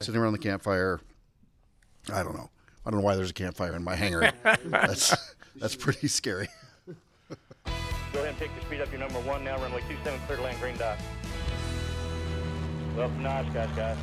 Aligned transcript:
sitting 0.00 0.20
around 0.20 0.32
the 0.32 0.38
campfire. 0.38 1.00
I 2.12 2.22
don't 2.22 2.36
know. 2.36 2.50
I 2.86 2.90
don't 2.90 3.00
know 3.00 3.04
why 3.04 3.16
there's 3.16 3.30
a 3.30 3.34
campfire 3.34 3.74
in 3.74 3.82
my 3.82 3.96
hangar. 3.96 4.30
that's 4.64 5.34
that's 5.56 5.74
pretty 5.74 6.06
scary. 6.06 6.48
Go 6.86 6.94
ahead 8.14 8.28
and 8.28 8.38
take 8.38 8.52
your 8.54 8.64
speed 8.64 8.80
up. 8.80 8.92
Your 8.92 9.00
number 9.00 9.18
one 9.20 9.42
now, 9.42 9.58
runway 9.58 9.80
27, 9.80 10.20
clear 10.26 10.36
to 10.36 10.44
land, 10.44 10.60
green 10.60 10.76
dot. 10.76 10.98
Welcome 12.96 13.24
to 13.24 13.28
Oshkosh, 13.28 13.76
guys. 13.76 13.96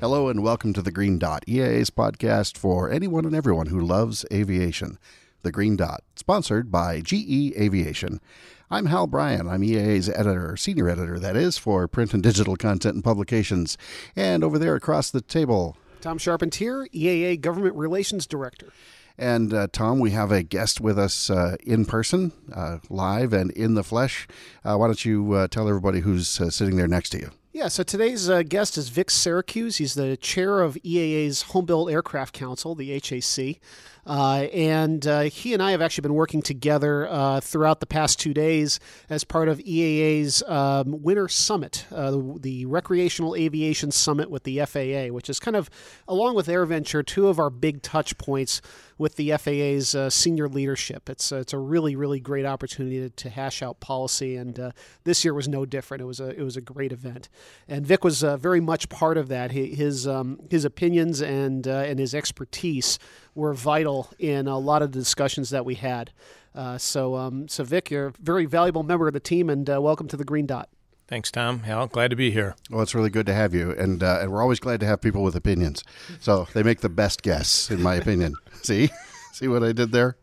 Hello 0.00 0.28
and 0.28 0.42
welcome 0.42 0.72
to 0.72 0.82
the 0.82 0.90
Green 0.90 1.20
Dot, 1.20 1.44
EAA's 1.46 1.90
podcast 1.90 2.58
for 2.58 2.90
anyone 2.90 3.24
and 3.24 3.34
everyone 3.34 3.68
who 3.68 3.80
loves 3.80 4.26
aviation. 4.32 4.98
The 5.42 5.52
Green 5.52 5.76
Dot, 5.76 6.02
sponsored 6.16 6.72
by 6.72 7.00
GE 7.00 7.52
Aviation. 7.56 8.20
I'm 8.68 8.86
Hal 8.86 9.06
Bryan. 9.06 9.48
I'm 9.48 9.60
EAA's 9.60 10.08
editor, 10.08 10.56
senior 10.56 10.88
editor, 10.88 11.20
that 11.20 11.36
is, 11.36 11.56
for 11.56 11.86
print 11.86 12.12
and 12.12 12.22
digital 12.22 12.56
content 12.56 12.96
and 12.96 13.04
publications. 13.04 13.78
And 14.16 14.42
over 14.42 14.58
there 14.58 14.74
across 14.74 15.08
the 15.08 15.20
table, 15.20 15.76
Tom 16.00 16.18
Charpentier, 16.18 16.88
EAA 16.92 17.40
Government 17.40 17.76
Relations 17.76 18.26
Director. 18.26 18.72
And 19.16 19.54
uh, 19.54 19.68
Tom, 19.70 20.00
we 20.00 20.10
have 20.10 20.32
a 20.32 20.42
guest 20.42 20.80
with 20.80 20.98
us 20.98 21.30
uh, 21.30 21.56
in 21.62 21.84
person, 21.84 22.32
uh, 22.52 22.78
live 22.90 23.32
and 23.32 23.52
in 23.52 23.74
the 23.74 23.84
flesh. 23.84 24.26
Uh, 24.64 24.76
why 24.76 24.88
don't 24.88 25.04
you 25.04 25.32
uh, 25.32 25.46
tell 25.46 25.68
everybody 25.68 26.00
who's 26.00 26.40
uh, 26.40 26.50
sitting 26.50 26.76
there 26.76 26.88
next 26.88 27.10
to 27.10 27.18
you? 27.18 27.30
Yeah, 27.52 27.68
so 27.68 27.84
today's 27.84 28.28
uh, 28.28 28.42
guest 28.42 28.76
is 28.76 28.90
Vic 28.90 29.10
Syracuse. 29.10 29.76
He's 29.76 29.94
the 29.94 30.16
chair 30.16 30.60
of 30.60 30.74
EAA's 30.84 31.44
Homebuilt 31.44 31.90
Aircraft 31.90 32.34
Council, 32.34 32.74
the 32.74 32.92
HAC. 33.00 33.60
Uh, 34.06 34.46
and 34.52 35.04
uh, 35.06 35.22
he 35.22 35.52
and 35.52 35.60
I 35.60 35.72
have 35.72 35.82
actually 35.82 36.02
been 36.02 36.14
working 36.14 36.40
together 36.40 37.08
uh, 37.08 37.40
throughout 37.40 37.80
the 37.80 37.86
past 37.86 38.20
two 38.20 38.32
days 38.32 38.78
as 39.10 39.24
part 39.24 39.48
of 39.48 39.58
EAA's 39.58 40.44
um, 40.44 41.02
Winter 41.02 41.26
Summit, 41.26 41.86
uh, 41.90 42.12
the, 42.12 42.38
the 42.40 42.66
Recreational 42.66 43.34
Aviation 43.34 43.90
Summit 43.90 44.30
with 44.30 44.44
the 44.44 44.64
FAA, 44.64 45.12
which 45.12 45.28
is 45.28 45.40
kind 45.40 45.56
of, 45.56 45.68
along 46.06 46.36
with 46.36 46.46
AirVenture, 46.46 47.04
two 47.04 47.26
of 47.26 47.40
our 47.40 47.50
big 47.50 47.82
touch 47.82 48.16
points 48.16 48.62
with 48.96 49.16
the 49.16 49.32
FAA's 49.36 49.94
uh, 49.94 50.08
senior 50.08 50.48
leadership. 50.48 51.10
It's 51.10 51.32
uh, 51.32 51.36
it's 51.36 51.52
a 51.52 51.58
really 51.58 51.96
really 51.96 52.20
great 52.20 52.46
opportunity 52.46 53.00
to, 53.00 53.10
to 53.10 53.28
hash 53.28 53.62
out 53.62 53.80
policy, 53.80 54.36
and 54.36 54.72
this 55.04 55.24
year 55.24 55.34
was 55.34 55.48
no 55.48 55.66
different. 55.66 56.00
It 56.00 56.06
was 56.06 56.20
a 56.20 56.28
it 56.28 56.42
was 56.42 56.56
a 56.56 56.60
great 56.60 56.92
event, 56.92 57.28
and 57.68 57.86
Vic 57.86 58.04
was 58.04 58.22
very 58.22 58.60
much 58.60 58.88
part 58.88 59.18
of 59.18 59.28
that. 59.28 59.50
His 59.50 60.06
um, 60.06 60.40
his 60.48 60.64
opinions 60.64 61.20
and 61.20 61.66
and 61.66 61.98
his 61.98 62.14
expertise 62.14 62.98
were 63.36 63.54
vital 63.54 64.10
in 64.18 64.48
a 64.48 64.58
lot 64.58 64.82
of 64.82 64.92
the 64.92 64.98
discussions 64.98 65.50
that 65.50 65.64
we 65.64 65.76
had. 65.76 66.10
Uh, 66.54 66.78
so 66.78 67.14
um, 67.14 67.46
so 67.48 67.62
Vic, 67.62 67.90
you're 67.90 68.06
a 68.06 68.12
very 68.20 68.46
valuable 68.46 68.82
member 68.82 69.06
of 69.06 69.12
the 69.12 69.20
team, 69.20 69.50
and 69.50 69.68
welcome 69.68 70.08
to 70.08 70.16
the 70.16 70.24
Green 70.24 70.46
Dot. 70.46 70.68
Thanks, 71.08 71.30
Tom. 71.30 71.60
Hal, 71.60 71.86
glad 71.86 72.10
to 72.10 72.16
be 72.16 72.32
here. 72.32 72.56
Well, 72.68 72.82
it's 72.82 72.94
really 72.94 73.10
good 73.10 73.26
to 73.26 73.34
have 73.34 73.54
you, 73.54 73.70
and 73.70 74.02
uh, 74.02 74.18
and 74.22 74.32
we're 74.32 74.42
always 74.42 74.58
glad 74.58 74.80
to 74.80 74.86
have 74.86 75.00
people 75.00 75.22
with 75.22 75.36
opinions. 75.36 75.84
So 76.18 76.48
they 76.52 76.64
make 76.64 76.80
the 76.80 76.88
best 76.88 77.22
guests, 77.22 77.70
in 77.70 77.80
my 77.80 77.94
opinion. 77.94 78.34
See, 78.62 78.90
see 79.32 79.46
what 79.46 79.62
I 79.62 79.70
did 79.70 79.92
there. 79.92 80.16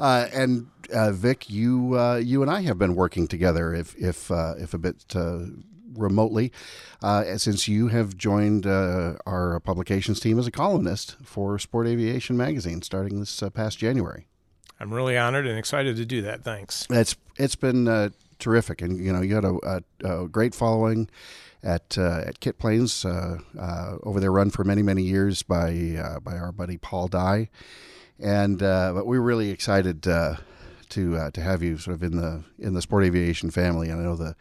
Uh, 0.00 0.26
and 0.32 0.68
uh, 0.90 1.12
Vic, 1.12 1.50
you 1.50 1.98
uh, 1.98 2.16
you 2.16 2.40
and 2.40 2.50
I 2.50 2.62
have 2.62 2.78
been 2.78 2.94
working 2.94 3.28
together, 3.28 3.74
if 3.74 3.94
if 3.96 4.30
uh, 4.30 4.54
if 4.58 4.72
a 4.72 4.78
bit 4.78 5.04
uh, 5.96 6.00
remotely, 6.00 6.52
since 7.36 7.68
you 7.68 7.88
have 7.88 8.16
joined 8.16 8.66
our 8.66 9.60
publications 9.60 10.20
team 10.20 10.38
as 10.38 10.46
a 10.46 10.50
columnist 10.50 11.16
for 11.22 11.58
Sport 11.58 11.86
Aviation 11.86 12.36
magazine, 12.36 12.82
starting 12.82 13.20
this 13.20 13.42
past 13.54 13.78
January. 13.78 14.26
I'm 14.78 14.92
really 14.92 15.16
honored 15.16 15.46
and 15.46 15.58
excited 15.58 15.96
to 15.96 16.04
do 16.04 16.22
that. 16.22 16.44
Thanks. 16.44 16.86
It's 16.90 17.16
it's 17.36 17.56
been 17.56 18.12
terrific, 18.38 18.82
and 18.82 18.98
you 18.98 19.12
know 19.12 19.20
you 19.20 19.34
had 19.34 19.44
a, 19.44 19.82
a, 20.02 20.22
a 20.22 20.28
great 20.28 20.54
following 20.54 21.08
at 21.62 21.98
uh, 21.98 22.22
at 22.26 22.40
Kit 22.40 22.58
Planes 22.58 23.04
uh, 23.04 23.38
uh, 23.58 23.96
over 24.02 24.20
there, 24.20 24.32
run 24.32 24.50
for 24.50 24.64
many 24.64 24.82
many 24.82 25.02
years 25.02 25.42
by 25.42 25.96
uh, 26.02 26.20
by 26.20 26.36
our 26.36 26.52
buddy 26.52 26.76
Paul 26.76 27.08
Dye, 27.08 27.48
and 28.18 28.62
uh, 28.62 28.92
but 28.94 29.06
we 29.06 29.18
are 29.18 29.22
really 29.22 29.50
excited 29.50 30.06
uh, 30.06 30.36
to 30.90 31.30
to 31.32 31.40
have 31.40 31.62
you 31.62 31.78
sort 31.78 31.96
of 31.96 32.02
in 32.02 32.16
the 32.16 32.44
in 32.58 32.74
the 32.74 32.82
sport 32.82 33.04
aviation 33.04 33.50
family. 33.50 33.90
And 33.90 34.00
I 34.00 34.04
know 34.04 34.16
the 34.16 34.36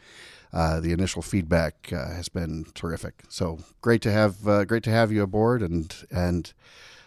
the 0.56 0.92
initial 0.92 1.22
feedback 1.22 1.90
has 1.90 2.30
been 2.30 2.66
terrific. 2.74 3.24
So 3.30 3.60
great 3.82 4.02
to 4.04 4.12
have 4.12 4.44
great 4.68 4.84
to 4.84 4.90
have 4.90 5.12
you 5.12 5.22
aboard, 5.22 5.62
and 5.62 5.94
and 6.10 6.54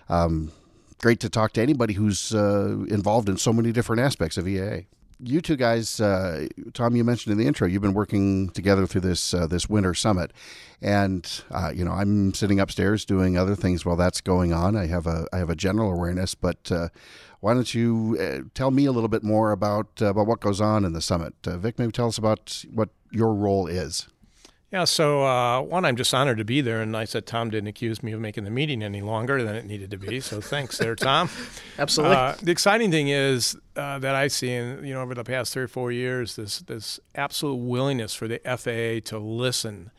um, 0.09 0.53
great 0.99 1.21
to 1.21 1.29
talk 1.29 1.53
to 1.55 1.63
anybody 1.63 1.95
who's 1.95 2.33
involved 2.33 3.29
in 3.29 3.37
so 3.37 3.53
many 3.53 3.73
different 3.73 4.03
aspects 4.03 4.37
of 4.37 4.45
EAA 4.45 4.87
you 5.21 5.41
two 5.41 5.57
guys, 5.57 6.01
uh, 6.01 6.47
Tom, 6.75 6.95
you 6.95 7.03
mentioned 7.03 7.33
in 7.33 7.39
the 7.39 7.47
intro, 7.47 7.67
you've 7.67 7.83
been 7.83 7.95
working 7.95 8.51
together 8.51 8.87
through 8.87 9.01
this 9.01 9.35
uh, 9.35 9.47
this 9.47 9.69
winter 9.69 9.95
summit, 9.95 10.33
and 10.81 11.43
uh, 11.51 11.73
you 11.75 11.85
know 11.85 11.91
I'm 11.93 12.35
sitting 12.35 12.61
upstairs 12.61 13.05
doing 13.05 13.37
other 13.37 13.57
things 13.57 13.85
while 13.85 13.97
that's 13.97 14.21
going 14.21 14.53
on. 14.53 14.77
I 14.77 14.87
have 14.87 15.07
a 15.07 15.27
I 15.33 15.39
have 15.39 15.51
a 15.51 15.57
general 15.57 15.93
awareness, 15.93 16.35
but 16.35 16.71
uh, 16.71 16.89
why 17.41 17.55
don't 17.55 17.73
you 17.73 18.17
uh, 18.21 18.49
tell 18.55 18.71
me 18.71 18.87
a 18.87 18.93
little 18.93 19.09
bit 19.09 19.23
more 19.23 19.53
about 19.53 19.89
uh, 20.01 20.07
about 20.07 20.27
what 20.27 20.41
goes 20.41 20.61
on 20.61 20.85
in 20.85 20.93
the 20.93 21.03
summit? 21.03 21.35
Vic, 21.45 21.79
maybe 21.79 21.93
tell 21.93 22.09
us 22.09 22.19
about 22.19 22.65
what 22.73 22.91
your 23.11 23.35
role 23.35 23.67
is. 23.67 24.09
Yeah, 24.71 24.85
so 24.85 25.25
uh, 25.25 25.63
one, 25.63 25.87
I'm 25.87 25.97
just 25.97 26.13
honored 26.13 26.37
to 26.39 26.45
be 26.45 26.61
there, 26.61 26.83
and 26.83 26.93
nice 26.93 27.13
that 27.13 27.25
Tom 27.25 27.49
didn't 27.49 27.69
accuse 27.69 28.03
me 28.03 28.13
of 28.13 28.21
making 28.21 28.45
the 28.45 28.51
meeting 28.51 28.83
any 28.83 29.01
longer 29.01 29.43
than 29.43 29.55
it 29.55 29.65
needed 29.65 29.91
to 29.93 29.97
be. 29.97 30.21
So 30.21 30.41
thanks 30.43 30.77
there, 30.77 30.95
Tom. 30.95 31.31
Absolutely. 31.79 32.17
Uh, 32.17 32.35
the 32.43 32.51
exciting 32.51 32.91
thing 32.91 33.09
is 33.09 33.57
uh, 33.77 33.99
that 34.01 34.15
I 34.15 34.29
see, 34.29 34.53
in, 34.53 34.85
you 34.85 34.93
know, 34.93 35.01
over 35.01 35.15
the 35.15 35.25
past 35.25 35.55
three 35.55 35.63
or 35.63 35.69
four 35.69 35.91
years, 35.91 36.37
this 36.37 36.59
this 36.59 37.01
absolute 37.15 37.57
willingness 37.57 38.13
for 38.15 38.29
the 38.29 38.41
FAA 38.45 39.09
to 39.09 39.19
listen 39.19 39.91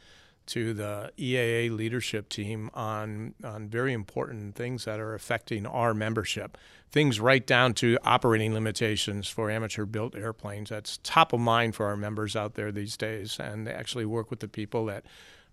to 0.50 0.74
the 0.74 1.12
EAA 1.18 1.76
leadership 1.76 2.30
team 2.30 2.70
on 2.74 3.34
on 3.44 3.68
very 3.68 3.94
important 3.94 4.56
things 4.56 4.86
that 4.86 5.00
are 5.00 5.14
affecting 5.14 5.66
our 5.66 5.94
membership. 5.94 6.58
Things 6.92 7.20
right 7.20 7.46
down 7.46 7.76
to 7.76 7.98
operating 8.04 8.54
limitations 8.54 9.28
for 9.28 9.52
amateur 9.52 9.86
built 9.86 10.16
airplanes. 10.16 10.70
That's 10.70 10.98
top 11.04 11.34
of 11.34 11.40
mind 11.40 11.76
for 11.76 11.86
our 11.86 11.96
members 11.96 12.36
out 12.36 12.56
there 12.56 12.72
these 12.72 12.98
days, 12.98 13.40
and 13.40 13.68
they 13.68 13.72
actually 13.72 14.06
work 14.06 14.32
with 14.32 14.40
the 14.40 14.48
people 14.48 14.86
that 14.88 15.06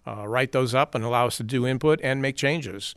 uh, 0.06 0.26
write 0.26 0.52
those 0.52 0.74
up 0.74 0.94
and 0.94 1.04
allow 1.04 1.26
us 1.26 1.36
to 1.36 1.42
do 1.42 1.66
input 1.66 2.00
and 2.02 2.22
make 2.22 2.36
changes. 2.36 2.94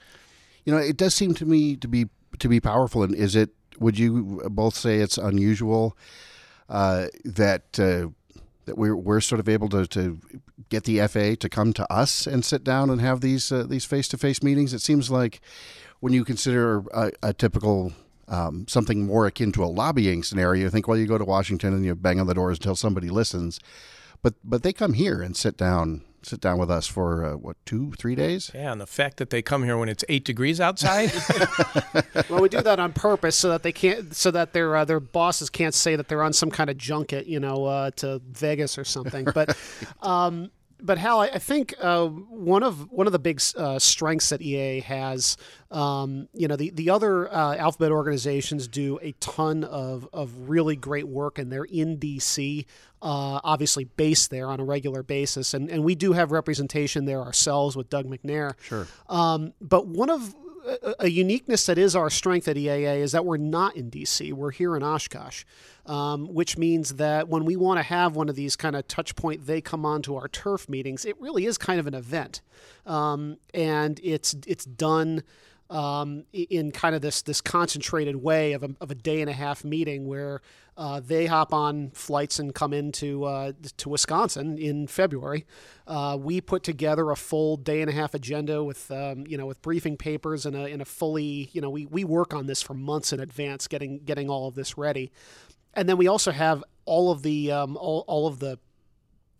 You 0.64 0.74
know, 0.74 0.80
it 0.80 0.96
does 0.96 1.14
seem 1.14 1.34
to 1.36 1.46
me 1.46 1.76
to 1.78 1.88
be 1.88 2.08
to 2.40 2.48
be 2.48 2.60
powerful. 2.60 3.04
And 3.04 3.14
is 3.14 3.36
it? 3.36 3.50
Would 3.80 3.98
you 3.98 4.42
both 4.50 4.76
say 4.76 5.00
it's 5.00 5.18
unusual 5.18 5.98
uh, 6.70 7.08
that? 7.26 7.80
Uh, 7.80 8.10
that 8.70 8.78
we're, 8.78 8.96
we're 8.96 9.20
sort 9.20 9.40
of 9.40 9.50
able 9.50 9.68
to, 9.70 9.88
to 9.88 10.20
get 10.70 10.84
the 10.84 11.00
FAA 11.08 11.36
to 11.40 11.50
come 11.50 11.74
to 11.74 11.92
us 11.92 12.28
and 12.28 12.46
sit 12.46 12.64
down 12.64 12.92
and 12.92 13.02
have 13.02 13.20
these 13.22 13.52
uh, 13.52 13.66
these 13.68 13.84
face 13.84 14.08
to 14.10 14.18
face 14.18 14.44
meetings. 14.44 14.74
It 14.74 14.82
seems 14.82 15.10
like 15.10 15.42
when 16.00 16.14
you 16.14 16.24
consider 16.24 16.84
a, 16.94 17.12
a 17.24 17.34
typical 17.34 17.94
um, 18.28 18.68
something 18.68 19.08
more 19.08 19.26
akin 19.26 19.52
to 19.54 19.64
a 19.64 19.66
lobbying 19.66 20.22
scenario, 20.22 20.64
you 20.64 20.70
think, 20.70 20.88
well, 20.88 20.98
you 20.98 21.08
go 21.08 21.18
to 21.18 21.26
Washington 21.26 21.74
and 21.74 21.84
you 21.84 21.96
bang 21.96 22.20
on 22.20 22.28
the 22.28 22.36
doors 22.36 22.60
until 22.60 22.76
somebody 22.76 23.10
listens, 23.10 23.60
but 24.22 24.36
but 24.44 24.62
they 24.62 24.72
come 24.72 24.94
here 24.94 25.22
and 25.22 25.36
sit 25.36 25.58
down 25.58 26.04
sit 26.30 26.42
down 26.42 26.58
with 26.58 26.70
us 26.70 26.88
for 26.88 27.26
uh, 27.26 27.34
what 27.36 27.58
two 27.66 27.92
three 27.98 28.16
days? 28.16 28.52
Yeah 28.54 28.72
and 28.72 28.80
the 28.80 28.88
fact 28.88 29.18
that 29.18 29.30
they 29.30 29.42
come 29.42 29.64
here 29.64 29.78
when 29.78 29.90
it's 29.90 30.04
eight 30.10 30.26
degrees 30.26 30.62
outside? 30.62 31.12
Well 32.30 32.42
we 32.42 32.50
do 32.50 32.62
that 32.62 32.80
on 32.80 32.94
purpose 32.94 33.36
so 33.36 33.50
that 33.50 33.64
they 33.64 33.72
can't 33.72 34.16
so 34.16 34.30
that 34.32 34.54
their 34.54 34.76
uh, 34.76 34.86
their 34.86 35.00
bosses 35.00 35.50
can't 35.50 35.74
say 35.74 35.96
that 35.96 36.08
they're 36.08 36.24
on 36.24 36.34
some 36.34 36.52
kind 36.52 36.70
of 36.70 36.78
junket 36.78 37.26
you 37.26 37.40
know 37.40 37.66
uh, 37.66 37.92
to 37.98 38.22
vegas 38.32 38.78
or 38.78 38.84
something 38.84 39.26
but 39.34 39.58
um, 40.02 40.52
but 40.82 40.98
Hal, 40.98 41.22
I 41.22 41.40
think 41.40 41.74
uh, 41.82 42.08
one 42.08 42.64
of 42.64 42.92
one 42.92 43.08
of 43.08 43.14
the 43.14 43.20
big 43.20 43.42
uh, 43.56 43.80
strengths 43.80 44.30
that 44.30 44.42
EA 44.42 44.80
has, 44.82 45.38
um, 45.72 46.28
you 46.34 46.48
know, 46.48 46.56
the 46.56 46.70
the 46.72 46.90
other 46.90 47.32
uh, 47.32 47.56
alphabet 47.56 47.92
organizations 47.92 48.68
do 48.68 49.00
a 49.02 49.12
ton 49.20 49.64
of 49.64 50.08
of 50.14 50.50
really 50.50 50.76
great 50.76 51.08
work, 51.08 51.38
and 51.38 51.52
they're 51.52 51.66
in 51.66 51.98
DC, 51.98 52.66
uh, 53.02 53.40
obviously 53.44 53.86
based 53.86 54.30
there 54.30 54.48
on 54.48 54.60
a 54.60 54.64
regular 54.64 55.04
basis, 55.04 55.54
and 55.54 55.70
and 55.70 55.84
we 55.84 55.96
do 55.96 56.14
have 56.14 56.32
representation 56.32 57.06
there 57.06 57.22
ourselves 57.22 57.76
with 57.76 57.90
Doug 57.90 58.06
Macnair. 58.06 58.54
Sure. 58.62 58.88
Um, 59.08 59.54
but 59.62 59.88
one 59.88 60.10
of 60.10 60.36
a 61.00 61.10
uniqueness 61.10 61.66
that 61.66 61.78
is 61.78 61.96
our 61.96 62.10
strength 62.10 62.48
at 62.48 62.56
EAA 62.56 62.98
is 63.00 63.12
that 63.12 63.26
we're 63.26 63.38
not 63.38 63.76
in 63.76 63.90
DC. 63.90 64.34
We're 64.34 64.52
here 64.52 64.76
in 64.76 64.84
Oshkosh, 64.84 65.44
um, 65.86 66.34
which 66.34 66.58
means 66.58 66.96
that 66.96 67.28
when 67.28 67.46
we 67.46 67.56
want 67.56 67.80
to 67.80 67.84
have 67.84 68.16
one 68.16 68.30
of 68.30 68.36
these 68.36 68.56
kind 68.56 68.76
of 68.76 68.88
touch 68.88 69.16
point, 69.16 69.46
they 69.46 69.62
come 69.62 69.86
on 69.86 70.02
to 70.04 70.16
our 70.16 70.28
turf 70.28 70.70
meetings. 70.70 71.06
It 71.06 71.20
really 71.20 71.46
is 71.46 71.58
kind 71.58 71.80
of 71.80 71.88
an 71.88 71.94
event, 71.94 72.42
um, 72.86 73.38
and 73.54 74.00
it's 74.04 74.36
it's 74.46 74.66
done 74.66 75.24
um, 75.70 76.26
in 76.34 76.72
kind 76.72 76.96
of 76.96 77.02
this 77.02 77.22
this 77.22 77.42
concentrated 77.42 78.16
way 78.18 78.54
of 78.54 78.64
a, 78.64 78.70
of 78.82 78.90
a 78.90 78.96
day 78.96 79.22
and 79.22 79.30
a 79.30 79.34
half 79.34 79.64
meeting 79.64 80.08
where 80.08 80.42
uh, 80.78 81.00
they 81.00 81.26
hop 81.26 81.54
on 81.54 81.92
flights 81.92 82.40
and 82.40 82.56
come 82.56 82.74
into 82.74 83.26
uh, 83.26 83.52
to 83.78 83.90
Wisconsin 83.90 84.58
in 84.58 84.88
February. 84.88 85.46
Uh, 85.86 86.18
we 86.20 86.42
put 86.42 86.64
together 86.64 87.12
a 87.12 87.16
full 87.16 87.58
day 87.58 87.82
and 87.82 87.90
a 87.90 87.94
half 87.94 88.14
agenda 88.14 88.64
with 88.64 88.90
um, 88.90 89.26
you 89.28 89.38
know 89.38 89.46
with 89.46 89.62
briefing 89.62 89.98
papers 89.98 90.46
and 90.46 90.56
a, 90.56 90.64
and 90.64 90.82
a 90.82 90.86
fully 90.86 91.50
you 91.54 91.62
know 91.62 91.70
we, 91.70 91.86
we 91.86 92.04
work 92.04 92.34
on 92.34 92.48
this 92.48 92.62
for 92.62 92.74
months 92.74 93.14
in 93.14 93.20
advance 93.20 93.68
getting 93.68 94.00
getting 94.00 94.30
all 94.30 94.48
of 94.48 94.56
this 94.56 94.78
ready, 94.78 95.12
and 95.76 95.88
then 95.88 95.98
we 95.98 96.08
also 96.08 96.32
have 96.32 96.64
all 96.86 97.12
of 97.12 97.22
the 97.22 97.52
um, 97.52 97.78
all, 97.78 98.04
all 98.08 98.26
of 98.26 98.40
the 98.40 98.58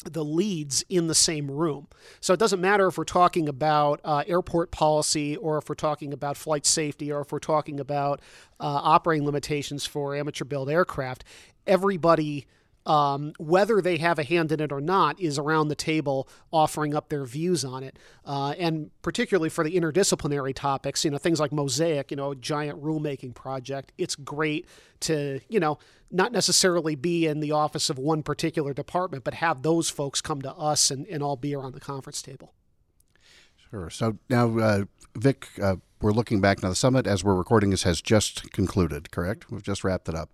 the 0.06 0.24
leads 0.24 0.84
in 0.90 1.08
the 1.08 1.16
same 1.16 1.52
room. 1.52 1.88
So 2.22 2.34
it 2.34 2.40
doesn't 2.40 2.62
matter 2.62 2.88
if 2.88 2.98
we're 2.98 3.04
talking 3.04 3.50
about 3.50 4.00
uh, 4.04 4.24
airport 4.28 4.72
policy 4.72 5.36
or 5.36 5.58
if 5.58 5.68
we're 5.68 5.76
talking 5.76 6.14
about 6.14 6.38
flight 6.38 6.66
safety 6.66 7.12
or 7.12 7.22
if 7.22 7.32
we're 7.32 7.40
talking 7.40 7.80
about 7.80 8.22
uh, 8.60 8.80
operating 8.84 9.26
limitations 9.26 9.86
for 9.86 10.16
amateur 10.16 10.46
built 10.46 10.70
aircraft. 10.70 11.24
Everybody 11.68 12.48
um, 12.90 13.34
whether 13.38 13.82
they 13.82 13.98
have 13.98 14.18
a 14.18 14.24
hand 14.24 14.52
in 14.52 14.60
it 14.60 14.72
or 14.72 14.82
not, 14.82 15.20
is 15.20 15.38
around 15.38 15.68
the 15.68 15.76
table 15.76 16.28
offering 16.52 16.96
up 16.96 17.10
their 17.10 17.24
views 17.24 17.64
on 17.64 17.84
it. 17.84 18.00
Uh, 18.26 18.56
and 18.58 18.90
particularly 19.04 19.48
for 19.48 19.64
the 19.64 19.76
interdisciplinary 19.76 20.56
topics, 20.56 21.06
you 21.06 21.12
know, 21.12 21.20
things 21.20 21.40
like 21.40 21.52
Mosaic, 21.52 22.10
you 22.10 22.18
know, 22.18 22.32
a 22.32 22.36
giant 22.36 22.82
rulemaking 22.84 23.36
project, 23.36 23.92
it's 24.00 24.16
great 24.16 24.68
to, 25.02 25.40
you 25.48 25.60
know, 25.60 25.78
not 26.10 26.32
necessarily 26.32 26.96
be 26.96 27.28
in 27.28 27.42
the 27.42 27.52
office 27.52 27.92
of 27.92 28.00
one 28.00 28.24
particular 28.24 28.74
department, 28.74 29.24
but 29.24 29.36
have 29.36 29.62
those 29.62 29.92
folks 29.92 30.20
come 30.20 30.42
to 30.42 30.52
us 30.54 30.90
and, 30.90 31.06
and 31.06 31.22
all 31.22 31.36
be 31.36 31.54
around 31.54 31.76
the 31.76 31.80
conference 31.80 32.24
table. 32.24 32.56
Sure. 33.70 33.92
So 33.92 34.18
now, 34.32 34.58
uh, 34.58 34.86
Vic, 35.16 35.48
uh, 35.62 35.76
we're 36.02 36.12
looking 36.12 36.42
back 36.42 36.64
now. 36.64 36.70
The 36.70 36.76
summit, 36.76 37.06
as 37.06 37.24
we're 37.24 37.36
recording 37.36 37.70
this, 37.70 37.84
has 37.84 38.02
just 38.02 38.52
concluded. 38.52 39.12
Correct? 39.12 39.52
We've 39.52 39.62
just 39.62 39.84
wrapped 39.84 40.10
it 40.10 40.16
up. 40.16 40.32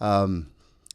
Um, 0.00 0.46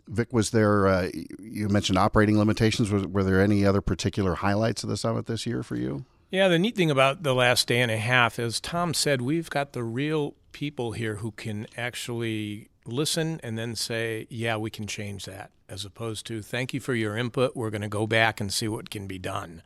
Vic, 0.07 0.33
was 0.33 0.51
there? 0.51 0.87
Uh, 0.87 1.09
you 1.39 1.69
mentioned 1.69 1.97
operating 1.97 2.37
limitations. 2.37 2.91
Was, 2.91 3.05
were 3.05 3.23
there 3.23 3.41
any 3.41 3.65
other 3.65 3.81
particular 3.81 4.35
highlights 4.35 4.83
of 4.83 4.89
the 4.89 4.97
summit 4.97 5.25
this 5.25 5.45
year 5.45 5.63
for 5.63 5.75
you? 5.75 6.05
Yeah, 6.29 6.47
the 6.47 6.59
neat 6.59 6.75
thing 6.75 6.89
about 6.89 7.23
the 7.23 7.35
last 7.35 7.67
day 7.67 7.81
and 7.81 7.91
a 7.91 7.97
half 7.97 8.39
is 8.39 8.61
Tom 8.61 8.93
said 8.93 9.21
we've 9.21 9.49
got 9.49 9.73
the 9.73 9.83
real 9.83 10.35
people 10.53 10.93
here 10.93 11.17
who 11.17 11.31
can 11.31 11.67
actually 11.77 12.69
listen 12.85 13.39
and 13.43 13.57
then 13.57 13.75
say, 13.75 14.27
"Yeah, 14.29 14.57
we 14.57 14.69
can 14.69 14.87
change 14.87 15.25
that," 15.25 15.51
as 15.67 15.83
opposed 15.85 16.25
to 16.27 16.41
"Thank 16.41 16.73
you 16.73 16.79
for 16.79 16.95
your 16.95 17.17
input. 17.17 17.55
We're 17.55 17.69
going 17.69 17.81
to 17.81 17.89
go 17.89 18.07
back 18.07 18.39
and 18.39 18.51
see 18.51 18.67
what 18.67 18.89
can 18.89 19.07
be 19.07 19.19
done." 19.19 19.61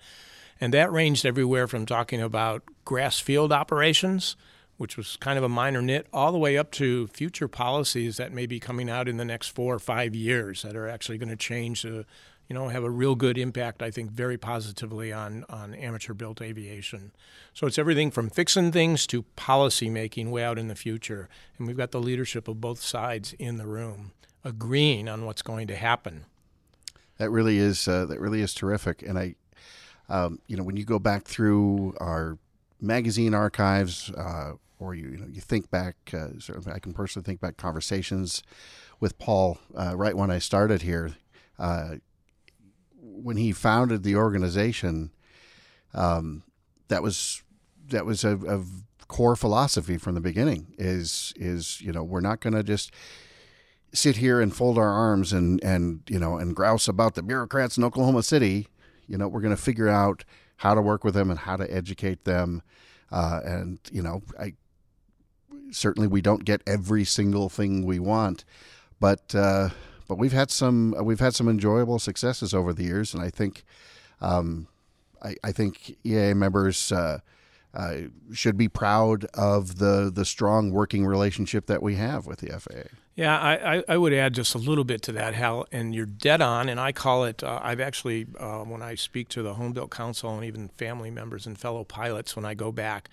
And 0.60 0.74
that 0.74 0.92
ranged 0.92 1.26
everywhere 1.26 1.68
from 1.68 1.86
talking 1.86 2.22
about 2.22 2.64
grass 2.86 3.20
field 3.20 3.52
operations 3.52 4.36
which 4.78 4.98
was 4.98 5.18
kind 5.18 5.38
of 5.38 5.44
a 5.44 5.50
minor 5.50 5.82
nit, 5.82 6.08
all 6.12 6.32
the 6.32 6.38
way 6.38 6.58
up 6.58 6.72
to 6.72 7.08
future 7.08 7.48
policies 7.48 8.18
that 8.18 8.34
may 8.34 8.46
be 8.46 8.60
coming 8.60 8.90
out 8.90 9.08
in 9.08 9.18
the 9.18 9.26
next 9.26 9.50
four 9.50 9.74
or 9.76 9.80
five 9.80 10.14
years 10.14 10.64
that 10.64 10.76
are 10.76 10.88
actually 10.88 11.18
going 11.18 11.30
to 11.30 11.36
change 11.36 11.84
the, 11.84 12.06
you 12.50 12.54
know, 12.54 12.68
have 12.68 12.84
a 12.84 12.90
real 12.90 13.16
good 13.16 13.38
impact, 13.38 13.82
I 13.82 13.90
think, 13.90 14.12
very 14.12 14.38
positively 14.38 15.14
on, 15.14 15.46
on 15.50 15.74
amateur 15.74 16.14
built 16.14 16.42
aviation. 16.42 17.12
So 17.54 17.68
it's 17.68 17.80
everything 17.80 18.12
from 18.12 18.30
fixing 18.30 18.72
things 18.72 19.08
to 19.08 19.24
policy 19.36 19.90
making 19.90 20.30
way 20.30 20.44
out 20.44 20.60
in 20.60 20.68
the 20.68 20.76
future. 20.76 21.30
And 21.58 21.68
we've 21.68 21.78
got 21.78 21.92
the 21.92 22.02
leadership 22.02 22.48
of 22.48 22.60
both 22.60 22.82
sides 22.82 23.34
in 23.40 23.58
the 23.58 23.68
room 23.68 24.12
agreeing 24.44 25.08
on 25.10 25.26
what's 25.26 25.42
going 25.42 25.68
to 25.68 25.76
happen. 25.76 26.26
That 27.18 27.30
really 27.32 27.58
is 27.58 27.88
uh, 27.88 28.06
that 28.08 28.20
really 28.20 28.42
is 28.42 28.54
terrific. 28.54 29.02
And 29.02 29.18
I, 29.18 29.36
um, 30.10 30.40
you 30.48 30.58
know, 30.58 30.64
when 30.64 30.76
you 30.76 30.84
go 30.84 31.00
back 31.00 31.24
through 31.24 31.96
our 32.00 32.38
magazine 32.82 33.34
archives, 33.34 34.12
uh, 34.12 34.54
or 34.80 34.94
you, 34.94 35.10
you 35.10 35.18
know 35.18 35.28
you 35.30 35.42
think 35.42 35.70
back. 35.70 35.96
Uh, 36.14 36.28
I 36.72 36.80
can 36.80 36.94
personally 36.94 37.26
think 37.26 37.40
back 37.40 37.58
conversations 37.58 38.44
with 39.00 39.18
Paul 39.18 39.60
uh, 39.78 39.96
right 39.96 40.16
when 40.16 40.32
I 40.32 40.40
started 40.40 40.82
here. 40.82 41.16
Uh, 41.58 41.96
when 43.02 43.38
he 43.38 43.52
founded 43.52 44.04
the 44.04 44.16
organization, 44.16 45.12
um, 45.94 46.44
that 46.90 47.02
was 47.02 47.44
that 47.88 48.06
was 48.06 48.24
a, 48.24 48.38
a, 48.48 48.64
core 49.08 49.36
philosophy 49.36 49.98
from 49.98 50.16
the 50.16 50.22
beginning. 50.22 50.74
Is 50.78 51.34
is 51.36 51.80
you 51.82 51.92
know 51.92 52.04
we're 52.04 52.22
not 52.22 52.40
going 52.40 52.54
to 52.54 52.64
just 52.64 52.92
sit 53.94 54.18
here 54.18 54.42
and 54.42 54.54
fold 54.54 54.78
our 54.78 54.90
arms 54.90 55.32
and 55.32 55.64
and 55.64 56.02
you 56.10 56.20
know 56.20 56.38
and 56.38 56.56
grouse 56.56 56.88
about 56.88 57.16
the 57.16 57.24
bureaucrats 57.24 57.78
in 57.78 57.84
Oklahoma 57.84 58.24
City. 58.24 58.68
You 59.08 59.18
know 59.18 59.28
we're 59.28 59.42
going 59.42 59.56
to 59.56 59.62
figure 59.62 59.88
out 59.88 60.26
how 60.58 60.74
to 60.74 60.82
work 60.82 61.04
with 61.04 61.14
them 61.14 61.30
and 61.30 61.40
how 61.40 61.56
to 61.56 61.72
educate 61.72 62.24
them. 62.24 62.62
Uh, 63.12 63.40
and 63.44 63.80
you 63.92 64.02
know, 64.02 64.24
I 64.40 64.54
certainly 65.72 66.08
we 66.08 66.22
don't 66.22 66.46
get 66.46 66.62
every 66.66 67.04
single 67.04 67.50
thing 67.50 67.86
we 67.86 68.00
want, 68.00 68.46
but 69.00 69.34
uh, 69.36 69.70
but 70.08 70.18
we've 70.18 70.34
had 70.34 70.52
some 70.52 70.96
we've 71.04 71.20
had 71.20 71.36
some 71.36 71.48
enjoyable 71.48 72.00
successes 72.00 72.54
over 72.54 72.74
the 72.74 72.84
years, 72.84 73.14
and 73.14 73.24
I 73.24 73.30
think 73.30 73.64
um, 74.22 74.68
I, 75.22 75.36
I, 75.44 75.52
think 75.52 75.98
EAA 76.06 76.36
members. 76.36 76.92
Uh, 76.92 77.20
uh, 77.74 78.04
should 78.32 78.56
be 78.56 78.70
proud 78.70 79.26
of 79.34 79.80
the 79.80 80.10
the 80.10 80.24
strong 80.24 80.72
working 80.72 81.06
relationship 81.06 81.66
that 81.66 81.84
we 81.84 81.96
have 81.96 82.26
with 82.26 82.40
the 82.40 82.58
FAA. 82.58 82.88
Yeah, 83.16 83.38
I, 83.40 83.82
I, 83.88 83.96
would 83.96 84.12
add 84.12 84.34
just 84.34 84.56
a 84.56 84.58
little 84.58 84.84
bit 84.84 85.02
to 85.04 85.14
that, 85.14 85.36
Hal, 85.36 85.66
and 85.72 85.96
you're 85.96 86.06
dead 86.06 86.42
on. 86.42 86.68
And 86.68 86.82
I 86.82 86.92
call 86.92 87.24
it, 87.24 87.44
uh, 87.46 87.62
I've 87.64 87.80
actually, 87.80 88.28
uh, 88.38 88.64
when 88.64 88.82
I 88.82 88.96
speak 88.96 89.30
to 89.30 89.42
the 89.42 89.54
Home 89.54 89.72
Built 89.72 89.90
Council 89.90 90.36
and 90.36 90.44
even 90.44 90.68
family 90.68 91.10
members 91.10 91.48
and 91.48 91.58
fellow 91.58 91.86
pilots, 91.86 92.36
when 92.36 92.44
I 92.44 92.56
go 92.56 92.74
back, 92.74 93.10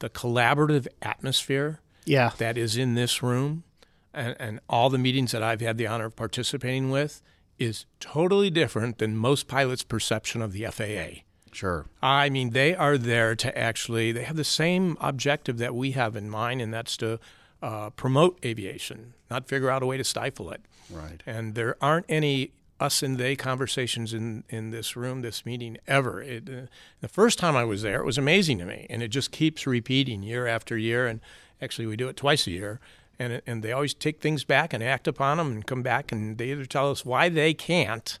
the 0.00 0.10
collaborative 0.10 0.88
atmosphere 1.02 1.78
yeah. 2.04 2.32
that 2.38 2.56
is 2.56 2.76
in 2.76 2.94
this 2.94 3.22
room 3.22 3.64
and, 4.12 4.36
and 4.38 4.60
all 4.68 4.90
the 4.90 4.98
meetings 4.98 5.32
that 5.32 5.42
I've 5.42 5.60
had 5.60 5.76
the 5.76 5.86
honor 5.86 6.06
of 6.06 6.16
participating 6.16 6.90
with 6.90 7.22
is 7.58 7.86
totally 8.00 8.50
different 8.50 8.98
than 8.98 9.16
most 9.16 9.48
pilots' 9.48 9.82
perception 9.82 10.42
of 10.42 10.52
the 10.52 10.66
FAA. 10.66 11.22
Sure. 11.52 11.86
I 12.02 12.30
mean, 12.30 12.50
they 12.50 12.74
are 12.74 12.98
there 12.98 13.36
to 13.36 13.56
actually, 13.56 14.10
they 14.12 14.24
have 14.24 14.36
the 14.36 14.44
same 14.44 14.96
objective 15.00 15.58
that 15.58 15.74
we 15.74 15.92
have 15.92 16.16
in 16.16 16.28
mind, 16.28 16.60
and 16.60 16.74
that's 16.74 16.96
to 16.96 17.20
uh, 17.62 17.90
promote 17.90 18.38
aviation, 18.44 19.14
not 19.30 19.46
figure 19.46 19.70
out 19.70 19.82
a 19.82 19.86
way 19.86 19.96
to 19.96 20.04
stifle 20.04 20.50
it. 20.50 20.62
Right. 20.90 21.22
And 21.26 21.54
there 21.54 21.76
aren't 21.80 22.06
any 22.08 22.52
us 22.80 23.04
and 23.04 23.18
they 23.18 23.36
conversations 23.36 24.12
in, 24.12 24.42
in 24.48 24.70
this 24.70 24.96
room, 24.96 25.22
this 25.22 25.46
meeting 25.46 25.78
ever. 25.86 26.20
It, 26.20 26.48
uh, 26.48 26.66
the 27.00 27.08
first 27.08 27.38
time 27.38 27.56
I 27.56 27.64
was 27.64 27.82
there, 27.82 28.00
it 28.00 28.04
was 28.04 28.18
amazing 28.18 28.58
to 28.58 28.66
me, 28.66 28.86
and 28.90 29.02
it 29.02 29.08
just 29.08 29.30
keeps 29.30 29.66
repeating 29.66 30.22
year 30.22 30.46
after 30.46 30.76
year. 30.76 31.06
And 31.06 31.20
Actually, 31.60 31.86
we 31.86 31.96
do 31.96 32.08
it 32.08 32.16
twice 32.16 32.46
a 32.46 32.50
year. 32.50 32.80
And, 33.16 33.40
and 33.46 33.62
they 33.62 33.70
always 33.70 33.94
take 33.94 34.20
things 34.20 34.42
back 34.42 34.72
and 34.72 34.82
act 34.82 35.06
upon 35.06 35.36
them 35.36 35.52
and 35.52 35.66
come 35.66 35.82
back 35.82 36.10
and 36.10 36.36
they 36.36 36.50
either 36.50 36.66
tell 36.66 36.90
us 36.90 37.04
why 37.04 37.28
they 37.28 37.54
can't, 37.54 38.18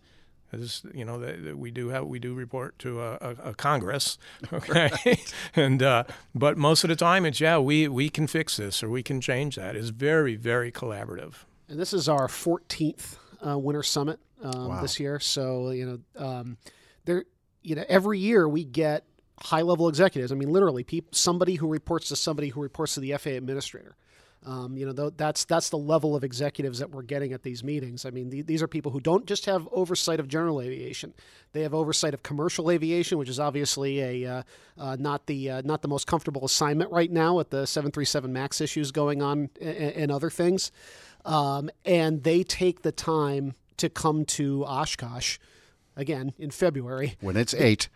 because 0.56 0.84
you 0.94 1.04
know 1.04 1.18
they, 1.18 1.52
we 1.52 1.70
do 1.70 1.88
have 1.88 2.06
we 2.06 2.18
do 2.18 2.34
report 2.34 2.78
to 2.80 3.00
a, 3.00 3.12
a, 3.14 3.36
a 3.50 3.54
Congress, 3.54 4.18
okay, 4.52 4.90
right. 5.04 5.34
and 5.56 5.82
uh, 5.82 6.04
but 6.34 6.56
most 6.56 6.84
of 6.84 6.88
the 6.88 6.96
time 6.96 7.24
it's 7.24 7.40
yeah 7.40 7.58
we 7.58 7.88
we 7.88 8.08
can 8.08 8.26
fix 8.26 8.56
this 8.56 8.82
or 8.82 8.88
we 8.88 9.02
can 9.02 9.20
change 9.20 9.56
that. 9.56 9.76
It's 9.76 9.88
very 9.88 10.36
very 10.36 10.70
collaborative. 10.70 11.34
And 11.68 11.78
this 11.78 11.92
is 11.92 12.08
our 12.08 12.26
14th 12.26 13.16
uh, 13.46 13.58
Winter 13.58 13.82
Summit 13.82 14.20
um, 14.42 14.68
wow. 14.68 14.82
this 14.82 15.00
year, 15.00 15.18
so 15.18 15.70
you 15.70 15.86
know 16.16 16.24
um, 16.24 16.56
there 17.04 17.24
you 17.62 17.74
know 17.74 17.84
every 17.88 18.18
year 18.18 18.48
we 18.48 18.64
get 18.64 19.04
high 19.38 19.62
level 19.62 19.88
executives. 19.88 20.32
I 20.32 20.34
mean, 20.34 20.50
literally, 20.50 20.84
people, 20.84 21.10
somebody 21.12 21.56
who 21.56 21.68
reports 21.68 22.08
to 22.08 22.16
somebody 22.16 22.48
who 22.48 22.62
reports 22.62 22.94
to 22.94 23.00
the 23.00 23.12
FAA 23.16 23.30
administrator. 23.30 23.96
Um, 24.46 24.76
you 24.76 24.84
know, 24.84 25.10
that's 25.10 25.44
that's 25.46 25.70
the 25.70 25.78
level 25.78 26.14
of 26.14 26.22
executives 26.22 26.78
that 26.78 26.90
we're 26.90 27.02
getting 27.02 27.32
at 27.32 27.42
these 27.42 27.64
meetings. 27.64 28.04
I 28.04 28.10
mean, 28.10 28.28
the, 28.28 28.42
these 28.42 28.62
are 28.62 28.68
people 28.68 28.92
who 28.92 29.00
don't 29.00 29.24
just 29.26 29.46
have 29.46 29.66
oversight 29.72 30.20
of 30.20 30.28
general 30.28 30.60
aviation; 30.60 31.14
they 31.52 31.62
have 31.62 31.72
oversight 31.72 32.12
of 32.12 32.22
commercial 32.22 32.70
aviation, 32.70 33.16
which 33.16 33.30
is 33.30 33.40
obviously 33.40 34.00
a 34.00 34.30
uh, 34.30 34.42
uh, 34.76 34.96
not 35.00 35.26
the 35.26 35.50
uh, 35.50 35.62
not 35.64 35.80
the 35.80 35.88
most 35.88 36.06
comfortable 36.06 36.44
assignment 36.44 36.90
right 36.90 37.10
now 37.10 37.36
with 37.36 37.50
the 37.50 37.66
737 37.66 38.30
Max 38.34 38.60
issues 38.60 38.92
going 38.92 39.22
on 39.22 39.48
and, 39.62 39.76
and 39.76 40.12
other 40.12 40.28
things. 40.28 40.70
Um, 41.24 41.70
and 41.86 42.22
they 42.22 42.42
take 42.42 42.82
the 42.82 42.92
time 42.92 43.54
to 43.78 43.88
come 43.88 44.26
to 44.26 44.64
Oshkosh 44.66 45.38
again 45.96 46.34
in 46.38 46.50
February 46.50 47.16
when 47.22 47.38
it's 47.38 47.54
eight 47.54 47.88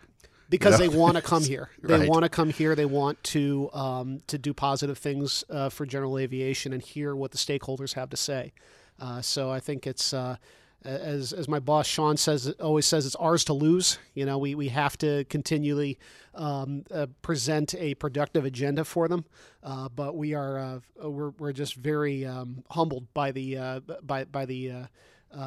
because 0.49 0.77
they 0.77 0.89
want 0.89 1.15
to 1.15 1.21
come 1.21 1.43
here. 1.43 1.69
They 1.81 1.99
right. 1.99 2.09
want 2.09 2.23
to 2.23 2.29
come 2.29 2.49
here. 2.49 2.75
They 2.75 2.85
want 2.85 3.23
to 3.25 3.69
um, 3.73 4.21
to 4.27 4.37
do 4.37 4.53
positive 4.53 4.97
things 4.97 5.43
uh, 5.49 5.69
for 5.69 5.85
general 5.85 6.17
aviation 6.17 6.73
and 6.73 6.81
hear 6.81 7.15
what 7.15 7.31
the 7.31 7.37
stakeholders 7.37 7.93
have 7.93 8.09
to 8.09 8.17
say. 8.17 8.51
Uh, 8.99 9.21
so 9.21 9.49
I 9.49 9.59
think 9.59 9.87
it's 9.87 10.13
uh, 10.13 10.35
as 10.83 11.33
as 11.33 11.47
my 11.47 11.59
boss 11.59 11.87
Sean 11.87 12.17
says 12.17 12.49
always 12.59 12.85
says 12.85 13.05
it's 13.05 13.15
ours 13.15 13.43
to 13.45 13.53
lose. 13.53 13.97
You 14.13 14.25
know, 14.25 14.37
we, 14.37 14.55
we 14.55 14.69
have 14.69 14.97
to 14.99 15.23
continually 15.25 15.97
um, 16.35 16.83
uh, 16.91 17.07
present 17.21 17.73
a 17.75 17.95
productive 17.95 18.45
agenda 18.45 18.83
for 18.83 19.07
them. 19.07 19.25
Uh, 19.63 19.89
but 19.89 20.15
we 20.15 20.33
are 20.33 20.59
uh, 20.59 20.79
we're, 21.09 21.29
we're 21.31 21.53
just 21.53 21.75
very 21.75 22.25
um, 22.25 22.63
humbled 22.71 23.13
by 23.13 23.31
the 23.31 23.81
by 24.03 24.25
by 24.25 24.45
the 24.45 24.71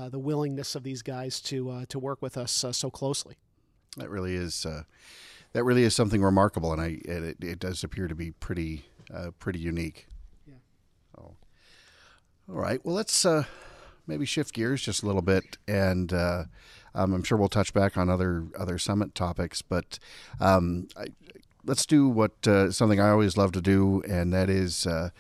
the 0.09 0.19
willingness 0.19 0.75
of 0.75 0.83
these 0.83 1.03
guys 1.03 1.41
to 1.43 1.85
to 1.89 1.99
work 1.99 2.23
with 2.23 2.37
us 2.37 2.65
so 2.73 2.91
closely. 2.91 3.37
That 3.97 4.09
really 4.11 4.35
is 4.35 4.65
uh, 4.65 4.83
that 5.53 5.65
really 5.65 5.85
is 5.85 5.95
something 5.95 6.23
remarkable, 6.23 6.73
and 6.73 6.81
I 6.81 6.99
it, 7.05 7.37
it 7.43 7.59
does 7.59 7.85
appear 7.85 8.09
to 8.09 8.15
be 8.15 8.31
pretty 8.31 8.87
uh, 9.13 9.33
pretty 9.39 9.59
unique. 9.59 10.07
Yeah. 10.47 10.55
Oh. 11.19 11.35
All 12.49 12.57
right. 12.57 12.85
Well, 12.85 12.95
let's 12.95 13.25
uh, 13.25 13.45
maybe 14.07 14.25
shift 14.25 14.55
gears 14.55 14.83
just 14.83 15.03
a 15.03 15.07
little 15.07 15.23
bit, 15.23 15.59
and 15.69 16.13
uh, 16.13 16.45
um, 16.95 17.13
I'm 17.13 17.23
sure 17.23 17.37
we'll 17.37 17.49
touch 17.49 17.75
back 17.75 17.97
on 17.97 18.09
other 18.09 18.47
other 18.59 18.79
summit 18.79 19.15
topics, 19.15 19.61
but 19.63 19.99
um, 20.41 20.89
I, 20.97 21.07
let's 21.65 21.87
do 21.87 22.09
what 22.09 22.47
uh, 22.47 22.71
something 22.71 23.01
I 23.01 23.11
always 23.11 23.37
love 23.37 23.53
to 23.53 23.61
do, 23.61 24.03
and 24.09 24.33
that 24.33 24.49
is 24.49 24.87
uh, 24.87 25.11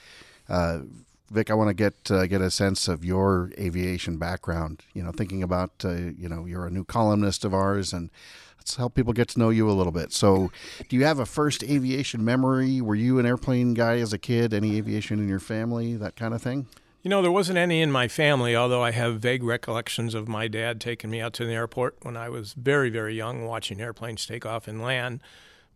Vic, 1.32 1.50
I 1.50 1.54
want 1.54 1.68
to 1.68 1.74
get 1.74 2.10
uh, 2.10 2.26
get 2.26 2.42
a 2.42 2.50
sense 2.50 2.88
of 2.88 3.04
your 3.04 3.50
aviation 3.58 4.18
background. 4.18 4.82
You 4.92 5.02
know, 5.02 5.12
thinking 5.12 5.42
about 5.42 5.70
uh, 5.84 5.92
you 5.92 6.28
know 6.28 6.44
you're 6.44 6.66
a 6.66 6.70
new 6.70 6.84
columnist 6.84 7.44
of 7.44 7.54
ours, 7.54 7.92
and 7.94 8.10
let's 8.58 8.76
help 8.76 8.94
people 8.94 9.14
get 9.14 9.28
to 9.28 9.38
know 9.38 9.48
you 9.48 9.68
a 9.70 9.72
little 9.72 9.92
bit. 9.92 10.12
So, 10.12 10.52
do 10.88 10.96
you 10.96 11.04
have 11.04 11.18
a 11.18 11.26
first 11.26 11.64
aviation 11.64 12.22
memory? 12.22 12.82
Were 12.82 12.94
you 12.94 13.18
an 13.18 13.24
airplane 13.24 13.72
guy 13.72 13.98
as 13.98 14.12
a 14.12 14.18
kid? 14.18 14.52
Any 14.52 14.76
aviation 14.76 15.18
in 15.18 15.28
your 15.28 15.40
family? 15.40 15.96
That 15.96 16.16
kind 16.16 16.34
of 16.34 16.42
thing. 16.42 16.66
You 17.02 17.08
know, 17.08 17.22
there 17.22 17.32
wasn't 17.32 17.58
any 17.58 17.80
in 17.80 17.90
my 17.90 18.06
family, 18.06 18.54
although 18.54 18.82
I 18.84 18.92
have 18.92 19.18
vague 19.18 19.42
recollections 19.42 20.14
of 20.14 20.28
my 20.28 20.46
dad 20.46 20.80
taking 20.80 21.10
me 21.10 21.20
out 21.20 21.32
to 21.34 21.44
the 21.44 21.52
airport 21.52 21.96
when 22.02 22.16
I 22.16 22.28
was 22.28 22.52
very, 22.52 22.90
very 22.90 23.16
young, 23.16 23.44
watching 23.44 23.80
airplanes 23.80 24.24
take 24.24 24.46
off 24.46 24.68
and 24.68 24.80
land. 24.80 25.20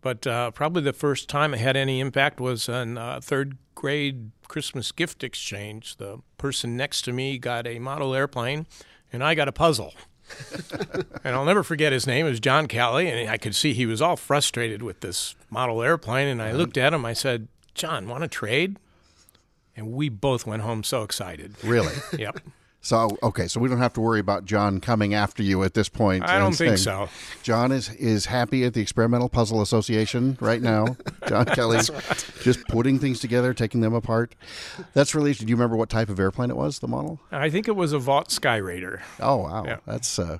But 0.07 0.25
uh, 0.25 0.53
probably 0.53 0.83
the 0.83 0.93
first 0.93 1.29
time 1.29 1.53
it 1.53 1.59
had 1.59 1.77
any 1.77 1.99
impact 1.99 2.39
was 2.39 2.69
in 2.69 2.97
uh, 2.97 3.19
third 3.21 3.59
grade 3.75 4.31
Christmas 4.47 4.93
gift 4.93 5.25
exchange. 5.25 5.97
The 5.97 6.21
person 6.39 6.77
next 6.77 7.03
to 7.07 7.13
me 7.13 7.39
got 7.39 7.67
a 7.67 7.81
model 7.81 8.15
airplane, 8.15 8.69
and 9.13 9.25
I 9.25 9.35
got 9.35 9.49
a 9.49 9.53
puzzle. 9.53 9.95
and 11.25 11.35
I'll 11.35 11.45
never 11.45 11.65
forget 11.65 11.93
his 11.93 12.07
name. 12.07 12.25
It 12.25 12.31
was 12.31 12.39
John 12.39 12.69
Kelly, 12.69 13.09
and 13.09 13.29
I 13.29 13.37
could 13.37 13.57
see 13.57 13.73
he 13.73 13.85
was 13.85 14.01
all 14.01 14.15
frustrated 14.15 14.81
with 14.81 15.01
this 15.01 15.35
model 15.51 15.83
airplane. 15.83 16.29
And 16.29 16.41
I 16.41 16.53
looked 16.53 16.79
at 16.79 16.95
him. 16.95 17.05
I 17.05 17.13
said, 17.13 17.49
"John, 17.75 18.07
want 18.07 18.23
to 18.23 18.29
trade?" 18.29 18.79
And 19.75 19.91
we 19.91 20.09
both 20.09 20.47
went 20.47 20.63
home 20.63 20.85
so 20.85 21.03
excited. 21.03 21.57
Really? 21.65 21.95
Yep. 22.17 22.39
So 22.87 23.19
okay, 23.21 23.49
so 23.49 23.59
we 23.59 23.69
don't 23.69 23.79
have 23.81 23.95
to 23.95 24.01
worry 24.01 24.21
about 24.21 24.45
John 24.45 24.81
coming 24.81 25.13
after 25.13 25.43
you 25.43 25.65
at 25.65 25.75
this 25.75 25.89
point. 25.89 26.23
I 26.23 26.39
don't 26.39 26.53
think 26.53 26.79
so. 26.79 27.09
John 27.43 27.73
is 27.73 27.89
is 27.95 28.27
happy 28.27 28.63
at 28.63 28.75
the 28.75 28.81
Experimental 28.81 29.29
Puzzle 29.29 29.61
Association 29.61 30.39
right 30.41 30.63
now. 30.63 30.97
John 31.29 31.47
Kelly, 31.47 31.79
just 32.45 32.65
putting 32.69 33.01
things 33.01 33.19
together, 33.19 33.53
taking 33.53 33.81
them 33.81 33.93
apart. 33.93 34.37
That's 34.93 35.17
really. 35.17 35.33
Do 35.35 35.47
you 35.47 35.57
remember 35.57 35.77
what 35.77 35.89
type 35.91 36.09
of 36.09 36.21
airplane 36.21 36.49
it 36.49 36.57
was? 36.57 36.79
The 36.79 36.87
model? 36.87 37.19
I 37.33 37.51
think 37.51 37.67
it 37.67 37.75
was 37.75 37.93
a 37.93 37.99
Vought 37.99 38.31
Sky 38.31 38.59
Raider. 38.59 39.03
Oh 39.19 39.39
wow, 39.39 39.65
Yeah. 39.67 39.79
that's 39.85 40.17
uh, 40.21 40.39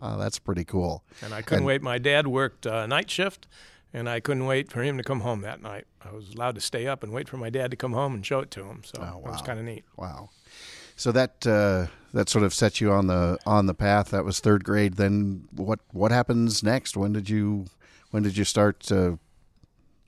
wow, 0.00 0.18
that's 0.18 0.38
pretty 0.38 0.62
cool. 0.62 1.02
And 1.20 1.34
I 1.34 1.42
couldn't 1.42 1.64
wait. 1.64 1.82
My 1.82 1.98
dad 1.98 2.28
worked 2.28 2.64
uh, 2.64 2.86
night 2.86 3.10
shift, 3.10 3.48
and 3.92 4.08
I 4.08 4.20
couldn't 4.20 4.46
wait 4.46 4.70
for 4.70 4.84
him 4.84 4.98
to 4.98 5.02
come 5.02 5.22
home 5.22 5.40
that 5.40 5.60
night. 5.62 5.88
I 6.00 6.12
was 6.14 6.28
allowed 6.32 6.54
to 6.54 6.60
stay 6.60 6.86
up 6.86 7.02
and 7.02 7.12
wait 7.12 7.28
for 7.28 7.38
my 7.38 7.50
dad 7.50 7.72
to 7.72 7.76
come 7.76 7.92
home 7.92 8.14
and 8.14 8.24
show 8.24 8.38
it 8.38 8.52
to 8.52 8.62
him. 8.66 8.82
So 8.84 9.02
Oh, 9.02 9.18
it 9.26 9.32
was 9.32 9.42
kind 9.42 9.58
of 9.58 9.64
neat. 9.64 9.84
Wow. 9.96 10.30
So 10.98 11.12
that 11.12 11.46
uh, 11.46 11.86
that 12.12 12.28
sort 12.28 12.44
of 12.44 12.52
set 12.52 12.80
you 12.80 12.90
on 12.90 13.06
the 13.06 13.38
on 13.46 13.66
the 13.66 13.74
path. 13.74 14.10
That 14.10 14.24
was 14.24 14.40
third 14.40 14.64
grade. 14.64 14.94
Then 14.94 15.48
what 15.52 15.78
what 15.92 16.10
happens 16.10 16.62
next? 16.62 16.96
When 16.96 17.12
did 17.12 17.30
you 17.30 17.66
when 18.10 18.24
did 18.24 18.36
you 18.36 18.44
start 18.44 18.90
uh, 18.90 19.12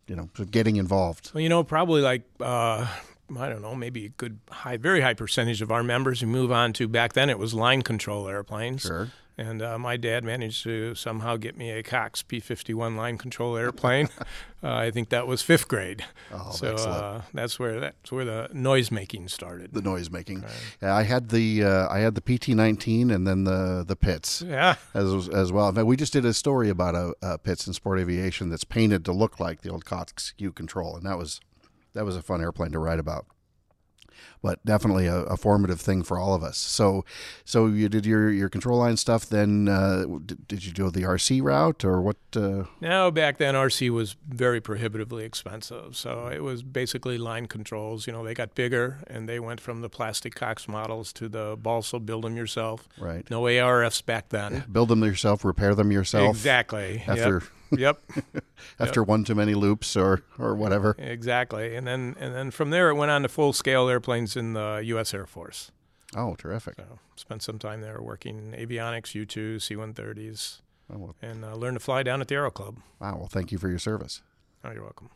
you 0.08 0.16
know 0.16 0.28
getting 0.50 0.76
involved? 0.76 1.30
Well, 1.32 1.40
you 1.40 1.48
know, 1.48 1.62
probably 1.62 2.02
like 2.02 2.22
uh, 2.40 2.88
I 3.38 3.48
don't 3.48 3.62
know, 3.62 3.76
maybe 3.76 4.06
a 4.06 4.08
good 4.08 4.40
high, 4.50 4.76
very 4.76 5.00
high 5.00 5.14
percentage 5.14 5.62
of 5.62 5.70
our 5.70 5.84
members 5.84 6.20
who 6.20 6.26
move 6.26 6.50
on 6.50 6.72
to 6.74 6.88
back 6.88 7.12
then 7.12 7.30
it 7.30 7.38
was 7.38 7.54
line 7.54 7.82
control 7.82 8.28
airplanes. 8.28 8.82
Sure. 8.82 9.10
And 9.40 9.62
uh, 9.62 9.78
my 9.78 9.96
dad 9.96 10.22
managed 10.22 10.64
to 10.64 10.94
somehow 10.94 11.38
get 11.38 11.56
me 11.56 11.70
a 11.70 11.82
Cox 11.82 12.22
P-51 12.22 12.94
line 12.94 13.16
control 13.16 13.56
airplane. 13.56 14.10
uh, 14.62 14.74
I 14.74 14.90
think 14.90 15.08
that 15.08 15.26
was 15.26 15.40
fifth 15.40 15.66
grade. 15.66 16.04
Oh, 16.30 16.50
so 16.52 16.74
uh, 16.74 17.22
that's 17.32 17.58
where 17.58 17.80
that's 17.80 18.12
where 18.12 18.26
the 18.26 18.50
noise 18.52 18.90
making 18.90 19.28
started. 19.28 19.72
The 19.72 19.80
noise 19.80 20.10
making. 20.10 20.44
Yeah, 20.82 20.94
I 20.94 21.04
had 21.04 21.30
the 21.30 21.64
uh, 21.64 21.88
I 21.88 22.00
had 22.00 22.16
the 22.16 22.20
PT 22.20 22.48
nineteen 22.48 23.10
and 23.10 23.26
then 23.26 23.44
the 23.44 23.82
the 23.82 23.96
Pitts. 23.96 24.42
yeah. 24.42 24.74
as 24.92 25.30
as 25.30 25.50
well. 25.52 25.70
In 25.70 25.74
fact, 25.74 25.86
we 25.86 25.96
just 25.96 26.12
did 26.12 26.26
a 26.26 26.34
story 26.34 26.68
about 26.68 26.94
a, 26.94 27.14
a 27.22 27.38
Pitts 27.38 27.66
in 27.66 27.72
Sport 27.72 27.98
Aviation 27.98 28.50
that's 28.50 28.64
painted 28.64 29.06
to 29.06 29.12
look 29.12 29.40
like 29.40 29.62
the 29.62 29.70
old 29.70 29.86
Cox 29.86 30.32
Q 30.36 30.52
Control, 30.52 30.96
and 30.96 31.06
that 31.06 31.16
was 31.16 31.40
that 31.94 32.04
was 32.04 32.14
a 32.14 32.20
fun 32.20 32.42
airplane 32.42 32.72
to 32.72 32.78
write 32.78 32.98
about. 32.98 33.24
But 34.42 34.64
definitely 34.64 35.06
a, 35.06 35.18
a 35.24 35.36
formative 35.36 35.80
thing 35.80 36.02
for 36.02 36.18
all 36.18 36.34
of 36.34 36.42
us. 36.42 36.56
So, 36.56 37.04
so 37.44 37.66
you 37.66 37.88
did 37.90 38.06
your, 38.06 38.30
your 38.30 38.48
control 38.48 38.78
line 38.78 38.96
stuff. 38.96 39.26
Then 39.28 39.68
uh, 39.68 40.06
did, 40.24 40.48
did 40.48 40.64
you 40.64 40.72
do 40.72 40.90
the 40.90 41.02
RC 41.02 41.42
route 41.42 41.84
or 41.84 42.00
what? 42.00 42.16
Uh, 42.34 42.64
Now, 42.80 43.10
back 43.10 43.36
then, 43.36 43.54
RC 43.54 43.90
was 43.90 44.16
very 44.26 44.60
prohibitively 44.60 45.24
expensive. 45.24 45.94
So 45.96 46.28
it 46.28 46.42
was 46.42 46.62
basically 46.62 47.18
line 47.18 47.46
controls. 47.46 48.06
You 48.06 48.14
know, 48.14 48.24
they 48.24 48.32
got 48.34 48.54
bigger 48.54 49.00
and 49.06 49.28
they 49.28 49.38
went 49.40 49.60
from 49.60 49.82
the 49.82 49.90
plastic 49.90 50.34
Cox 50.34 50.66
models 50.66 51.12
to 51.14 51.28
the 51.28 51.56
balsa 51.60 51.98
build 51.98 52.24
them 52.24 52.36
yourself. 52.36 52.88
right. 52.98 53.28
No 53.30 53.42
ARFs 53.42 54.04
back 54.04 54.30
then. 54.30 54.64
Build 54.72 54.88
them 54.88 55.02
yourself, 55.04 55.44
repair 55.44 55.74
them 55.74 55.92
yourself. 55.92 56.36
Exactly. 56.36 57.02
After 57.06 57.42
Yep. 57.76 58.02
yep. 58.34 58.44
after 58.80 59.02
one 59.02 59.22
too 59.22 59.34
many 59.34 59.54
loops 59.54 59.96
or 59.96 60.22
or 60.38 60.54
whatever. 60.56 60.96
Exactly. 60.98 61.76
And 61.76 61.86
then 61.86 62.16
and 62.18 62.34
then 62.34 62.50
from 62.50 62.70
there 62.70 62.90
it 62.90 62.94
went 62.94 63.10
on 63.10 63.22
to 63.22 63.28
full 63.28 63.52
scale 63.52 63.88
airplanes 63.88 64.29
in 64.36 64.52
the 64.54 64.80
U.S. 64.86 65.12
Air 65.14 65.26
Force. 65.26 65.70
Oh, 66.16 66.34
terrific! 66.34 66.74
So 66.76 66.98
spent 67.16 67.42
some 67.42 67.58
time 67.58 67.80
there 67.82 68.00
working 68.02 68.52
avionics, 68.58 69.14
U-2, 69.14 69.62
C-130s, 69.62 70.60
Oh, 70.92 70.98
well, 70.98 71.14
and 71.22 71.44
uh, 71.44 71.54
learned 71.54 71.76
to 71.76 71.80
fly 71.80 72.02
down 72.02 72.20
at 72.20 72.26
the 72.26 72.34
Aero 72.34 72.50
Club. 72.50 72.78
wow. 73.00 73.16
Well, 73.16 73.28
thank 73.28 73.52
you 73.52 73.58
for 73.58 73.68
your 73.68 73.78
service. 73.78 74.22
Oh, 74.64 74.72
you're 74.72 74.82
welcome. 74.82 75.10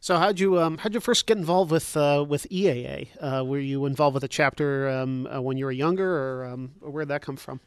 So 0.00 0.16
how'd 0.16 0.38
you 0.38 0.60
um, 0.60 0.78
how'd 0.78 0.94
you 0.94 1.00
first 1.00 1.26
get 1.26 1.38
involved 1.38 1.72
with 1.72 1.96
uh, 1.96 2.24
with 2.28 2.46
EAA? 2.50 3.08
Uh, 3.20 3.44
were 3.44 3.58
you 3.58 3.84
involved 3.84 4.14
with 4.14 4.22
a 4.22 4.28
chapter 4.28 4.88
um, 4.88 5.26
uh, 5.26 5.40
when 5.40 5.56
you 5.56 5.64
were 5.64 5.72
younger, 5.72 6.08
or, 6.08 6.44
um, 6.44 6.70
or 6.80 6.90
where'd 6.90 7.08
that 7.08 7.20
come 7.22 7.36
from? 7.36 7.58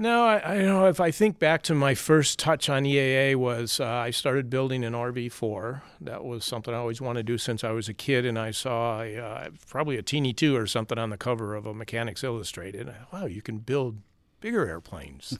No, 0.00 0.24
I, 0.24 0.54
I 0.54 0.62
know 0.62 0.86
if 0.86 0.98
I 0.98 1.10
think 1.10 1.38
back 1.38 1.60
to 1.64 1.74
my 1.74 1.94
first 1.94 2.38
touch 2.38 2.70
on 2.70 2.84
EAA 2.84 3.36
was 3.36 3.80
uh, 3.80 3.86
I 3.86 4.08
started 4.08 4.48
building 4.48 4.82
an 4.82 4.94
RV4. 4.94 5.82
That 6.00 6.24
was 6.24 6.42
something 6.42 6.72
I 6.72 6.78
always 6.78 7.02
wanted 7.02 7.26
to 7.26 7.32
do 7.34 7.36
since 7.36 7.62
I 7.62 7.72
was 7.72 7.86
a 7.86 7.92
kid, 7.92 8.24
and 8.24 8.38
I 8.38 8.50
saw 8.50 9.02
a, 9.02 9.18
uh, 9.18 9.50
probably 9.68 9.98
a 9.98 10.02
Teenie 10.02 10.32
2 10.32 10.56
or 10.56 10.66
something 10.66 10.96
on 10.96 11.10
the 11.10 11.18
cover 11.18 11.54
of 11.54 11.66
a 11.66 11.74
Mechanics 11.74 12.24
Illustrated. 12.24 12.90
Wow, 13.12 13.26
you 13.26 13.42
can 13.42 13.58
build 13.58 13.98
bigger 14.40 14.66
airplanes. 14.66 15.38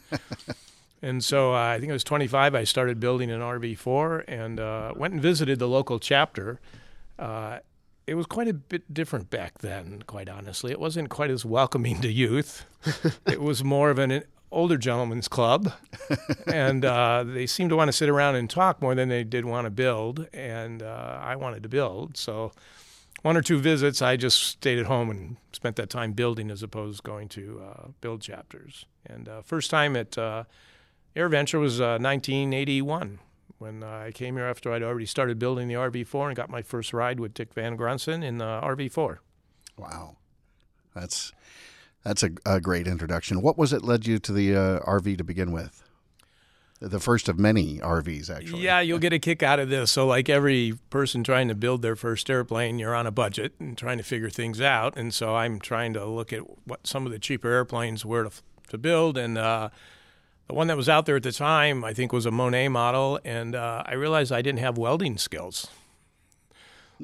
and 1.01 1.25
so 1.25 1.55
uh, 1.55 1.57
I 1.57 1.81
think 1.81 1.89
I 1.89 1.95
was 1.95 2.05
25. 2.05 2.55
I 2.55 2.65
started 2.65 3.01
building 3.01 3.31
an 3.31 3.41
RV4 3.41 4.25
and 4.29 4.61
uh, 4.61 4.93
went 4.95 5.15
and 5.15 5.23
visited 5.23 5.59
the 5.59 5.69
local 5.69 5.99
chapter. 5.99 6.61
Uh, 7.19 7.61
it 8.07 8.13
was 8.13 8.27
quite 8.27 8.49
a 8.49 8.53
bit 8.53 8.93
different 8.93 9.31
back 9.31 9.61
then, 9.61 10.03
quite 10.07 10.29
honestly. 10.29 10.71
It 10.71 10.81
wasn't 10.81 11.09
quite 11.09 11.31
as 11.31 11.47
welcoming 11.47 12.03
to 12.03 12.13
youth. 12.13 12.67
it 13.27 13.41
was 13.41 13.65
more 13.65 13.89
of 13.89 13.99
an 13.99 14.23
older 14.53 14.77
gentlemen's 14.77 15.29
club, 15.29 15.73
and 16.47 16.85
uh, 16.85 17.25
they 17.27 17.47
seemed 17.47 17.71
to 17.71 17.77
want 17.77 17.89
to 17.89 17.93
sit 17.93 18.09
around 18.09 18.37
and 18.37 18.51
talk 18.51 18.83
more 18.83 18.95
than 18.95 19.09
they 19.09 19.25
did 19.25 19.45
want 19.45 19.67
to 19.67 19.71
build. 19.71 20.27
And 20.33 20.83
uh, 20.83 21.19
I 21.23 21.37
wanted 21.37 21.63
to 21.63 21.69
build, 21.69 22.17
so 22.17 22.53
one 23.23 23.37
or 23.37 23.43
two 23.43 23.59
visits, 23.59 24.01
I 24.01 24.17
just 24.17 24.43
stayed 24.43 24.79
at 24.79 24.87
home 24.87 25.11
and 25.11 25.37
spent 25.53 25.77
that 25.77 25.91
time 25.91 26.13
building 26.13 26.51
as 26.51 26.63
opposed 26.63 26.99
to 26.99 27.03
going 27.03 27.29
to 27.31 27.63
uh, 27.65 27.89
build 28.01 28.23
chapters. 28.23 28.87
And 29.07 29.29
uh, 29.29 29.43
first 29.43 29.71
time 29.71 29.97
at 29.97 30.17
uh, 30.17 30.45
AirVenture 31.15 31.61
was 31.61 31.81
uh, 31.81 31.99
1981 32.01 33.19
when 33.59 33.83
uh, 33.83 34.05
I 34.07 34.13
came 34.13 34.37
here 34.37 34.47
after 34.47 34.73
I'd 34.73 34.83
already 34.83 35.05
started 35.05 35.39
building 35.39 35.69
the 35.69 35.75
RV4 35.75 36.29
and 36.29 36.37
got 36.37 36.49
my 36.49 36.63
first 36.63 36.95
ride 36.95 37.21
with 37.21 37.35
Dick 37.35 37.55
VanGrunsven 37.55 38.25
in 38.25 38.39
the 38.39 38.45
RV4. 38.45 39.19
Wow, 39.77 40.17
that's 40.95 41.33
that's 42.03 42.23
a, 42.23 42.31
a 42.47 42.61
great 42.61 42.87
introduction. 42.87 43.43
What 43.43 43.59
was 43.59 43.73
it 43.73 43.83
led 43.83 44.07
you 44.07 44.19
to 44.19 44.33
the 44.33 44.57
uh, 44.57 44.81
RV 44.81 45.19
to 45.19 45.25
begin 45.25 45.53
with? 45.53 45.83
The 46.83 46.99
first 46.99 47.29
of 47.29 47.39
many 47.39 47.79
RVs, 47.79 48.35
actually. 48.35 48.63
Yeah, 48.63 48.81
you'll 48.81 48.99
get 48.99 49.13
a 49.13 49.19
kick 49.19 49.43
out 49.43 49.59
of 49.59 49.69
this. 49.69 49.93
So, 49.93 50.07
like 50.07 50.31
every 50.31 50.79
person 50.89 51.23
trying 51.23 51.49
to 51.49 51.55
build 51.55 51.83
their 51.83 51.95
first 51.95 52.31
airplane, 52.31 52.79
you're 52.79 52.95
on 52.95 53.07
a 53.07 53.11
budget 53.11 53.53
and 53.59 53.77
trying 53.77 53.99
to 53.99 54.03
figure 54.03 54.31
things 54.31 54.63
out. 54.63 54.97
And 54.97 55.13
so, 55.13 55.37
I'm 55.37 55.61
trying 55.61 55.93
to 55.93 56.07
look 56.07 56.33
at 56.33 56.41
what 56.67 56.87
some 56.87 57.05
of 57.05 57.13
the 57.13 57.19
cheaper 57.19 57.51
airplanes 57.51 58.07
were 58.07 58.25
to, 58.25 58.31
to 58.69 58.79
build. 58.79 59.19
And 59.19 59.37
uh, 59.37 59.69
the 60.49 60.55
one 60.55 60.69
that 60.69 60.77
was 60.79 60.89
out 60.89 61.05
there 61.05 61.17
at 61.17 61.23
the 61.23 61.33
time, 61.33 61.85
I 61.85 61.93
think, 61.93 62.15
was 62.15 62.25
a 62.25 62.31
Monnett 62.31 62.71
model. 62.71 63.21
And 63.27 63.55
uh, 63.55 63.83
I 63.85 63.93
realized 63.93 64.33
I 64.33 64.41
didn't 64.41 64.61
have 64.61 64.79
welding 64.79 65.19
skills. 65.19 65.67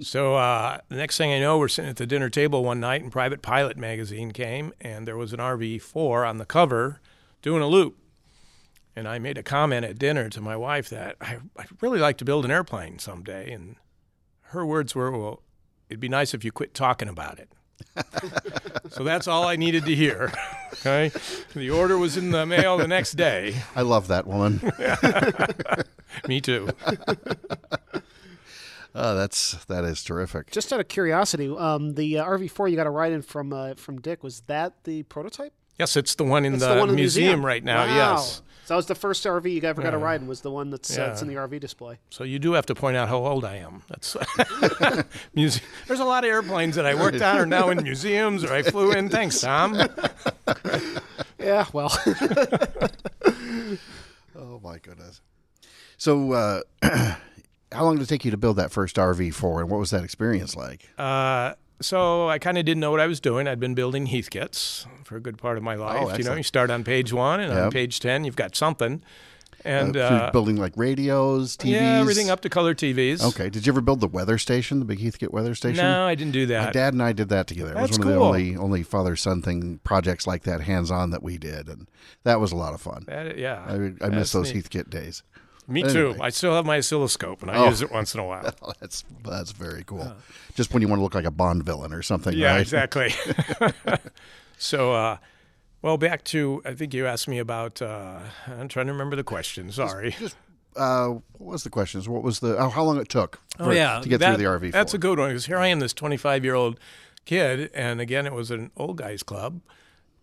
So 0.00 0.36
uh, 0.36 0.78
the 0.88 0.96
next 0.96 1.16
thing 1.16 1.32
I 1.32 1.40
know, 1.40 1.58
we're 1.58 1.68
sitting 1.68 1.90
at 1.90 1.96
the 1.96 2.06
dinner 2.06 2.28
table 2.28 2.64
one 2.64 2.80
night, 2.80 3.02
and 3.02 3.10
Private 3.10 3.42
Pilot 3.42 3.76
magazine 3.76 4.32
came, 4.32 4.72
and 4.80 5.06
there 5.06 5.16
was 5.16 5.32
an 5.32 5.38
RV4 5.38 6.28
on 6.28 6.38
the 6.38 6.44
cover 6.44 7.00
doing 7.42 7.62
a 7.62 7.66
loop. 7.66 7.96
And 8.94 9.06
I 9.06 9.18
made 9.18 9.36
a 9.36 9.42
comment 9.42 9.84
at 9.84 9.98
dinner 9.98 10.28
to 10.30 10.40
my 10.40 10.56
wife 10.56 10.88
that 10.88 11.16
I, 11.20 11.38
I'd 11.56 11.82
really 11.82 11.98
like 11.98 12.16
to 12.18 12.24
build 12.24 12.44
an 12.44 12.50
airplane 12.50 12.98
someday. 12.98 13.52
And 13.52 13.76
her 14.40 14.64
words 14.64 14.94
were, 14.94 15.10
Well, 15.10 15.42
it'd 15.90 16.00
be 16.00 16.08
nice 16.08 16.32
if 16.32 16.44
you 16.44 16.52
quit 16.52 16.72
talking 16.72 17.08
about 17.08 17.38
it. 17.38 17.50
so 18.90 19.04
that's 19.04 19.28
all 19.28 19.46
I 19.46 19.56
needed 19.56 19.84
to 19.84 19.94
hear. 19.94 20.32
Okay. 20.74 21.10
The 21.54 21.70
order 21.70 21.98
was 21.98 22.16
in 22.16 22.30
the 22.30 22.46
mail 22.46 22.78
the 22.78 22.88
next 22.88 23.12
day. 23.12 23.62
I 23.74 23.82
love 23.82 24.08
that 24.08 24.26
woman. 24.26 24.60
Me 26.28 26.40
too. 26.40 26.68
oh, 28.96 29.14
that's 29.14 29.64
that 29.66 29.84
is 29.84 30.02
terrific. 30.02 30.50
Just 30.50 30.72
out 30.72 30.80
of 30.80 30.88
curiosity, 30.88 31.54
um, 31.56 31.94
the 31.94 32.18
uh, 32.18 32.24
RV4 32.24 32.70
you 32.70 32.76
got 32.76 32.86
a 32.86 32.90
ride 32.90 33.12
in 33.12 33.22
from 33.22 33.52
uh, 33.52 33.74
from 33.74 34.00
Dick 34.00 34.22
was 34.24 34.40
that 34.48 34.84
the 34.84 35.02
prototype? 35.04 35.52
Yes, 35.78 35.96
it's 35.96 36.14
the 36.14 36.24
one 36.24 36.44
in 36.46 36.54
the, 36.58 36.66
the 36.66 36.68
one 36.68 36.88
in 36.88 36.88
the 36.88 36.94
museum, 36.94 37.26
museum. 37.26 37.46
right 37.46 37.62
now. 37.62 37.86
Wow. 37.86 38.14
Yes. 38.14 38.42
So 38.64 38.74
that 38.74 38.76
was 38.76 38.86
the 38.86 38.94
first 38.96 39.24
RV 39.24 39.52
you 39.52 39.62
ever 39.62 39.80
got 39.80 39.90
to 39.90 39.98
ride 39.98 40.20
in. 40.22 40.26
Was 40.26 40.40
the 40.40 40.50
one 40.50 40.70
that's 40.70 40.98
uh, 40.98 41.06
that's 41.06 41.22
in 41.22 41.28
the 41.28 41.34
RV 41.34 41.60
display. 41.60 41.98
So 42.10 42.24
you 42.24 42.38
do 42.40 42.54
have 42.54 42.66
to 42.66 42.74
point 42.74 42.96
out 42.96 43.08
how 43.08 43.18
old 43.18 43.44
I 43.44 43.56
am. 43.56 43.82
That's 43.88 44.16
muse- 45.34 45.60
There's 45.86 46.00
a 46.00 46.04
lot 46.04 46.24
of 46.24 46.30
airplanes 46.30 46.74
that 46.74 46.84
I 46.86 46.94
worked 46.96 47.20
on 47.22 47.36
are 47.38 47.46
now 47.46 47.68
in 47.68 47.82
museums 47.82 48.42
or 48.42 48.52
I 48.52 48.62
flew 48.62 48.90
in. 48.92 49.08
Thanks, 49.08 49.40
Tom. 49.40 49.76
Yeah, 51.38 51.66
well, 51.72 51.90
Oh 54.36 54.60
my 54.62 54.78
goodness. 54.78 55.20
So, 55.96 56.32
uh, 56.32 56.60
how 57.76 57.84
long 57.84 57.96
did 57.96 58.02
it 58.02 58.08
take 58.08 58.24
you 58.24 58.30
to 58.30 58.36
build 58.36 58.56
that 58.56 58.72
first 58.72 58.96
RV4, 58.96 59.60
and 59.60 59.70
what 59.70 59.78
was 59.80 59.90
that 59.90 60.02
experience 60.04 60.56
like? 60.56 60.88
Uh, 60.98 61.54
so 61.80 62.28
I 62.28 62.38
kind 62.38 62.58
of 62.58 62.64
didn't 62.64 62.80
know 62.80 62.90
what 62.90 63.00
I 63.00 63.06
was 63.06 63.20
doing. 63.20 63.46
I'd 63.46 63.60
been 63.60 63.74
building 63.74 64.06
Heathkits 64.06 64.86
for 65.04 65.16
a 65.16 65.20
good 65.20 65.38
part 65.38 65.56
of 65.56 65.62
my 65.62 65.74
life. 65.74 66.18
you 66.18 66.24
know, 66.24 66.34
you 66.34 66.42
start 66.42 66.70
on 66.70 66.84
page 66.84 67.12
one, 67.12 67.40
and 67.40 67.52
Yep. 67.52 67.64
on 67.64 67.70
page 67.70 68.00
ten, 68.00 68.24
you've 68.24 68.36
got 68.36 68.56
something, 68.56 69.02
and 69.64 69.96
Uh, 69.96 70.00
uh, 70.00 70.30
building 70.32 70.56
like 70.56 70.72
radios, 70.76 71.56
TVs. 71.56 71.72
yeah, 71.72 72.00
everything 72.00 72.30
up 72.30 72.40
to 72.42 72.48
color 72.48 72.74
TVs. 72.74 73.22
Okay. 73.22 73.50
Did 73.50 73.66
you 73.66 73.72
ever 73.72 73.80
build 73.80 74.00
the 74.00 74.06
weather 74.08 74.38
station, 74.38 74.78
the 74.78 74.84
big 74.84 75.00
Heathkit 75.00 75.32
weather 75.32 75.54
station? 75.54 75.84
No, 75.84 76.04
I 76.06 76.14
didn't 76.14 76.32
do 76.32 76.46
that. 76.46 76.66
My 76.66 76.72
dad 76.72 76.92
and 76.94 77.02
I 77.02 77.12
did 77.12 77.28
that 77.30 77.46
together. 77.46 77.72
It 77.72 77.74
That's 77.74 77.90
was 77.90 77.98
one 77.98 78.08
of 78.08 78.14
cool. 78.14 78.32
the 78.32 78.38
only 78.40 78.56
only 78.56 78.82
father 78.82 79.14
son 79.16 79.42
thing 79.42 79.80
projects 79.84 80.26
like 80.26 80.44
that 80.44 80.62
hands 80.62 80.90
on 80.90 81.10
that 81.10 81.22
we 81.22 81.36
did, 81.36 81.68
and 81.68 81.88
that 82.24 82.40
was 82.40 82.52
a 82.52 82.56
lot 82.56 82.72
of 82.74 82.80
fun. 82.80 83.04
That- 83.06 83.36
yeah, 83.38 83.62
I, 83.68 84.06
I 84.06 84.08
miss 84.08 84.32
those 84.32 84.54
neat. 84.54 84.64
Heathkit 84.70 84.88
days. 84.88 85.22
Me 85.68 85.82
Anyway. 85.82 85.92
too. 86.14 86.16
I 86.22 86.30
still 86.30 86.54
have 86.54 86.64
my 86.64 86.78
oscilloscope, 86.78 87.42
and 87.42 87.50
I 87.50 87.56
Oh. 87.56 87.68
use 87.68 87.82
it 87.82 87.90
once 87.90 88.14
in 88.14 88.20
a 88.20 88.24
while. 88.24 88.54
Oh, 88.62 88.72
that's 88.80 89.04
that's 89.24 89.50
very 89.52 89.82
cool. 89.84 90.14
Just 90.54 90.72
when 90.72 90.80
you 90.82 90.88
want 90.88 91.00
to 91.00 91.02
look 91.02 91.14
like 91.14 91.24
a 91.24 91.30
Bond 91.30 91.64
villain 91.64 91.92
or 91.92 92.02
something, 92.02 92.36
Yeah, 92.36 92.52
right? 92.52 92.60
exactly. 92.60 93.12
so, 94.58 94.92
uh, 94.92 95.16
well, 95.82 95.96
back 95.96 96.24
to 96.24 96.62
I 96.64 96.74
think 96.74 96.94
you 96.94 97.06
asked 97.06 97.28
me 97.28 97.38
about. 97.38 97.80
Uh, 97.82 98.18
I'm 98.46 98.68
trying 98.68 98.86
to 98.86 98.92
remember 98.92 99.16
the 99.16 99.24
question. 99.24 99.70
Sorry. 99.72 100.14
Uh, 100.76 101.08
what 101.38 101.52
was 101.52 101.64
the 101.64 101.70
questions? 101.70 102.08
What 102.08 102.22
was 102.22 102.40
the? 102.40 102.56
Oh, 102.58 102.68
how 102.68 102.82
long 102.84 102.98
it 103.00 103.08
took? 103.08 103.40
oh 103.58 103.70
yeah, 103.70 104.00
to 104.00 104.08
get 104.08 104.20
that- 104.20 104.36
through 104.36 104.44
the 104.44 104.50
RV. 104.68 104.72
That's 104.72 104.92
for? 104.92 104.96
a 104.96 105.00
good 105.00 105.18
one 105.18 105.30
because 105.30 105.46
here 105.46 105.58
I 105.58 105.68
am, 105.68 105.80
this 105.80 105.92
25 105.94 106.44
year 106.44 106.54
old 106.54 106.78
kid, 107.24 107.70
and 107.74 108.00
again, 108.00 108.26
it 108.26 108.32
was 108.32 108.50
an 108.50 108.70
old 108.76 108.98
guys 108.98 109.22
club, 109.22 109.60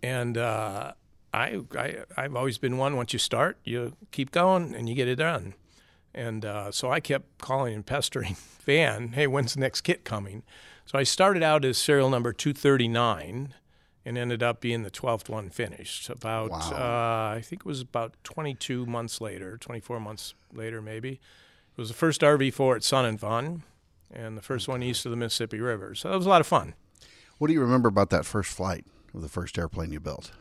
and 0.02 0.38
uh, 0.38 0.94
I, 1.34 1.62
I 1.78 1.96
I've 2.16 2.36
always 2.36 2.58
been 2.58 2.78
one. 2.78 2.96
Once 2.96 3.12
you 3.13 3.20
start, 3.20 3.58
you 3.63 3.96
keep 4.12 4.32
going 4.32 4.75
and 4.75 4.88
you 4.88 4.96
get 4.96 5.08
it 5.08 5.16
done. 5.16 5.56
And 6.13 6.46
uh, 6.46 6.72
so 6.72 6.92
I 6.92 7.00
kept 7.00 7.40
calling 7.40 7.74
and 7.74 7.86
pestering 7.86 8.36
Van, 8.66 9.10
hey, 9.13 9.25
when's 9.28 9.56
the 9.56 9.60
next 9.60 9.82
kit 9.82 10.04
coming? 10.06 10.44
So 10.86 10.98
I 11.00 11.04
started 11.04 11.42
out 11.42 11.66
as 11.66 11.78
serial 11.78 12.10
number 12.10 12.32
239 12.34 13.54
and 14.06 14.18
ended 14.18 14.44
up 14.44 14.60
being 14.60 14.84
the 14.84 14.92
12th 14.92 15.30
one 15.30 15.50
finished. 15.50 16.10
About, 16.10 16.52
Wow. 16.52 16.60
uh, 16.72 17.36
I 17.38 17.42
think 17.42 17.62
it 17.62 17.66
was 17.66 17.82
about 17.82 18.16
22 18.24 18.86
months 18.86 19.22
later, 19.22 19.58
24 19.58 20.00
months 20.00 20.34
later, 20.54 20.82
maybe. 20.82 21.13
It 21.13 21.78
was 21.78 21.88
the 21.88 21.96
first 21.96 22.22
RV4 22.22 22.75
at 22.75 22.84
Sun 22.84 23.06
and 23.06 23.20
Fun 23.20 23.63
and 24.13 24.38
the 24.38 24.42
first 24.42 24.68
one 24.68 24.84
east 24.84 25.06
of 25.06 25.10
the 25.12 25.16
Mississippi 25.18 25.60
River. 25.60 25.96
So 25.96 26.12
it 26.13 26.18
was 26.18 26.25
a 26.25 26.30
lot 26.30 26.42
of 26.42 26.48
fun. 26.48 26.75
What 27.40 27.48
do 27.48 27.54
you 27.54 27.62
remember 27.62 27.90
about 27.90 28.10
that 28.12 28.25
first 28.25 28.52
flight 28.52 28.86
of 29.16 29.22
the 29.22 29.30
first 29.30 29.58
airplane 29.58 29.92
you 29.92 30.00
built? 30.00 30.32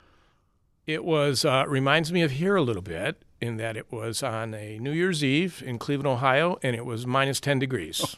It 0.87 1.05
was 1.05 1.45
uh, 1.45 1.65
reminds 1.69 2.13
me 2.13 2.23
of 2.23 2.33
here 2.33 2.57
a 2.57 2.63
little 2.63 2.83
bit 2.83 3.23
in 3.41 3.57
that 3.59 3.77
it 3.77 3.93
was 3.93 4.23
on 4.23 4.53
a 4.55 4.79
New 4.79 4.91
Year's 4.93 5.23
Eve 5.23 5.63
in 5.65 5.79
Cleveland, 5.79 6.09
Ohio, 6.09 6.59
and 6.63 6.75
it 6.75 6.85
was 6.85 7.07
minus 7.07 7.41
10 7.41 7.59
degrees. 7.61 8.17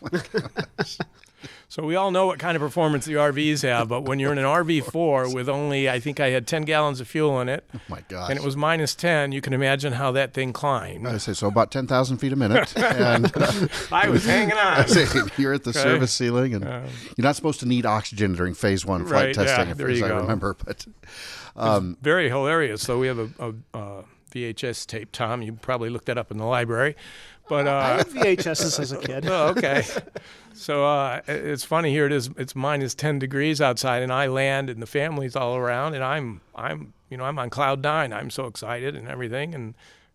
So 1.69 1.83
we 1.83 1.97
all 1.97 2.11
know 2.11 2.27
what 2.27 2.39
kind 2.39 2.57
of 2.57 2.61
performance 2.61 3.05
the 3.05 3.15
RVs 3.15 3.63
have, 3.63 3.89
but 3.89 4.03
when 4.03 4.19
you're 4.19 4.33
in 4.33 4.39
an 4.39 4.45
RV4 4.45 5.35
with 5.35 5.49
only, 5.49 5.89
I 5.91 6.01
think 6.01 6.21
I 6.21 6.29
had 6.31 6.47
10 6.47 6.63
gallons 6.63 7.01
of 7.01 7.09
fuel 7.09 7.41
in 7.41 7.49
it, 7.49 7.65
Oh 7.75 7.81
my 7.89 8.03
gosh! 8.09 8.31
and 8.31 8.39
it 8.39 8.45
was 8.45 8.57
minus 8.57 8.95
10, 8.95 9.33
you 9.33 9.41
can 9.41 9.53
imagine 9.53 9.95
how 9.95 10.13
that 10.13 10.33
thing 10.35 10.53
climbed. 10.53 11.07
I 11.07 11.19
say 11.19 11.33
so 11.33 11.49
about 11.49 11.71
ten 11.71 11.87
thousand 11.87 12.19
feet 12.19 12.33
a 12.33 12.37
minute, 12.37 12.77
and 12.79 13.33
I 13.93 14.09
was 14.09 14.25
hanging 14.25 14.57
on. 14.57 14.87
say 14.89 15.07
you're 15.37 15.53
at 15.55 15.65
the 15.65 15.73
service 15.73 16.13
ceiling, 16.13 16.55
and 16.55 16.65
um, 16.65 16.85
you're 17.17 17.25
not 17.25 17.37
supposed 17.37 17.61
to 17.61 17.67
need 17.67 17.87
oxygen 17.87 18.35
during 18.35 18.55
phase 18.55 18.85
one 18.87 19.05
flight 19.05 19.25
Right, 19.27 19.35
testing, 19.35 19.71
if, 19.71 19.77
there 19.77 19.89
as 19.91 19.99
you 19.99 20.05
I 20.07 20.09
go. 20.09 20.17
remember. 20.19 20.55
But 20.65 20.87
um, 21.57 21.97
very 22.03 22.29
hilarious. 22.29 22.83
So 22.83 22.99
we 22.99 23.07
have 23.07 23.19
a, 23.19 23.31
a, 23.39 23.55
a 23.79 24.05
VHS 24.33 24.87
tape, 24.87 25.13
Tom. 25.13 25.43
You 25.43 25.53
probably 25.53 25.91
looked 25.91 26.07
that 26.07 26.19
up 26.19 26.31
in 26.31 26.39
the 26.39 26.45
library. 26.45 26.97
But 27.49 27.69
I 27.69 27.71
uh, 27.93 27.97
had 27.99 28.07
VHSs 28.09 28.81
as 28.81 28.93
a 28.93 28.99
kid. 28.99 29.27
Oh, 29.29 29.49
okay. 29.49 29.83
so 30.55 30.85
uh, 30.87 31.21
it's 31.27 31.65
funny 31.65 31.91
here. 31.91 32.07
It 32.07 32.13
is. 32.13 32.31
It's 32.37 32.55
minus 32.57 32.95
ten 32.95 33.19
degrees 33.19 33.61
outside, 33.61 34.03
and 34.03 34.13
I 34.13 34.26
land, 34.28 34.71
and 34.71 34.80
the 34.80 34.87
family's 34.87 35.37
all 35.37 35.57
around, 35.57 35.95
and 35.95 36.02
I'm, 36.02 36.41
I'm, 36.54 36.95
you 37.11 37.17
know, 37.17 37.25
I'm 37.25 37.39
on 37.39 37.50
cloud 37.50 37.83
nine. 37.83 38.13
I'm 38.13 38.30
so 38.30 38.47
excited 38.47 38.97
and 38.97 39.09
everything, 39.09 39.54
and 39.54 39.75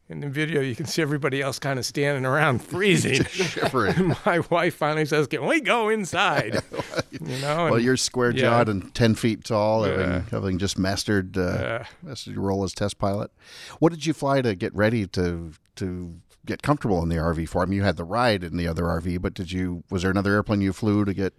in 0.10 0.22
the 0.22 0.28
video 0.28 0.60
you 0.60 0.76
can 0.76 0.88
see 0.88 1.04
everybody 1.04 1.40
else 1.40 1.60
kind 1.60 1.78
of 1.78 1.86
standing 1.86 2.26
around 2.26 2.60
freezing. 2.64 3.24
shivering. 3.26 3.94
and 3.96 4.16
my 4.26 4.40
wife 4.50 4.74
finally 4.76 5.06
says, 5.06 5.28
"Can 5.28 5.46
we 5.46 5.62
go 5.62 5.90
inside?" 5.90 6.64
you 7.12 7.20
know. 7.42 7.66
Well, 7.66 7.80
you're 7.80 7.96
square 7.98 8.32
yeah. 8.32 8.42
jawed 8.42 8.70
and 8.70 8.92
ten 8.96 9.14
feet 9.14 9.44
tall, 9.44 9.84
having, 9.84 10.00
Yeah. 10.00 10.22
having 10.32 10.58
just 10.58 10.80
mastered 10.80 11.38
uh, 11.38 11.58
Yeah. 11.60 11.86
mastered 12.02 12.34
your 12.34 12.44
role 12.44 12.64
as 12.64 12.74
test 12.74 12.98
pilot. 12.98 13.30
What 13.78 13.92
did 13.92 14.06
you 14.08 14.14
fly 14.14 14.42
to 14.42 14.56
get 14.56 14.74
ready 14.74 15.06
to 15.08 15.52
to 15.76 16.16
get 16.46 16.62
comfortable 16.62 17.02
in 17.04 17.10
the 17.10 17.16
RV4? 17.18 17.64
I 17.64 17.66
mean, 17.66 17.78
you 17.78 17.84
had 17.84 17.98
the 17.98 18.04
ride 18.04 18.44
in 18.44 18.58
the 18.58 18.68
other 18.68 18.84
RV, 18.84 19.22
but 19.22 19.34
did 19.34 19.52
you? 19.52 19.84
Was 19.90 20.02
there 20.04 20.12
another 20.12 20.34
airplane 20.34 20.62
you 20.62 20.74
flew 20.74 21.06
to 21.06 21.14
get 21.14 21.34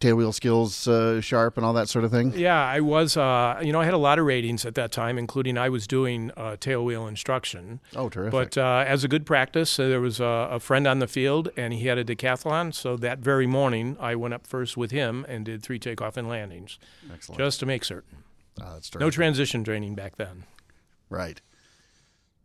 tailwheel 0.00 0.32
skills 0.32 0.88
uh, 0.88 1.20
sharp 1.20 1.58
and 1.58 1.66
all 1.66 1.74
that 1.74 1.86
sort 1.88 2.04
of 2.06 2.10
thing? 2.10 2.32
Yeah, 2.34 2.58
I 2.64 2.80
was. 2.80 3.16
Uh, 3.16 3.60
you 3.62 3.72
know, 3.72 3.80
I 3.80 3.84
had 3.84 3.92
a 3.94 3.98
lot 3.98 4.18
of 4.18 4.24
ratings 4.24 4.64
at 4.64 4.74
that 4.76 4.92
time, 4.92 5.18
including 5.18 5.58
I 5.58 5.68
was 5.68 5.86
doing 5.86 6.30
uh, 6.36 6.56
tailwheel 6.58 7.06
instruction. 7.08 7.80
Oh, 7.94 8.08
terrific! 8.08 8.32
But 8.32 8.58
uh, 8.58 8.84
as 8.86 9.04
a 9.04 9.08
good 9.08 9.26
practice, 9.26 9.78
uh, 9.78 9.88
there 9.88 10.00
was 10.00 10.20
a, 10.20 10.24
a 10.52 10.60
friend 10.60 10.86
on 10.86 11.00
the 11.00 11.06
field, 11.08 11.50
and 11.56 11.72
he 11.74 11.86
had 11.86 11.98
a 11.98 12.04
decathlon. 12.04 12.74
So 12.74 12.96
that 12.96 13.18
very 13.18 13.46
morning, 13.46 13.96
I 14.00 14.14
went 14.14 14.32
up 14.34 14.46
first 14.46 14.76
with 14.76 14.90
him 14.90 15.26
and 15.28 15.44
did 15.44 15.62
three 15.62 15.78
takeoff 15.78 16.16
and 16.16 16.28
landings, 16.28 16.78
Excellent. 17.12 17.38
just 17.38 17.60
to 17.60 17.66
make 17.66 17.84
certain. 17.84 18.24
Ah, 18.60 18.78
No 18.98 19.10
transition 19.10 19.64
training 19.64 19.94
back 19.94 20.16
then. 20.16 20.44
right. 21.08 21.40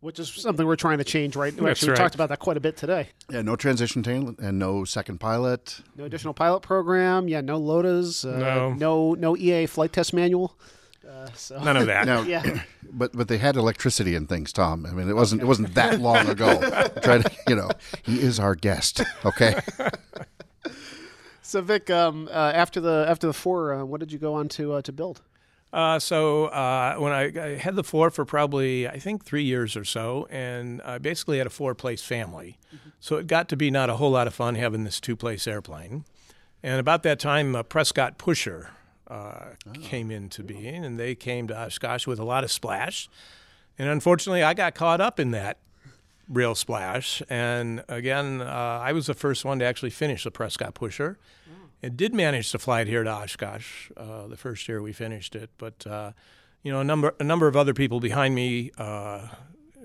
Which 0.06 0.20
is 0.20 0.32
something 0.32 0.64
we're 0.64 0.76
trying 0.76 0.98
to 0.98 1.04
change 1.04 1.34
right 1.34 1.52
now. 1.52 1.64
That's 1.64 1.80
Actually, 1.80 1.90
we 1.90 1.96
talked 1.96 2.14
about 2.14 2.28
that 2.28 2.38
quite 2.38 2.56
a 2.56 2.60
bit 2.60 2.76
today. 2.76 3.08
Yeah, 3.28 3.42
no 3.42 3.56
transition 3.56 4.04
tail 4.04 4.36
and 4.38 4.56
no 4.56 4.84
second 4.84 5.18
pilot. 5.18 5.80
No 5.96 6.04
additional 6.04 6.32
pilot 6.32 6.60
program. 6.60 7.26
Yeah, 7.26 7.40
no 7.40 7.58
LODAs. 7.58 8.24
Uh, 8.24 8.38
No. 8.38 8.74
no, 8.74 9.14
no 9.14 9.36
EA 9.36 9.66
flight 9.66 9.92
test 9.92 10.14
manual. 10.14 10.56
Uh, 11.04 11.26
so 11.34 11.60
None 11.60 11.76
of 11.76 11.86
that. 11.86 12.06
Now, 12.06 12.22
yeah, 12.22 12.62
but 12.92 13.14
but 13.14 13.26
they 13.26 13.38
had 13.38 13.56
electricity 13.56 14.14
and 14.14 14.28
things, 14.28 14.52
Tom. 14.52 14.86
I 14.86 14.92
mean, 14.92 15.08
it 15.08 15.16
wasn't 15.16 15.42
it 15.42 15.46
wasn't 15.46 15.74
that 15.74 16.00
long 16.00 16.28
ago. 16.28 16.56
Try 17.02 17.18
to, 17.18 17.30
you 17.48 17.56
know, 17.56 17.70
he 18.04 18.20
is 18.20 18.38
our 18.38 18.54
guest. 18.54 19.02
Okay. 19.24 19.58
so 21.42 21.60
Vic, 21.62 21.90
um, 21.90 22.28
uh, 22.28 22.52
after 22.54 22.80
the 22.80 23.06
after 23.08 23.26
the 23.26 23.32
four, 23.32 23.74
uh, 23.74 23.84
what 23.84 23.98
did 23.98 24.12
you 24.12 24.20
go 24.20 24.34
on 24.34 24.46
to 24.50 24.74
uh, 24.74 24.82
to 24.82 24.92
build? 24.92 25.22
Uh, 25.76 25.98
so 25.98 26.46
uh, 26.46 26.96
when 26.96 27.12
I, 27.12 27.24
I 27.38 27.56
had 27.58 27.76
the 27.76 27.84
floor 27.84 28.10
for 28.10 28.24
probably 28.24 28.88
I 28.88 28.98
think 28.98 29.26
three 29.26 29.42
years 29.42 29.76
or 29.76 29.84
so, 29.84 30.26
and 30.30 30.80
I 30.80 30.96
basically 30.96 31.36
had 31.36 31.46
a 31.46 31.50
four-place 31.50 32.02
family, 32.02 32.56
so 32.98 33.16
it 33.16 33.26
got 33.26 33.50
to 33.50 33.56
be 33.58 33.70
not 33.70 33.90
a 33.90 33.96
whole 33.96 34.10
lot 34.10 34.26
of 34.26 34.32
fun 34.34 34.54
having 34.54 34.84
this 34.84 35.00
two-place 35.00 35.46
airplane. 35.46 36.06
And 36.62 36.80
about 36.80 37.02
that 37.02 37.18
time, 37.18 37.54
uh, 37.54 37.62
Prescott 37.62 38.16
Pusher 38.16 38.70
uh, 39.08 39.50
came 39.82 40.10
into 40.10 40.42
being, 40.42 40.82
and 40.82 40.98
they 40.98 41.14
came 41.14 41.46
to 41.48 41.54
Oshkosh 41.54 42.06
with 42.06 42.18
a 42.18 42.24
lot 42.24 42.42
of 42.42 42.50
splash. 42.50 43.10
And 43.78 43.90
unfortunately, 43.90 44.42
I 44.42 44.54
got 44.54 44.74
caught 44.74 45.02
up 45.02 45.20
in 45.20 45.32
that 45.32 45.58
real 46.26 46.54
splash. 46.54 47.22
And 47.28 47.84
again, 47.86 48.40
uh, 48.40 48.80
I 48.82 48.92
was 48.92 49.06
the 49.06 49.14
first 49.14 49.44
one 49.44 49.58
to 49.58 49.66
actually 49.66 49.90
finish 49.90 50.24
the 50.24 50.30
Prescott 50.30 50.72
Pusher. 50.72 51.18
It 51.82 51.96
did 51.96 52.14
manage 52.14 52.50
to 52.52 52.58
fly 52.58 52.80
it 52.80 52.88
here 52.88 53.04
to 53.04 53.10
Oshkosh 53.10 53.90
uh, 53.96 54.26
the 54.26 54.36
first 54.36 54.66
year 54.68 54.80
we 54.82 54.92
finished 54.92 55.36
it, 55.36 55.50
but 55.58 55.86
uh, 55.86 56.12
you 56.62 56.72
know 56.72 56.80
a 56.80 56.84
number 56.84 57.14
a 57.20 57.24
number 57.24 57.46
of 57.46 57.56
other 57.56 57.74
people 57.74 58.00
behind 58.00 58.34
me, 58.34 58.72
uh, 58.78 59.28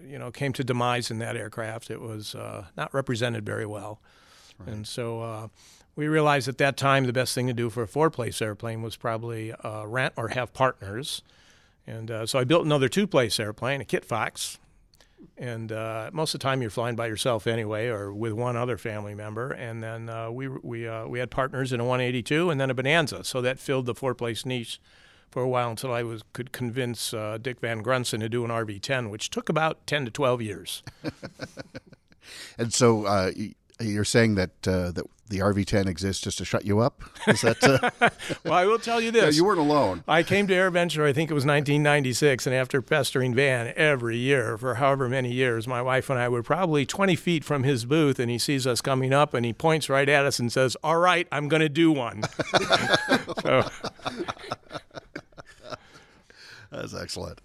you 0.05 0.17
know, 0.17 0.31
came 0.31 0.53
to 0.53 0.63
demise 0.63 1.11
in 1.11 1.19
that 1.19 1.35
aircraft. 1.35 1.91
It 1.91 2.01
was 2.01 2.33
uh, 2.33 2.65
not 2.77 2.93
represented 2.93 3.45
very 3.45 3.65
well, 3.65 3.99
and 4.65 4.87
so 4.87 5.21
uh, 5.21 5.47
we 5.95 6.07
realized 6.07 6.47
at 6.47 6.57
that 6.59 6.77
time 6.77 7.05
the 7.05 7.13
best 7.13 7.35
thing 7.35 7.47
to 7.47 7.53
do 7.53 7.69
for 7.69 7.83
a 7.83 7.87
four-place 7.87 8.41
airplane 8.41 8.81
was 8.81 8.95
probably 8.95 9.51
uh, 9.51 9.85
rent 9.85 10.13
or 10.15 10.29
have 10.29 10.53
partners. 10.53 11.21
And 11.85 12.09
uh, 12.09 12.25
so 12.25 12.39
I 12.39 12.43
built 12.43 12.65
another 12.65 12.87
two-place 12.87 13.39
airplane, 13.39 13.81
a 13.81 13.85
Kit 13.85 14.05
Fox, 14.05 14.59
and 15.37 15.71
uh, 15.71 16.09
most 16.13 16.33
of 16.33 16.39
the 16.39 16.43
time 16.43 16.61
you're 16.61 16.71
flying 16.71 16.95
by 16.95 17.07
yourself 17.07 17.47
anyway, 17.47 17.87
or 17.87 18.13
with 18.13 18.33
one 18.33 18.55
other 18.55 18.77
family 18.77 19.15
member. 19.15 19.51
And 19.51 19.83
then 19.83 20.09
uh, 20.09 20.31
we 20.31 20.47
we 20.47 20.87
uh, 20.87 21.07
we 21.07 21.19
had 21.19 21.31
partners 21.31 21.73
in 21.73 21.79
a 21.79 21.85
182 21.85 22.49
and 22.49 22.59
then 22.59 22.69
a 22.69 22.73
Bonanza, 22.73 23.23
so 23.23 23.41
that 23.41 23.59
filled 23.59 23.85
the 23.85 23.95
four-place 23.95 24.45
niche 24.45 24.79
for 25.29 25.41
a 25.41 25.47
while 25.49 25.69
until 25.69 25.93
I 25.93 26.03
was 26.03 26.23
could 26.33 26.51
convince 26.51 27.13
uh, 27.13 27.37
Dick 27.41 27.61
VanGrunsven 27.61 28.19
to 28.19 28.29
do 28.29 28.43
an 28.43 28.51
RV10, 28.51 29.09
which 29.09 29.29
took 29.29 29.49
about 29.49 29.85
10 29.87 30.05
to 30.05 30.11
12 30.11 30.41
years. 30.41 30.83
And 32.57 32.73
so 32.73 33.05
uh, 33.05 33.31
you're 33.79 34.05
saying 34.05 34.35
that 34.35 34.51
uh, 34.67 34.91
that 34.91 35.05
the 35.31 35.39
RV10 35.39 35.87
exists 35.87 36.21
just 36.21 36.37
to 36.39 36.45
shut 36.45 36.65
you 36.65 36.79
up. 36.79 37.01
Is 37.25 37.41
that? 37.41 37.63
Uh, 37.63 37.89
Well, 38.43 38.53
I 38.53 38.65
will 38.65 38.77
tell 38.79 38.99
you 38.99 39.11
yeah, 39.13 39.25
this. 39.25 39.37
you 39.37 39.45
weren't 39.45 39.59
alone. 39.59 40.03
I 40.07 40.23
came 40.23 40.45
to 40.47 40.53
AirVenture, 40.53 41.05
I 41.05 41.13
think 41.13 41.31
it 41.31 41.33
was 41.33 41.45
1996, 41.45 42.45
and 42.47 42.55
after 42.55 42.81
pestering 42.81 43.33
Van 43.33 43.73
every 43.75 44.17
year 44.17 44.57
for 44.57 44.75
however 44.75 45.07
many 45.09 45.31
years, 45.31 45.67
my 45.67 45.81
wife 45.81 46.09
and 46.09 46.19
I 46.19 46.27
were 46.29 46.43
probably 46.43 46.85
20 46.85 47.15
feet 47.15 47.43
from 47.43 47.63
his 47.63 47.85
booth, 47.85 48.19
and 48.19 48.29
he 48.29 48.37
sees 48.37 48.67
us 48.67 48.81
coming 48.81 49.13
up, 49.13 49.33
and 49.33 49.45
he 49.45 49.53
points 49.53 49.89
right 49.89 50.07
at 50.09 50.25
us 50.25 50.37
and 50.39 50.51
says, 50.51 50.75
"All 50.83 50.97
right, 50.97 51.27
I'm 51.31 51.47
going 51.47 51.61
to 51.61 51.69
do 51.69 51.91
one." 51.91 52.23
so, 53.41 53.69
That's 56.71 56.93
excellent. 56.93 57.39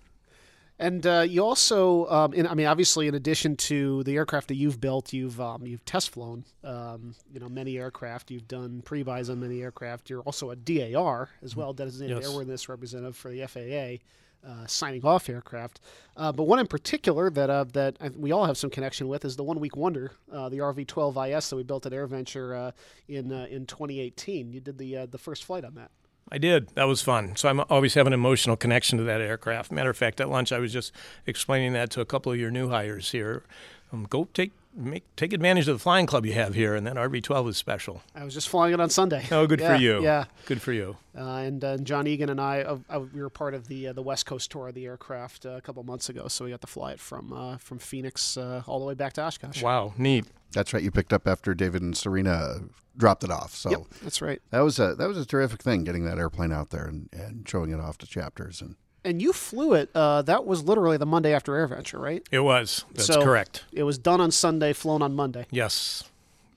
And 0.79 1.07
uh, 1.07 1.21
you 1.27 1.43
also, 1.43 2.07
um, 2.09 2.35
in, 2.35 2.47
I 2.47 2.53
mean, 2.55 2.67
obviously, 2.67 3.09
in 3.09 3.15
addition 3.15 3.57
to 3.57 4.03
the 4.03 4.17
aircraft 4.17 4.49
that 4.49 4.57
you've 4.57 4.79
built, 4.81 5.13
you've 5.13 5.41
um, 5.41 5.67
you've 5.67 5.85
test 5.87 6.11
flown, 6.11 6.45
um, 6.65 7.15
you 7.33 7.41
know, 7.41 7.49
many 7.49 7.79
aircraft. 7.79 8.31
You've 8.31 8.47
done 8.47 8.83
pre-buys 8.83 9.31
on 9.31 9.41
many 9.41 9.63
aircraft. 9.63 10.11
You're 10.11 10.21
also 10.23 10.51
a 10.51 10.57
DAR 10.57 11.31
as 11.43 11.57
well, 11.57 11.73
designated 11.73 12.19
Yes. 12.19 12.29
airworthiness 12.29 12.69
representative 12.69 13.17
for 13.17 13.31
the 13.31 13.41
FAA, 13.47 14.01
uh, 14.47 14.67
signing 14.67 15.03
off 15.03 15.31
aircraft. 15.31 15.81
Uh, 16.15 16.31
but 16.31 16.43
one 16.45 16.59
in 16.59 16.67
particular 16.67 17.31
that 17.31 17.49
uh, 17.49 17.65
that 17.73 17.97
I- 17.99 18.11
we 18.11 18.31
all 18.31 18.45
have 18.45 18.59
some 18.59 18.69
connection 18.69 19.09
with 19.09 19.25
is 19.25 19.35
the 19.37 19.45
one 19.45 19.59
week 19.61 19.77
wonder, 19.79 20.13
uh, 20.31 20.51
the 20.51 20.59
RV-12IS 20.59 21.49
that 21.49 21.57
we 21.57 21.63
built 21.63 21.87
at 21.87 21.93
AirVenture 21.93 22.69
uh, 22.69 22.73
in 23.09 23.33
uh, 23.33 23.47
in 23.49 23.65
2018. 23.65 24.53
You 24.53 24.61
did 24.61 24.77
the 24.77 24.95
uh, 24.95 25.07
the 25.07 25.17
first 25.19 25.45
flight 25.45 25.65
on 25.65 25.75
that. 25.77 25.91
I 26.31 26.39
did. 26.39 26.69
That 26.75 26.85
was 26.85 27.03
fun. 27.03 27.37
So 27.37 27.49
I'm 27.49 27.61
always 27.71 27.95
have 27.95 28.07
an 28.07 28.13
emotional 28.13 28.57
connection 28.57 28.99
to 28.99 29.05
that 29.05 29.21
aircraft. 29.21 29.71
Matter 29.71 29.91
of 29.91 29.97
fact, 29.97 30.21
at 30.21 30.29
lunch 30.29 30.51
I 30.53 30.59
was 30.59 30.73
just 30.73 30.93
explaining 31.25 31.73
that 31.75 31.91
to 31.91 32.01
a 32.01 32.05
couple 32.05 32.33
of 32.33 32.39
your 32.39 32.51
new 32.51 32.69
hires 32.69 33.13
here. 33.13 33.45
Um, 33.93 34.05
go 34.09 34.29
take 34.35 34.53
make 34.75 35.05
take 35.17 35.33
advantage 35.33 35.69
of 35.69 35.75
the 35.77 35.79
flying 35.79 36.07
club 36.07 36.27
you 36.27 36.33
have 36.35 36.55
here, 36.55 36.75
and 36.75 36.87
that 36.87 36.97
RV12 36.97 37.49
is 37.49 37.57
special. 37.57 38.03
I 38.15 38.25
was 38.25 38.35
just 38.35 38.49
flying 38.49 38.75
it 38.75 38.81
on 38.81 38.91
Sunday. 38.91 39.25
Oh, 39.31 39.47
good 39.47 39.61
Yeah, 39.61 39.77
for 39.77 39.81
you. 39.83 40.03
Yeah. 40.03 40.25
good 40.45 40.61
for 40.61 40.73
you. 40.73 40.97
Uh, 41.17 41.23
and, 41.37 41.65
uh, 41.65 41.77
John 41.79 42.07
Egan 42.07 42.29
and 42.29 42.39
I, 42.41 42.61
uh, 42.61 42.79
uh, 42.91 43.01
we 43.13 43.23
were 43.23 43.31
part 43.31 43.55
of 43.55 43.69
the 43.69 43.89
uh, 43.89 43.93
the 43.95 44.03
West 44.03 44.27
Coast 44.27 44.51
tour 44.51 44.69
of 44.69 44.75
the 44.75 44.85
aircraft 44.87 45.47
uh, 45.47 45.51
a 45.51 45.61
couple 45.61 45.83
months 45.85 46.09
ago, 46.09 46.29
so 46.29 46.45
we 46.45 46.51
got 46.51 46.61
to 46.61 46.67
fly 46.67 46.93
it 46.93 47.01
from 47.01 47.33
uh, 47.33 47.57
from 47.59 47.79
Phoenix 47.79 48.37
uh, 48.37 48.63
all 48.67 48.79
the 48.81 48.85
way 48.85 48.95
back 48.95 49.13
to 49.15 49.23
Oshkosh. 49.23 49.63
Wow, 49.63 49.95
neat. 49.97 50.27
That's 50.53 50.75
right. 50.75 50.83
You 50.83 50.91
picked 50.91 51.13
up 51.13 51.27
after 51.27 51.55
David 51.55 51.83
and 51.83 51.97
Serena 51.97 52.61
dropped 52.97 53.25
it 53.25 53.31
off. 53.31 53.55
So 53.55 53.71
Yep, 53.71 53.81
that's 54.03 54.21
right. 54.23 54.41
that 54.51 54.61
was 54.61 54.79
a 54.79 54.95
that 54.95 55.07
was 55.09 55.17
a 55.19 55.25
terrific 55.27 55.63
thing 55.63 55.85
getting 55.85 56.05
that 56.05 56.19
airplane 56.19 56.53
out 56.53 56.71
there 56.71 56.85
and, 56.87 57.09
and 57.13 57.49
showing 57.49 57.71
it 57.71 57.81
off 57.81 57.99
to 57.99 58.07
chapters 58.07 58.61
and 58.61 58.77
And 59.07 59.23
you 59.23 59.33
flew 59.33 59.73
it. 59.75 59.91
Uh, 59.95 60.23
that 60.23 60.45
was 60.45 60.65
literally 60.65 60.97
the 60.97 61.07
Monday 61.07 61.33
after 61.33 61.53
AirVenture, 61.53 61.99
right? 62.01 62.27
It 62.31 62.41
was. 62.41 62.85
That's 62.93 63.07
So- 63.07 63.23
correct. 63.23 63.65
It 63.73 63.85
was 63.85 63.99
done 63.99 64.21
on 64.21 64.31
Sunday, 64.31 64.73
flown 64.73 65.01
on 65.03 65.15
Monday. 65.15 65.47
Yes. 65.51 66.05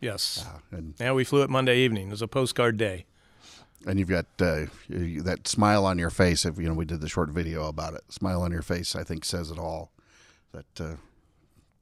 Yes. 0.02 0.46
uh, 0.48 0.60
and 0.76 0.94
Yeah, 1.00 1.12
we 1.14 1.24
flew 1.24 1.44
it 1.44 1.50
Monday 1.50 1.78
evening. 1.80 2.08
It 2.08 2.12
was 2.12 2.22
a 2.22 2.28
postcard 2.28 2.78
day. 2.78 3.06
and 3.86 3.98
you've 4.00 4.10
got 4.10 4.26
uh, 4.42 4.66
that 4.90 5.48
smile 5.48 5.86
on 5.86 5.98
your 5.98 6.10
face. 6.10 6.44
If 6.44 6.58
you 6.58 6.68
know 6.68 6.74
we 6.74 6.84
did 6.86 7.00
the 7.02 7.08
short 7.08 7.30
video 7.30 7.68
about 7.68 7.94
it, 7.94 8.02
smile 8.10 8.42
on 8.42 8.52
your 8.52 8.62
face. 8.62 8.94
I 8.96 9.04
think 9.06 9.24
says 9.24 9.52
it 9.52 9.58
all. 9.60 9.92
That 10.52 10.82
uh, 10.82 10.96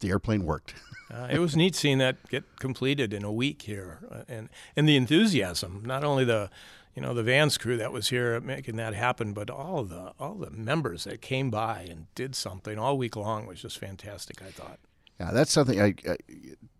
the 0.02 0.10
airplane 0.10 0.44
worked. 0.46 0.74
Uh, 1.10 1.26
it 1.32 1.40
was 1.40 1.56
neat 1.56 1.74
seeing 1.74 2.00
that 2.00 2.18
get 2.28 2.44
completed 2.60 3.14
in 3.14 3.24
a 3.24 3.32
week 3.32 3.62
here, 3.62 4.00
uh, 4.12 4.24
and 4.28 4.50
and 4.76 4.90
the 4.90 4.98
enthusiasm. 4.98 5.82
Not 5.86 6.04
only 6.04 6.26
the, 6.26 6.50
you 6.98 7.04
know, 7.04 7.14
the 7.14 7.22
Vans 7.22 7.60
crew 7.60 7.78
that 7.78 7.92
was 7.92 8.10
here 8.10 8.42
making 8.42 8.76
that 8.78 8.96
happen, 8.96 9.32
but 9.32 9.52
all 9.52 9.84
the 9.84 10.14
all 10.20 10.34
the 10.34 10.50
members 10.50 11.04
that 11.04 11.22
came 11.22 11.52
by 11.52 11.86
and 11.88 12.08
did 12.16 12.34
something 12.34 12.80
all 12.80 12.98
week 12.98 13.16
long 13.16 13.46
was 13.46 13.62
just 13.62 13.78
fantastic. 13.78 14.42
I 14.42 14.50
thought. 14.50 14.80
Yeah, 15.20 15.30
that's 15.32 15.52
something. 15.52 15.80
I, 15.80 15.94
I 16.10 16.18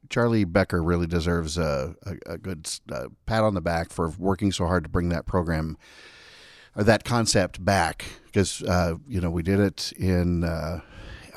Charlie 0.10 0.44
Becker 0.44 0.82
really 0.82 1.06
deserves 1.06 1.56
a, 1.60 1.96
a, 2.04 2.34
a 2.34 2.38
good 2.40 2.68
uh, 2.92 3.10
pat 3.28 3.44
on 3.44 3.54
the 3.54 3.62
back 3.62 3.92
for 3.92 4.10
working 4.18 4.52
so 4.52 4.66
hard 4.66 4.86
to 4.86 4.90
bring 4.90 5.10
that 5.10 5.28
program 5.28 5.78
or 6.76 6.84
that 6.84 7.04
concept 7.04 7.64
back 7.64 8.06
because 8.26 8.64
uh, 8.64 8.96
you 9.08 9.22
know 9.22 9.30
we 9.30 9.44
did 9.44 9.60
it 9.60 9.94
in 9.98 10.44
uh, 10.44 10.82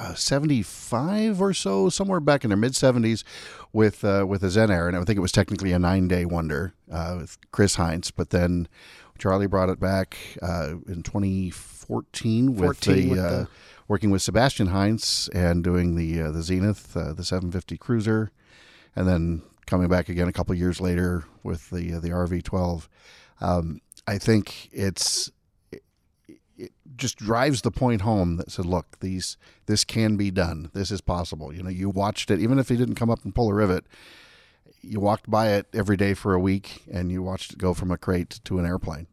uh, 0.00 0.14
75 0.14 1.40
or 1.42 1.52
so 1.52 1.88
somewhere 1.90 2.20
back 2.20 2.42
in 2.42 2.48
their 2.50 2.56
mid 2.56 2.72
70s 2.72 3.22
with 3.72 4.02
uh, 4.02 4.24
with 4.26 4.42
a 4.42 4.46
Zenair 4.46 4.88
and 4.88 4.96
I 4.96 5.04
think 5.04 5.18
it 5.18 5.20
was 5.20 5.30
technically 5.32 5.72
a 5.72 5.78
nine 5.78 6.08
day 6.08 6.24
wonder 6.24 6.72
uh, 6.90 7.16
with 7.20 7.38
Chris 7.52 7.76
Heintz 7.76 8.10
but 8.14 8.30
then 8.30 8.66
Charlie 9.18 9.46
brought 9.46 9.68
it 9.68 9.78
back 9.78 10.16
uh, 10.42 10.76
in 10.88 11.02
2014 11.02 12.54
with 12.54 12.78
14 12.78 12.94
the, 12.94 13.10
with 13.10 13.18
uh, 13.18 13.28
the- 13.30 13.48
working 13.88 14.10
with 14.10 14.22
Sebastien 14.22 14.68
Heintz 14.68 15.28
and 15.34 15.62
doing 15.62 15.96
the 15.96 16.22
uh, 16.22 16.30
the 16.30 16.42
Zenith 16.42 16.96
uh, 16.96 17.12
the 17.12 17.24
750 17.24 17.76
Cruzer 17.76 18.30
and 18.96 19.06
then 19.06 19.42
coming 19.66 19.88
back 19.88 20.08
again 20.08 20.28
a 20.28 20.32
couple 20.32 20.54
years 20.54 20.80
later 20.80 21.24
with 21.42 21.68
the 21.70 21.94
uh, 21.94 22.00
the 22.00 22.08
RV12 22.10 22.88
um, 23.42 23.80
I 24.06 24.16
think 24.18 24.70
it's 24.72 25.28
it, 25.28 25.32
it 25.32 25.39
just 26.96 27.16
drives 27.18 27.62
the 27.62 27.70
point 27.70 28.02
home 28.02 28.36
that 28.36 28.50
said, 28.50 28.66
look, 28.66 28.98
these 29.00 29.36
this 29.66 29.84
can 29.84 30.16
be 30.16 30.30
done. 30.30 30.70
This 30.74 30.90
is 30.90 31.00
possible. 31.00 31.52
You 31.54 31.62
know, 31.62 31.70
you 31.70 31.88
watched 31.90 32.30
it, 32.30 32.40
even 32.40 32.58
if 32.58 32.70
you 32.70 32.76
didn't 32.76 32.96
come 32.96 33.10
up 33.10 33.24
and 33.24 33.34
pull 33.34 33.48
a 33.48 33.54
rivet, 33.54 33.84
you 34.82 35.00
walked 35.00 35.30
by 35.30 35.48
it 35.52 35.66
every 35.72 35.96
day 35.96 36.14
for 36.14 36.34
a 36.34 36.40
week, 36.40 36.82
and 36.90 37.10
you 37.12 37.22
watched 37.22 37.52
it 37.52 37.58
go 37.58 37.74
from 37.74 37.90
a 37.90 37.98
crate 37.98 38.40
to 38.44 38.58
an 38.58 38.66
airplane. 38.66 39.06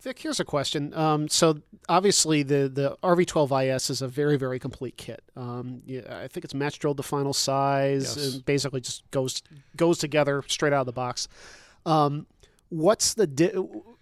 Vic, 0.00 0.18
here's 0.18 0.40
a 0.40 0.44
question. 0.44 0.92
Um, 0.94 1.28
so 1.28 1.60
obviously 1.88 2.42
the 2.42 2.68
the 2.68 2.96
RV12IS 3.04 3.88
is 3.88 4.02
a 4.02 4.08
very 4.08 4.36
very 4.36 4.58
complete 4.58 4.96
kit. 4.96 5.22
Um, 5.36 5.80
yeah, 5.86 6.18
I 6.22 6.26
think 6.26 6.44
it's 6.44 6.54
match 6.54 6.80
drilled 6.80 6.96
to 6.96 7.04
final 7.04 7.32
size 7.32 8.16
Yes. 8.16 8.34
and 8.34 8.44
basically 8.44 8.80
just 8.80 9.08
goes 9.12 9.42
goes 9.76 9.98
together 9.98 10.42
straight 10.48 10.72
out 10.72 10.80
of 10.80 10.86
the 10.86 10.92
box. 10.92 11.28
Um, 11.86 12.26
what's 12.72 13.14
the 13.14 13.26
di- 13.26 13.52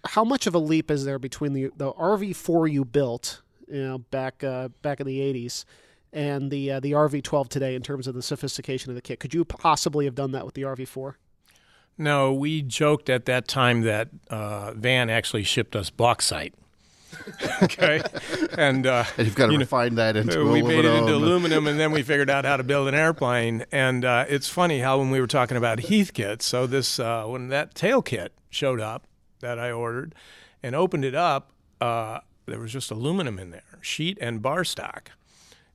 how 0.04 0.24
much 0.24 0.46
of 0.46 0.54
a 0.54 0.58
leap 0.58 0.90
is 0.90 1.04
there 1.04 1.18
between 1.18 1.52
the 1.52 1.70
the 1.76 1.92
RV4 1.92 2.70
you 2.70 2.84
built, 2.84 3.42
you 3.68 3.82
know, 3.82 3.98
back 3.98 4.42
uh, 4.44 4.68
back 4.82 5.00
in 5.00 5.06
the 5.06 5.18
80s? 5.18 5.64
And 6.12 6.50
the 6.50 6.72
uh, 6.72 6.80
the 6.80 6.92
RV12 6.92 7.48
today, 7.48 7.74
in 7.74 7.82
terms 7.82 8.06
of 8.06 8.14
the 8.14 8.22
sophistication 8.22 8.90
of 8.90 8.96
the 8.96 9.02
kit, 9.02 9.20
could 9.20 9.34
you 9.34 9.44
possibly 9.44 10.06
have 10.06 10.14
done 10.14 10.32
that 10.32 10.44
with 10.44 10.54
the 10.54 10.62
RV4? 10.62 11.14
No, 11.98 12.32
we 12.32 12.62
joked 12.62 13.10
at 13.10 13.26
that 13.26 13.46
time 13.46 13.82
that 13.82 14.08
uh, 14.28 14.72
Van 14.72 15.10
actually 15.10 15.44
shipped 15.44 15.76
us 15.76 15.90
bauxite. 15.90 16.54
okay, 17.62 18.00
and 18.56 18.86
uh, 18.86 19.04
And 19.18 19.26
you've 19.26 19.36
got 19.36 19.46
to 19.46 19.52
You 19.52 19.58
know, 19.58 19.64
refine 19.64 19.96
that 19.96 20.16
into 20.16 20.50
we 20.50 20.62
made 20.62 20.84
it 20.84 20.94
into 20.94 21.14
aluminum, 21.14 21.66
and 21.66 21.78
then 21.78 21.92
we 21.92 22.02
figured 22.02 22.30
out 22.30 22.44
how 22.44 22.56
to 22.56 22.62
build 22.64 22.88
an 22.88 22.94
airplane. 22.94 23.66
And 23.70 24.04
uh, 24.04 24.24
it's 24.28 24.48
funny 24.48 24.80
how 24.80 24.98
when 24.98 25.10
we 25.10 25.20
were 25.20 25.26
talking 25.26 25.56
about 25.56 25.80
Heath 25.80 26.12
kits, 26.14 26.46
so 26.46 26.66
this 26.66 26.98
uh, 26.98 27.24
when 27.26 27.48
that 27.48 27.74
tail 27.74 28.00
kit 28.00 28.32
showed 28.50 28.80
up 28.80 29.06
that 29.40 29.58
I 29.58 29.70
ordered 29.70 30.14
and 30.62 30.74
opened 30.74 31.04
it 31.04 31.14
up, 31.14 31.52
uh, 31.80 32.20
there 32.46 32.60
was 32.60 32.72
just 32.72 32.90
aluminum 32.90 33.38
in 33.38 33.50
there, 33.50 33.78
sheet 33.80 34.18
and 34.20 34.42
bar 34.42 34.64
stock. 34.64 35.12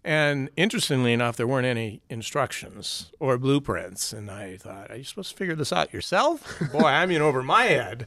And 0.04 0.52
interestingly 0.56 1.14
enough, 1.14 1.36
there 1.36 1.48
weren't 1.48 1.66
any 1.66 2.02
instructions 2.12 3.12
or 3.20 3.40
blueprints. 3.40 4.14
And 4.14 4.30
I 4.30 4.56
thought, 4.58 4.92
are 4.92 4.98
you 4.98 5.04
supposed 5.04 5.32
to 5.32 5.36
figure 5.36 5.56
this 5.56 5.74
out 5.74 5.92
yourself? 5.92 6.62
Boy, 6.72 6.84
I'm 6.84 7.10
in 7.10 7.24
over 7.24 7.42
my 7.42 7.64
head. 7.64 8.06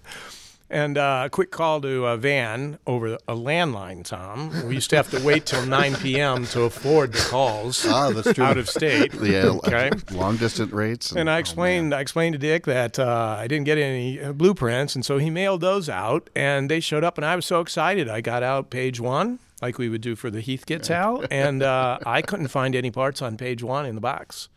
And 0.70 0.98
uh, 0.98 1.22
a 1.26 1.30
quick 1.30 1.50
call 1.50 1.80
to 1.80 2.04
a 2.06 2.16
van 2.18 2.78
over 2.86 3.14
a 3.26 3.34
landline, 3.34 4.04
Tom. 4.04 4.66
We 4.66 4.74
used 4.74 4.90
to 4.90 4.96
have 4.96 5.10
to 5.12 5.20
wait 5.24 5.46
till 5.46 5.64
9 5.64 5.94
p.m. 5.96 6.44
to 6.48 6.62
afford 6.64 7.12
the 7.14 7.20
calls 7.20 7.86
ah, 7.86 8.10
that's 8.10 8.34
true. 8.34 8.44
out 8.44 8.58
of 8.58 8.68
state. 8.68 9.14
uh, 9.20 9.58
Okay. 9.66 9.90
long 10.12 10.36
distance 10.36 10.70
rates. 10.72 11.12
And 11.12 11.30
I 11.30 11.38
explained, 11.38 11.94
I 11.94 12.00
explained 12.00 12.34
to 12.34 12.38
Dick 12.38 12.66
that 12.66 12.98
uh, 12.98 13.36
I 13.38 13.46
didn't 13.46 13.64
get 13.64 13.78
any 13.78 14.20
uh, 14.20 14.32
blueprints, 14.32 14.94
and 14.94 15.04
so 15.04 15.16
he 15.18 15.30
mailed 15.30 15.62
those 15.62 15.88
out, 15.88 16.28
and 16.36 16.70
they 16.70 16.80
showed 16.80 17.02
up, 17.04 17.16
and 17.16 17.24
I 17.24 17.34
was 17.34 17.46
so 17.46 17.60
excited. 17.60 18.08
I 18.08 18.20
got 18.20 18.42
out 18.42 18.68
page 18.68 19.00
one, 19.00 19.38
like 19.62 19.78
we 19.78 19.88
would 19.88 20.02
do 20.02 20.16
for 20.16 20.30
the 20.30 20.42
Heathkit 20.42 20.82
towel, 20.82 21.24
and 21.30 21.62
uh, 21.62 21.98
I 22.04 22.20
couldn't 22.20 22.48
find 22.48 22.76
any 22.76 22.90
parts 22.90 23.22
on 23.22 23.36
page 23.38 23.62
one 23.62 23.86
in 23.86 23.94
the 23.94 24.00
box. 24.02 24.48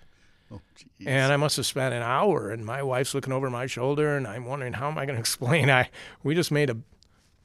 Oh. 0.51 0.61
And 1.05 1.31
I 1.31 1.37
must 1.37 1.55
have 1.57 1.65
spent 1.65 1.93
an 1.93 2.01
hour, 2.01 2.49
and 2.49 2.65
my 2.65 2.83
wife's 2.83 3.13
looking 3.13 3.33
over 3.33 3.49
my 3.49 3.65
shoulder, 3.65 4.15
and 4.15 4.27
I'm 4.27 4.45
wondering 4.45 4.73
how 4.73 4.89
am 4.89 4.97
I 4.97 5.05
going 5.05 5.15
to 5.17 5.19
explain? 5.19 5.69
I 5.69 5.89
we 6.23 6.35
just 6.35 6.51
made 6.51 6.69
a 6.69 6.77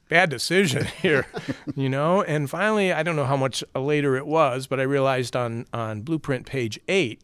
bad 0.09 0.29
decision 0.29 0.85
here, 1.01 1.27
you 1.75 1.89
know. 1.89 2.21
And 2.21 2.49
finally, 2.49 2.91
I 2.91 3.03
don't 3.03 3.15
know 3.15 3.25
how 3.25 3.37
much 3.37 3.63
later 3.75 4.15
it 4.15 4.27
was, 4.27 4.67
but 4.67 4.79
I 4.79 4.83
realized 4.83 5.35
on 5.35 5.65
on 5.73 6.01
blueprint 6.01 6.45
page 6.45 6.79
eight, 6.87 7.21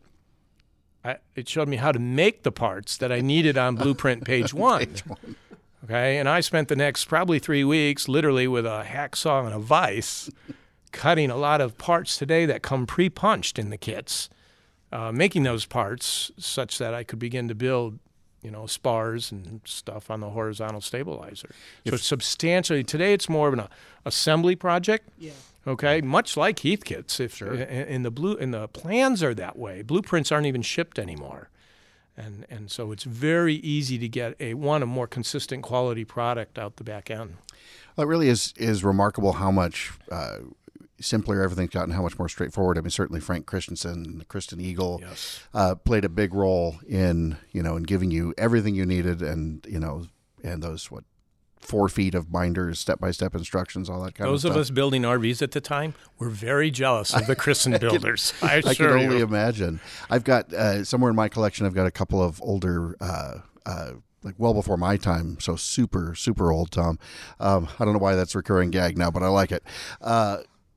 I, 1.03 1.17
it 1.35 1.49
showed 1.49 1.67
me 1.67 1.77
how 1.77 1.91
to 1.91 1.99
make 1.99 2.43
the 2.43 2.51
parts 2.51 2.97
that 2.97 3.11
I 3.11 3.21
needed 3.21 3.57
on 3.57 3.75
blueprint 3.75 4.25
page 4.25 4.53
one. 4.53 4.95
Okay, 5.83 6.17
and 6.17 6.29
I 6.29 6.39
spent 6.39 6.69
the 6.69 6.77
next 6.77 7.05
probably 7.05 7.39
three 7.39 7.65
weeks, 7.65 8.07
literally 8.07 8.47
with 8.47 8.65
a 8.65 8.85
hacksaw 8.87 9.45
and 9.45 9.53
a 9.53 9.59
vise, 9.59 10.29
cutting 10.93 11.29
a 11.29 11.35
lot 11.35 11.59
of 11.59 11.77
parts 11.77 12.17
today 12.17 12.45
that 12.45 12.61
come 12.61 12.85
pre-punched 12.85 13.59
in 13.59 13.69
the 13.69 13.77
kits 13.77 14.29
uh, 14.93 15.11
making 15.11 15.43
those 15.43 15.65
parts 15.65 16.31
such 16.37 16.77
that 16.77 16.93
I 16.93 17.03
could 17.03 17.19
begin 17.19 17.47
to 17.47 17.55
build, 17.55 17.97
you 18.43 18.51
know, 18.51 18.67
spars 18.67 19.31
and 19.31 19.61
stuff 19.65 20.11
on 20.11 20.19
the 20.19 20.29
horizontal 20.29 20.81
stabilizer. 20.81 21.49
So 21.87 21.95
it's 21.95 22.05
substantially 22.05 22.83
today 22.83 23.13
it's 23.13 23.27
more 23.27 23.47
of 23.47 23.53
an 23.53 23.59
uh, 23.61 23.67
assembly 24.05 24.55
project. 24.55 25.09
Yeah. 25.17 25.31
Okay, 25.65 26.01
much 26.01 26.37
like 26.37 26.59
Heath 26.59 26.83
kits. 26.83 27.19
If 27.19 27.41
in, 27.41 27.87
in 27.95 28.03
the 28.03 28.11
blue, 28.11 28.37
and 28.37 28.53
the 28.53 28.67
plans 28.67 29.23
are 29.23 29.33
that 29.33 29.57
way. 29.57 29.81
Blueprints 29.81 30.31
aren't 30.31 30.45
even 30.45 30.61
shipped 30.61 30.99
anymore. 30.99 31.49
and 32.17 32.45
and 32.49 32.69
so 32.69 32.91
it's 32.91 33.03
very 33.03 33.55
easy 33.55 33.97
to 33.97 34.07
get 34.07 34.35
a 34.39 34.53
one 34.53 34.83
a 34.83 34.85
more 34.85 35.07
consistent 35.07 35.63
quality 35.63 36.05
product 36.05 36.59
out 36.59 36.75
the 36.75 36.83
back 36.83 37.09
end. 37.09 37.37
Well, 37.95 38.05
it 38.05 38.09
really 38.09 38.29
is 38.29 38.53
is 38.57 38.83
remarkable 38.83 39.33
how 39.33 39.51
much 39.51 39.91
uh, 40.11 40.39
simpler 40.99 41.41
everything's 41.41 41.71
gotten, 41.71 41.93
how 41.93 42.01
much 42.03 42.17
more 42.19 42.29
straightforward. 42.29 42.77
I 42.77 42.81
mean, 42.81 42.89
certainly 42.91 43.19
Frank 43.19 43.45
Christensen, 43.45 44.23
Christen 44.27 44.59
Eagle, 44.61 44.99
Yes. 45.01 45.39
uh, 45.53 45.75
played 45.75 46.05
a 46.05 46.09
big 46.09 46.33
role 46.33 46.77
in 46.87 47.37
you 47.51 47.63
know 47.63 47.75
in 47.75 47.83
giving 47.83 48.11
you 48.11 48.33
everything 48.37 48.75
you 48.75 48.85
needed, 48.85 49.21
and 49.21 49.65
you 49.69 49.79
know, 49.79 50.05
and 50.43 50.61
those 50.63 50.89
what 50.91 51.03
four 51.59 51.87
feet 51.87 52.13
of 52.13 52.29
binders, 52.29 52.77
step 52.77 52.99
by 52.99 53.09
step 53.09 53.33
instructions, 53.33 53.89
all 53.89 54.03
that 54.03 54.13
kind 54.15 54.29
Those 54.29 54.43
of 54.43 54.49
stuff. 54.51 54.55
Those 54.57 54.67
of 54.69 54.71
us 54.73 54.75
building 54.75 55.03
RVs 55.03 55.41
at 55.41 55.51
the 55.51 55.61
time 55.61 55.93
were 56.19 56.29
very 56.29 56.69
jealous 56.69 57.13
of 57.13 57.25
the 57.25 57.37
Christen 57.37 57.77
builders. 57.79 58.33
I, 58.41 58.57
I 58.65 58.73
can 58.73 58.87
only 58.87 59.19
you. 59.19 59.23
imagine. 59.23 59.79
I've 60.09 60.25
got 60.25 60.53
uh, 60.53 60.83
somewhere 60.83 61.09
in 61.09 61.15
my 61.15 61.29
collection. 61.29 61.65
I've 61.65 61.73
got 61.73 61.85
a 61.85 61.91
couple 61.91 62.21
of 62.21 62.41
older, 62.41 62.97
uh, 62.99 63.35
uh, 63.65 63.91
like 64.23 64.35
well 64.37 64.53
before 64.53 64.75
my 64.75 64.97
time, 64.97 65.37
so 65.39 65.55
super 65.55 66.15
super 66.15 66.51
old. 66.51 66.69
Tom, 66.71 66.99
um, 67.39 67.69
I 67.79 67.85
don't 67.85 67.93
know 67.93 67.99
why 67.99 68.15
that's 68.15 68.35
a 68.35 68.39
recurring 68.39 68.69
gag 68.69 68.97
now, 68.97 69.09
but 69.09 69.23
I 69.23 69.27
like 69.29 69.53
it. 69.53 69.63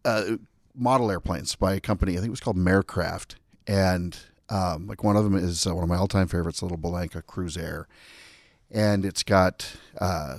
Uh, 0.07 0.37
model 0.77 1.11
airplanes 1.11 1.55
by 1.57 1.75
a 1.75 1.81
company. 1.81 2.13
I 2.13 2.17
think 2.17 2.29
it 2.29 2.31
was 2.31 2.41
called 2.41 2.57
Marecraft, 2.57 3.35
and 3.67 4.17
um, 4.49 4.87
like 4.87 5.03
one 5.03 5.17
of 5.17 5.25
them 5.25 5.35
is 5.35 5.67
uh, 5.67 5.75
one 5.75 5.83
of 5.83 5.89
my 5.89 5.97
all 5.97 6.07
time 6.09 6.29
favorites, 6.29 6.63
little 6.63 6.79
Bellanca 6.79 7.23
Cruisair, 7.23 7.87
and 8.71 9.05
it's 9.05 9.23
got 9.23 9.77
uh, 9.99 10.39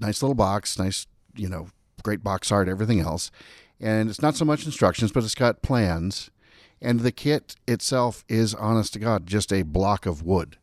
nice 0.00 0.22
little 0.22 0.34
box, 0.34 0.78
nice 0.78 1.06
you 1.36 1.48
know 1.48 1.68
great 2.02 2.24
box 2.24 2.50
art, 2.50 2.68
everything 2.68 3.00
else, 3.00 3.30
and 3.78 4.10
it's 4.10 4.22
not 4.22 4.34
so 4.34 4.44
much 4.44 4.66
instructions, 4.66 5.12
but 5.12 5.22
it's 5.22 5.34
got 5.34 5.62
plans, 5.62 6.30
and 6.82 7.00
the 7.00 7.12
kit 7.12 7.56
itself 7.68 8.24
is 8.28 8.54
honest 8.54 8.94
to 8.94 8.98
God 8.98 9.26
just 9.26 9.52
a 9.52 9.62
block 9.62 10.06
of 10.06 10.22
wood. 10.22 10.56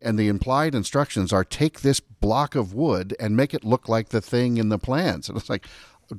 And 0.00 0.16
the 0.16 0.28
implied 0.28 0.76
instructions 0.76 1.32
are 1.32 1.44
take 1.44 1.80
this 1.80 1.98
block 1.98 2.54
of 2.54 2.72
wood 2.72 3.16
and 3.18 3.36
make 3.36 3.52
it 3.52 3.64
look 3.64 3.88
like 3.88 4.10
the 4.10 4.20
thing 4.20 4.56
in 4.56 4.68
the 4.68 4.78
plans. 4.78 5.28
And 5.28 5.36
it's 5.36 5.50
like 5.50 5.66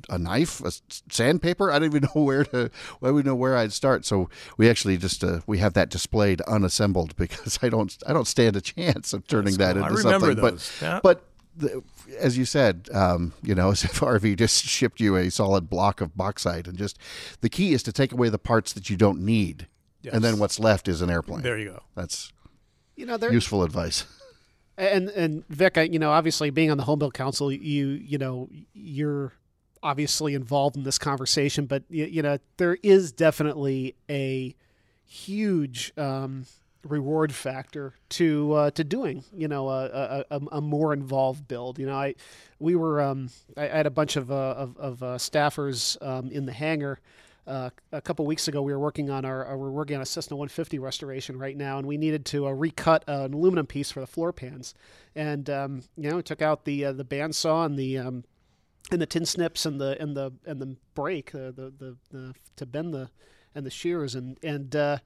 a 0.08 0.18
knife, 0.18 0.60
a 0.62 0.72
sandpaper. 1.10 1.70
I 1.70 1.78
don't 1.78 1.86
even 1.94 2.08
know 2.14 2.22
where 2.22 2.44
to. 2.44 2.70
I 3.02 3.06
don't 3.06 3.14
even 3.18 3.26
know 3.26 3.34
where 3.34 3.56
I'd 3.56 3.72
start. 3.72 4.04
So 4.04 4.28
we 4.56 4.68
actually 4.70 4.96
just 4.96 5.22
uh, 5.24 5.40
we 5.46 5.58
have 5.58 5.74
that 5.74 5.88
displayed 5.90 6.40
unassembled 6.42 7.16
because 7.24 7.58
I 7.62 7.68
don't 7.68 7.96
I 8.06 8.12
don't 8.12 8.26
stand 8.26 8.56
a 8.56 8.60
chance 8.60 9.12
of 9.12 9.26
turning 9.26 9.56
that 9.56 9.74
cool. 9.74 9.84
I 9.84 9.88
into 9.88 9.98
remember 10.02 10.26
something. 10.28 10.44
those. 10.44 10.72
But 10.80 10.86
Yeah. 10.86 11.00
but 11.02 11.24
the, 11.56 11.82
as 12.18 12.38
you 12.38 12.44
said, 12.44 12.88
um, 12.92 13.32
you 13.42 13.54
know, 13.54 13.70
as 13.72 13.84
if 13.84 14.00
RV 14.00 14.36
just 14.38 14.64
shipped 14.64 15.00
you 15.00 15.16
a 15.16 15.30
solid 15.30 15.68
block 15.68 16.00
of 16.00 16.16
bauxite, 16.16 16.66
and 16.68 16.78
just 16.78 16.98
the 17.40 17.48
key 17.48 17.72
is 17.72 17.82
to 17.84 17.92
take 17.92 18.12
away 18.12 18.28
the 18.28 18.38
parts 18.38 18.72
that 18.72 18.88
you 18.88 18.96
don't 18.96 19.20
need, 19.20 19.66
and 20.10 20.22
then 20.24 20.38
what's 20.38 20.58
left 20.60 20.88
is 20.88 21.02
an 21.02 21.10
airplane. 21.10 21.42
There 21.42 21.58
you 21.58 21.70
go. 21.70 21.82
That's 21.96 22.32
You 22.96 23.06
know, 23.06 23.16
there, 23.16 23.32
useful 23.32 23.62
advice. 23.64 24.06
and 24.78 25.10
and 25.10 25.46
Vic, 25.48 25.76
you 25.92 25.98
know, 25.98 26.10
obviously 26.12 26.50
being 26.50 26.70
on 26.70 26.76
the 26.78 26.84
Home 26.84 26.98
Build 27.00 27.14
Council, 27.14 27.50
you 27.52 27.88
you 27.88 28.16
know, 28.16 28.48
you're 28.72 29.32
obviously 29.82 30.34
involved 30.34 30.76
in 30.76 30.84
this 30.84 30.98
conversation, 30.98 31.66
but 31.66 31.82
you, 31.88 32.04
you 32.04 32.22
know, 32.22 32.38
there 32.56 32.78
is 32.82 33.12
definitely 33.12 33.94
a 34.08 34.54
huge 35.06 35.92
um, 35.96 36.46
reward 36.84 37.34
factor 37.34 37.94
to 38.08 38.52
uh, 38.52 38.70
to 38.72 38.84
doing, 38.84 39.24
you 39.36 39.48
know, 39.48 39.68
a, 39.68 40.24
a, 40.30 40.40
a, 40.52 40.60
more 40.60 40.92
involved 40.92 41.48
build. 41.48 41.78
You 41.78 41.86
know, 41.86 41.96
I 41.96 42.14
we 42.58 42.74
were 42.74 43.00
um, 43.00 43.30
I, 43.56 43.66
had 43.66 43.86
a 43.86 43.90
bunch 43.90 44.16
of 44.16 44.30
uh, 44.30 44.34
of, 44.34 44.76
of 44.76 45.02
uh, 45.02 45.06
staffers 45.16 46.00
um, 46.06 46.30
in 46.30 46.46
the 46.46 46.52
hangar. 46.52 47.00
Uh, 47.46 47.70
a 47.90 48.00
couple 48.00 48.24
weeks 48.26 48.46
ago, 48.46 48.62
we 48.62 48.72
were 48.72 48.78
working 48.78 49.10
on 49.10 49.24
our, 49.24 49.50
uh, 49.50 49.56
we're 49.56 49.70
working 49.70 49.96
on 49.96 50.02
a 50.02 50.06
Cessna 50.06 50.36
150 50.36 50.78
restoration 50.78 51.36
right 51.36 51.56
now, 51.56 51.78
and 51.78 51.88
we 51.88 51.96
needed 51.96 52.24
to 52.26 52.46
uh, 52.46 52.50
recut 52.50 53.02
an 53.08 53.32
aluminum 53.32 53.66
piece 53.66 53.90
for 53.90 53.98
the 53.98 54.06
floor 54.06 54.32
pans. 54.32 54.72
And 55.16 55.50
um, 55.50 55.82
you 55.96 56.10
know, 56.10 56.16
we 56.16 56.22
took 56.22 56.42
out 56.42 56.64
the 56.64 56.84
the 56.92 57.04
bandsaw 57.04 57.66
and 57.66 57.78
the 57.78 57.98
um, 57.98 58.24
and 58.92 59.00
the 59.00 59.06
tin 59.06 59.26
snips 59.26 59.66
and 59.66 59.80
the 59.80 60.00
and 60.00 60.16
the 60.16 60.32
and 60.44 60.60
the 60.60 60.76
brake, 60.94 61.34
uh, 61.34 61.50
the, 61.50 61.72
the 61.78 61.96
the 62.10 62.34
to 62.56 62.66
bend 62.66 62.94
the 62.94 63.10
and 63.54 63.66
the 63.66 63.70
shears, 63.70 64.14
and 64.14 64.38
and 64.42 64.74
uh, 64.76 64.98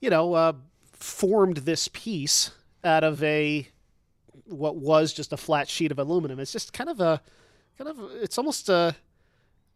you 0.00 0.10
know, 0.10 0.34
uh, 0.34 0.52
formed 0.92 1.58
this 1.58 1.88
piece 1.88 2.50
out 2.84 3.04
of 3.04 3.22
a 3.22 3.68
what 4.46 4.76
was 4.76 5.12
just 5.12 5.32
a 5.32 5.36
flat 5.36 5.68
sheet 5.68 5.92
of 5.92 5.98
aluminum. 5.98 6.38
It's 6.40 6.52
just 6.52 6.72
kind 6.72 6.90
of 6.90 7.00
a 7.00 7.20
kind 7.78 7.88
of 7.88 7.98
it's 8.20 8.38
almost 8.38 8.68
a 8.68 8.94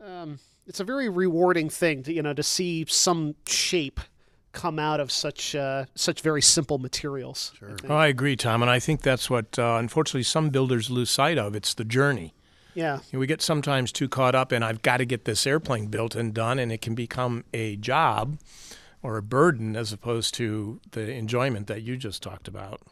um, 0.04 0.38
it's 0.66 0.80
a 0.80 0.84
very 0.84 1.08
rewarding 1.08 1.70
thing 1.70 2.02
to 2.04 2.12
you 2.12 2.22
know 2.22 2.34
to 2.34 2.42
see 2.42 2.84
some 2.88 3.34
shape 3.46 4.00
come 4.52 4.78
out 4.78 5.00
of 5.00 5.12
such 5.12 5.54
uh, 5.54 5.84
such 5.94 6.22
very 6.22 6.42
simple 6.42 6.78
materials. 6.78 7.52
Sure. 7.58 7.76
Oh, 7.88 7.94
I 7.94 8.06
agree, 8.08 8.36
Tom, 8.36 8.62
and 8.62 8.70
I 8.70 8.78
think 8.78 9.02
that's 9.02 9.28
what 9.30 9.58
uh, 9.58 9.76
unfortunately 9.78 10.22
some 10.22 10.50
builders 10.50 10.90
lose 10.90 11.10
sight 11.10 11.38
of. 11.38 11.54
It's 11.54 11.74
the 11.74 11.84
journey. 11.84 12.34
Yeah. 12.76 12.98
We 13.10 13.26
get 13.26 13.40
sometimes 13.40 13.90
too 13.90 14.06
caught 14.06 14.34
up 14.34 14.52
in 14.52 14.62
I've 14.62 14.82
got 14.82 14.98
to 14.98 15.06
get 15.06 15.24
this 15.24 15.46
airplane 15.46 15.86
built 15.86 16.14
and 16.14 16.34
done, 16.34 16.58
and 16.58 16.70
it 16.70 16.82
can 16.82 16.94
become 16.94 17.44
a 17.54 17.76
job 17.76 18.38
or 19.02 19.16
a 19.16 19.22
burden 19.22 19.74
as 19.74 19.94
opposed 19.94 20.34
to 20.34 20.78
the 20.90 21.10
enjoyment 21.10 21.68
that 21.68 21.82
you 21.82 21.96
just 21.96 22.22
talked 22.22 22.46
about. 22.46 22.82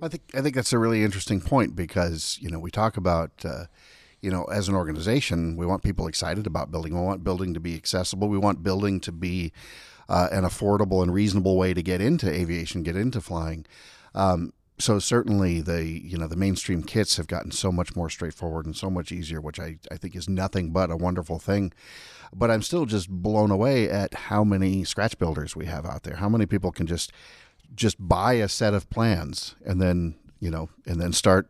I 0.00 0.08
think 0.08 0.22
I 0.34 0.40
think 0.40 0.54
that's 0.54 0.72
a 0.72 0.78
really 0.78 1.04
interesting 1.04 1.42
point 1.42 1.76
because 1.76 2.38
you 2.40 2.50
know 2.50 2.58
we 2.58 2.70
talk 2.70 2.96
about 2.96 3.30
uh, 3.44 3.64
you 4.22 4.30
know 4.30 4.44
as 4.44 4.68
an 4.68 4.74
organization 4.74 5.54
we 5.54 5.66
want 5.66 5.82
people 5.82 6.06
excited 6.06 6.46
about 6.46 6.70
building. 6.70 6.94
We 6.94 7.04
want 7.04 7.22
building 7.22 7.52
to 7.52 7.60
be 7.60 7.74
accessible. 7.74 8.26
We 8.28 8.38
want 8.38 8.62
building 8.62 9.00
to 9.00 9.12
be 9.12 9.52
uh, 10.08 10.28
an 10.32 10.44
affordable 10.44 11.02
and 11.02 11.12
reasonable 11.12 11.58
way 11.58 11.74
to 11.74 11.82
get 11.82 12.00
into 12.00 12.26
aviation, 12.26 12.82
get 12.82 12.96
into 12.96 13.20
flying. 13.20 13.66
Um, 14.14 14.54
so 14.80 14.98
certainly 14.98 15.60
the 15.60 15.84
you 15.84 16.18
know 16.18 16.26
the 16.26 16.36
mainstream 16.36 16.82
kits 16.82 17.16
have 17.16 17.26
gotten 17.26 17.50
so 17.50 17.70
much 17.70 17.94
more 17.94 18.10
straightforward 18.10 18.66
and 18.66 18.76
so 18.76 18.90
much 18.90 19.12
easier, 19.12 19.40
which 19.40 19.60
I, 19.60 19.76
I 19.90 19.96
think 19.96 20.16
is 20.16 20.28
nothing 20.28 20.70
but 20.70 20.90
a 20.90 20.96
wonderful 20.96 21.38
thing. 21.38 21.72
But 22.32 22.50
I'm 22.50 22.62
still 22.62 22.86
just 22.86 23.08
blown 23.08 23.50
away 23.50 23.88
at 23.88 24.14
how 24.14 24.44
many 24.44 24.84
scratch 24.84 25.18
builders 25.18 25.56
we 25.56 25.66
have 25.66 25.84
out 25.84 26.04
there. 26.04 26.16
How 26.16 26.28
many 26.28 26.46
people 26.46 26.72
can 26.72 26.86
just 26.86 27.12
just 27.74 27.96
buy 28.00 28.34
a 28.34 28.48
set 28.48 28.74
of 28.74 28.90
plans 28.90 29.54
and 29.64 29.80
then 29.80 30.16
you 30.40 30.50
know 30.50 30.68
and 30.86 31.00
then 31.00 31.12
start 31.12 31.48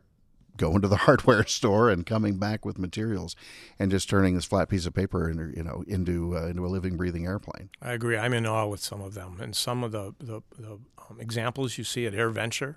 going 0.57 0.83
to 0.83 0.89
the 0.89 0.97
hardware 1.07 1.47
store 1.47 1.89
and 1.89 2.05
coming 2.05 2.37
back 2.37 2.65
with 2.65 2.79
materials 2.79 3.35
and 3.79 3.91
just 3.91 4.09
turning 4.11 4.35
this 4.35 4.45
flat 4.45 4.69
piece 4.69 4.85
of 4.85 4.93
paper 4.93 5.29
into 5.29 5.57
you 5.57 5.63
know 5.63 5.83
into 5.87 6.37
uh, 6.37 6.47
into 6.47 6.65
a 6.65 6.69
living 6.69 6.97
breathing 6.97 7.27
airplane 7.27 7.71
I 7.81 7.93
agree. 7.93 8.17
I'm 8.17 8.35
in 8.35 8.47
awe 8.47 8.67
with 8.67 8.81
some 8.81 9.01
of 9.01 9.15
them, 9.15 9.39
and 9.41 9.57
some 9.57 9.83
of 9.83 9.93
the 9.93 10.15
the, 10.19 10.43
the 10.59 10.73
um, 11.11 11.19
examples 11.19 11.79
you 11.79 11.85
see 11.85 12.07
at 12.07 12.13
AirVenture, 12.13 12.77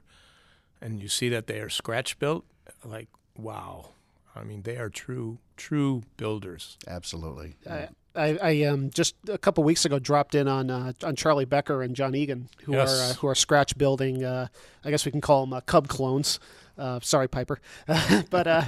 and 0.83 0.99
you 1.01 1.07
see 1.07 1.29
that 1.29 1.47
they 1.47 1.59
are 1.59 1.69
scratch 1.69 2.19
built. 2.19 2.45
Like 2.85 3.07
wow, 3.37 3.89
I 4.35 4.43
mean 4.43 4.61
they 4.63 4.77
are 4.77 4.89
true 4.89 5.39
true 5.57 6.03
builders. 6.17 6.77
absolutely 6.87 7.55
I, 7.69 7.87
I, 8.15 8.37
I 8.41 8.63
um, 8.65 8.89
just 8.89 9.15
a 9.29 9.37
couple 9.37 9.63
weeks 9.63 9.85
ago 9.85 9.97
dropped 9.99 10.35
in 10.35 10.47
on 10.47 10.69
uh, 10.69 10.93
on 11.03 11.15
Charlie 11.15 11.45
Becker 11.45 11.81
and 11.81 11.95
John 11.95 12.13
Egan, 12.13 12.49
who 12.65 12.73
Yes. 12.73 12.91
are 12.91 13.11
uh, 13.11 13.13
who 13.15 13.27
are 13.27 13.35
scratch 13.35 13.77
building. 13.77 14.23
Uh, 14.23 14.47
I 14.83 14.89
guess 14.91 15.05
we 15.05 15.11
can 15.11 15.21
call 15.21 15.45
them 15.45 15.53
uh, 15.53 15.61
Cub 15.61 15.87
clones. 15.87 16.39
Uh, 16.77 16.99
sorry, 17.01 17.27
Piper, 17.27 17.59
but 18.29 18.47
uh, 18.47 18.63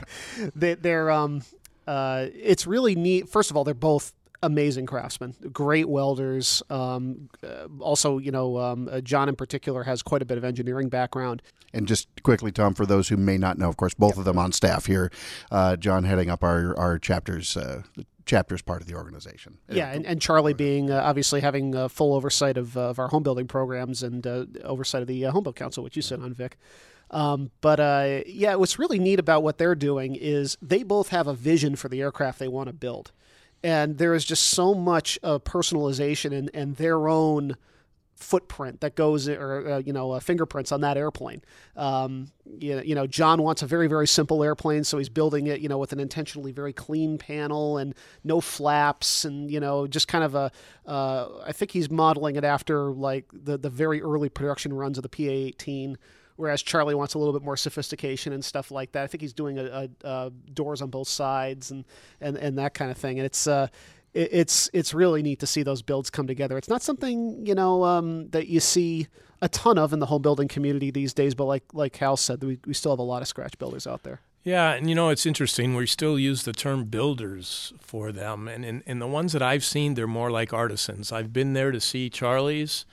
they, 0.56 0.76
they're 0.76 1.10
um, 1.12 1.42
uh, 1.88 2.28
it's 2.34 2.66
really 2.68 2.96
neat. 2.96 3.28
First 3.30 3.50
of 3.52 3.58
all, 3.58 3.64
they're 3.64 3.74
both 3.74 4.14
amazing 4.46 4.86
craftsmen, 4.86 5.36
great 5.52 5.90
welders. 5.90 6.64
Um, 6.70 7.30
uh, 7.44 7.68
also, 7.80 8.18
you 8.18 8.32
know, 8.32 8.58
um, 8.58 8.88
uh, 8.92 9.02
John 9.02 9.30
in 9.30 9.36
particular 9.36 9.84
has 9.84 10.02
quite 10.02 10.22
a 10.22 10.26
bit 10.26 10.38
of 10.38 10.44
engineering 10.44 10.90
background. 10.90 11.42
and 11.74 11.88
just 11.88 12.08
quickly 12.24 12.52
tom 12.52 12.74
for 12.74 12.86
those 12.86 13.10
who 13.10 13.18
may 13.18 13.38
not 13.38 13.58
know 13.58 13.68
of 13.68 13.76
course 13.76 13.94
both 13.94 14.18
of 14.18 14.24
them 14.24 14.38
on 14.38 14.52
staff 14.54 14.86
here 14.86 15.12
uh, 15.52 15.76
john 15.76 16.06
heading 16.06 16.30
up 16.30 16.42
our 16.44 16.78
our 16.80 16.98
chapters 16.98 17.58
uh, 17.58 17.82
chapters 18.26 18.62
part 18.62 18.82
of 18.82 18.88
the 18.88 18.96
organization 18.96 19.58
Yeah, 19.70 19.92
and, 19.92 20.06
and 20.06 20.22
Charlie 20.22 20.54
being 20.54 20.90
uh, 20.90 21.02
obviously 21.04 21.42
having 21.42 21.76
uh, 21.76 21.88
full 21.90 22.14
oversight 22.14 22.58
of, 22.58 22.76
uh, 22.78 22.90
of 22.90 22.98
our 23.00 23.10
home 23.10 23.24
building 23.24 23.48
programs 23.48 24.02
and 24.04 24.26
uh, 24.26 24.46
oversight 24.64 25.02
of 25.02 25.08
the 25.08 25.26
uh, 25.26 25.32
home 25.32 25.44
build 25.44 25.56
council, 25.56 25.84
which 25.84 25.96
you 25.96 26.02
sit 26.02 26.20
on, 26.22 26.34
Vic. 26.34 26.58
Um, 27.12 27.52
but 27.62 27.80
uh, 27.80 28.22
yeah, 28.26 28.56
what's 28.56 28.80
really 28.80 28.98
neat 28.98 29.20
about 29.20 29.44
what 29.44 29.58
they're 29.60 29.76
doing 29.76 30.16
is 30.16 30.58
they 30.62 30.82
both 30.82 31.10
have 31.10 31.28
a 31.28 31.36
vision 31.36 31.76
for 31.76 31.88
the 31.88 32.02
aircraft 32.02 32.40
they 32.40 32.48
want 32.48 32.68
to 32.68 32.74
build, 32.74 33.12
and 33.66 33.98
there 33.98 34.14
is 34.14 34.24
just 34.24 34.44
so 34.44 34.76
much 34.76 35.18
uh, 35.24 35.40
personalization 35.40 36.32
and, 36.38 36.52
and 36.54 36.76
their 36.76 37.08
own 37.08 37.58
footprint 38.14 38.80
that 38.82 38.96
goes 38.96 39.28
or 39.28 39.68
uh, 39.68 39.78
you 39.80 39.92
know 39.92 40.12
uh, 40.12 40.20
fingerprints 40.20 40.72
on 40.72 40.82
that 40.82 40.98
airplane. 40.98 41.42
Um, 41.76 42.32
you, 42.46 42.76
know, 42.76 42.82
you 42.84 42.94
know, 42.94 43.08
John 43.08 43.42
wants 43.42 43.64
a 43.64 43.68
very 43.68 43.88
very 43.88 44.06
simple 44.06 44.44
airplane, 44.44 44.84
so 44.84 45.00
he's 45.00 45.10
building 45.10 45.48
it 45.48 45.62
you 45.62 45.68
know 45.68 45.80
with 45.80 45.94
an 45.94 46.00
intentionally 46.00 46.52
very 46.52 46.74
clean 46.74 47.18
panel 47.18 47.80
and 47.80 47.96
no 48.24 48.40
flaps 48.40 49.26
and 49.26 49.50
you 49.50 49.60
know 49.60 49.88
just 49.88 50.08
kind 50.08 50.24
of 50.24 50.36
a. 50.36 50.52
Uh, 50.86 51.30
I 51.44 51.52
think 51.52 51.72
he's 51.72 51.90
modeling 51.90 52.36
it 52.36 52.44
after 52.44 52.92
like 52.92 53.26
the 53.34 53.58
the 53.58 53.72
very 53.72 54.00
early 54.00 54.30
production 54.30 54.74
runs 54.74 55.00
of 55.00 55.02
the 55.02 55.10
PA-18. 55.10 55.96
Whereas 56.38 56.62
Charlie 56.62 56.96
wants 56.96 57.14
a 57.14 57.20
little 57.20 57.34
bit 57.34 57.44
more 57.44 57.56
sophistication 57.56 58.34
and 58.34 58.44
stuff 58.44 58.70
like 58.72 58.92
that. 58.92 59.04
I 59.04 59.08
think 59.08 59.22
he's 59.22 59.34
doing 59.34 59.58
a, 59.58 59.90
a, 60.04 60.08
a 60.08 60.32
doors 60.54 60.82
on 60.82 60.90
both 60.90 61.08
sides 61.08 61.72
and, 61.72 61.86
and, 62.20 62.36
and 62.36 62.58
that 62.58 62.74
kind 62.74 62.92
of 62.92 62.98
thing. 62.98 63.20
And 63.20 63.26
it's 63.26 63.48
uh, 63.48 63.68
it, 64.14 64.30
it's 64.32 64.70
it's 64.74 64.94
really 64.94 65.22
neat 65.22 65.40
to 65.40 65.48
see 65.48 65.64
those 65.64 65.82
builds 65.82 66.10
come 66.10 66.28
together. 66.28 66.58
It's 66.58 66.70
not 66.70 66.82
something 66.82 67.46
you 67.46 67.56
know 67.56 67.84
um, 67.84 68.30
that 68.30 68.48
you 68.48 68.60
see 68.60 69.08
a 69.42 69.50
ton 69.50 69.78
of 69.78 69.94
in 69.94 70.00
the 70.00 70.08
home 70.08 70.22
building 70.22 70.48
community 70.48 70.90
these 70.92 71.14
days, 71.14 71.36
but 71.36 71.46
like 71.46 71.64
like 71.74 71.96
Hal 71.98 72.18
said, 72.18 72.44
we 72.44 72.60
we 72.66 72.74
still 72.74 72.92
have 72.92 73.00
a 73.00 73.04
lot 73.04 73.22
of 73.22 73.28
scratch 73.28 73.58
builders 73.58 73.86
out 73.86 74.04
there. 74.04 74.22
Yeah, 74.44 74.74
and 74.74 74.88
you 74.88 74.96
know 74.96 75.10
it's 75.10 75.26
interesting. 75.26 75.76
We 75.76 75.88
still 75.88 76.20
use 76.20 76.44
the 76.44 76.54
term 76.54 76.86
builders 76.86 77.74
for 77.80 78.12
them, 78.12 78.48
and 78.48 78.64
in, 78.64 78.84
in 78.86 79.00
the 79.00 79.08
ones 79.08 79.34
that 79.34 79.42
I've 79.42 79.66
seen, 79.66 79.96
they're 79.96 80.08
more 80.08 80.30
like 80.30 80.54
artisans. 80.54 81.12
I've 81.12 81.34
been 81.34 81.54
there 81.54 81.72
to 81.72 81.82
see 81.82 82.10
Charlie's, 82.10 82.86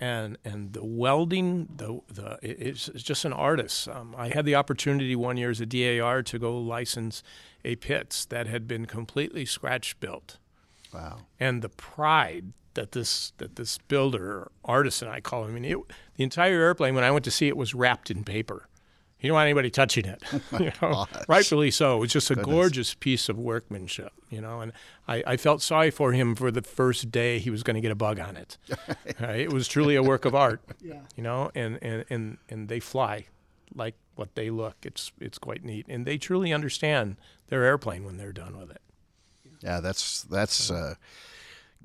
and 0.00 0.38
and 0.44 0.72
the 0.72 0.84
welding, 0.84 1.68
the 1.76 2.00
the 2.08 2.38
it's, 2.42 2.88
it's 2.88 3.02
just 3.02 3.24
an 3.24 3.32
artist. 3.32 3.86
Um, 3.86 4.14
I 4.16 4.28
had 4.28 4.46
the 4.46 4.54
opportunity 4.54 5.14
one 5.14 5.36
year 5.36 5.50
as 5.50 5.60
a 5.60 5.66
DAR 5.66 6.22
to 6.22 6.38
go 6.38 6.58
license 6.58 7.22
a 7.64 7.76
Pitts 7.76 8.24
that 8.24 8.46
had 8.46 8.66
been 8.66 8.86
completely 8.86 9.44
scratch 9.44 9.98
built. 10.00 10.38
Wow. 10.92 11.18
And 11.38 11.62
the 11.62 11.68
pride 11.68 12.52
that 12.74 12.92
this 12.92 13.32
that 13.36 13.56
this 13.56 13.78
builder 13.78 14.50
artisan 14.64 15.08
I 15.08 15.20
call 15.20 15.44
him. 15.44 15.50
I 15.50 15.60
mean, 15.60 15.64
it, 15.64 15.78
the 16.16 16.24
entire 16.24 16.60
airplane 16.60 16.94
when 16.94 17.04
I 17.04 17.10
went 17.10 17.24
to 17.26 17.30
see 17.30 17.48
it 17.48 17.56
was 17.56 17.74
wrapped 17.74 18.10
in 18.10 18.24
paper. 18.24 18.66
He 19.20 19.28
don't 19.28 19.34
want 19.34 19.44
anybody 19.44 19.70
touching 19.70 20.06
it. 20.06 20.22
you 20.58 20.72
know, 20.82 21.06
rightfully 21.28 21.70
so. 21.70 21.98
It 21.98 22.00
was 22.00 22.12
just 22.12 22.30
a 22.30 22.34
Goodness. 22.34 22.54
gorgeous 22.54 22.94
piece 22.94 23.28
of 23.28 23.38
workmanship. 23.38 24.12
You 24.30 24.40
know, 24.40 24.60
and 24.60 24.72
I, 25.06 25.22
I 25.26 25.36
felt 25.36 25.62
sorry 25.62 25.90
for 25.90 26.12
him 26.12 26.34
for 26.34 26.50
the 26.50 26.62
first 26.62 27.10
day 27.10 27.38
he 27.38 27.50
was 27.50 27.62
going 27.62 27.74
to 27.74 27.80
get 27.80 27.92
a 27.92 27.96
bug 27.96 28.18
on 28.18 28.36
it. 28.36 28.58
Uh, 29.20 29.26
it 29.26 29.52
was 29.52 29.68
truly 29.68 29.96
a 29.96 30.02
work 30.02 30.24
of 30.24 30.34
art. 30.34 30.62
Yeah. 30.80 31.00
You 31.14 31.22
know, 31.22 31.50
and, 31.54 31.78
and, 31.82 32.06
and, 32.08 32.38
and 32.48 32.68
they 32.68 32.80
fly 32.80 33.26
like 33.74 33.94
what 34.14 34.34
they 34.34 34.50
look. 34.50 34.76
It's 34.82 35.12
it's 35.20 35.38
quite 35.38 35.64
neat, 35.64 35.86
and 35.88 36.06
they 36.06 36.16
truly 36.16 36.52
understand 36.52 37.16
their 37.48 37.64
airplane 37.64 38.04
when 38.04 38.16
they're 38.16 38.32
done 38.32 38.58
with 38.58 38.70
it. 38.70 38.80
Yeah, 39.60 39.80
that's 39.80 40.22
that's 40.22 40.70
uh, 40.70 40.94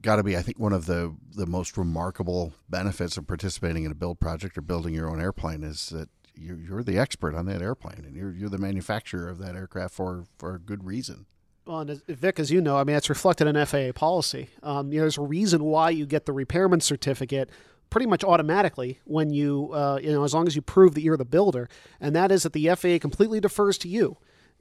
got 0.02 0.18
to 0.18 0.24
be, 0.24 0.38
I 0.38 0.42
think, 0.42 0.60
one 0.60 0.74
of 0.74 0.86
the 0.86 1.14
the 1.36 1.46
most 1.46 1.78
remarkable 1.78 2.54
benefits 2.70 3.18
of 3.18 3.28
participating 3.28 3.84
in 3.84 3.92
a 3.92 3.96
build 3.96 4.20
project 4.20 4.58
or 4.58 4.62
building 4.62 4.94
your 4.94 5.10
own 5.10 5.20
airplane 5.20 5.64
is 5.64 5.90
that 5.90 6.10
you're, 6.38 6.58
you're 6.58 6.84
the 6.84 6.98
expert 6.98 7.36
on 7.36 7.46
that 7.48 7.62
airplane, 7.62 8.04
and 8.06 8.16
you're 8.16 8.32
you're 8.32 8.50
the 8.50 8.58
manufacturer 8.58 9.30
of 9.30 9.40
that 9.40 9.56
aircraft 9.56 9.94
for 9.94 10.26
for 10.38 10.56
a 10.56 10.60
good 10.60 10.86
reason. 10.86 11.26
Well, 11.66 11.80
and 11.80 11.90
as, 11.90 12.04
Vic, 12.08 12.40
as 12.40 12.52
you 12.52 12.62
know, 12.62 12.78
I 12.78 12.84
mean, 12.84 12.96
it's 12.96 13.10
reflected 13.10 13.48
in 13.48 13.66
FAA 13.66 13.92
policy. 13.94 14.50
Um, 14.62 14.92
you 14.92 15.00
know, 15.00 15.04
there's 15.04 15.18
a 15.18 15.22
reason 15.22 15.64
why 15.64 15.90
you 15.90 16.06
get 16.06 16.26
the 16.26 16.32
repairman 16.32 16.80
certificate 16.80 17.50
pretty 17.90 18.06
much 18.06 18.24
automatically 18.24 19.00
when 19.06 19.32
you, 19.32 19.72
uh, 19.74 20.00
you 20.02 20.12
know, 20.12 20.24
as 20.24 20.34
long 20.34 20.48
as 20.48 20.56
you 20.56 20.62
prove 20.62 20.94
that 20.94 21.02
you're 21.02 21.18
the 21.18 21.26
builder, 21.26 21.68
and 22.00 22.16
that 22.16 22.32
is 22.32 22.44
that 22.44 22.54
the 22.54 22.68
FAA 22.76 23.00
completely 23.00 23.40
defers 23.40 23.78
to 23.80 23.88
you. 23.88 24.18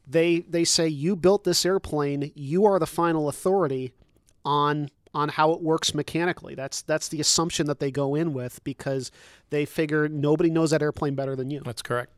They 0.07 0.41
they 0.41 0.65
say 0.65 0.89
you 0.89 1.17
built 1.17 1.45
this 1.45 1.65
airplane, 1.65 2.33
you 2.35 2.65
are 2.65 2.79
the 2.79 2.87
final 2.87 3.29
authority 3.29 3.93
on 4.45 4.91
on 5.15 5.31
how 5.31 5.53
it 5.53 5.63
works 5.63 5.95
mechanically. 5.95 6.55
That's 6.55 6.83
that's 6.83 7.09
the 7.09 7.21
assumption 7.21 7.67
that 7.67 7.79
they 7.79 7.91
go 7.91 8.15
in 8.15 8.33
with 8.33 8.63
because 8.65 9.11
they 9.51 9.65
figure 9.65 10.09
nobody 10.09 10.51
knows 10.51 10.71
that 10.71 10.83
airplane 10.83 11.15
better 11.15 11.37
than 11.37 11.51
you. 11.51 11.61
That's 11.65 11.83
correct. 11.83 12.13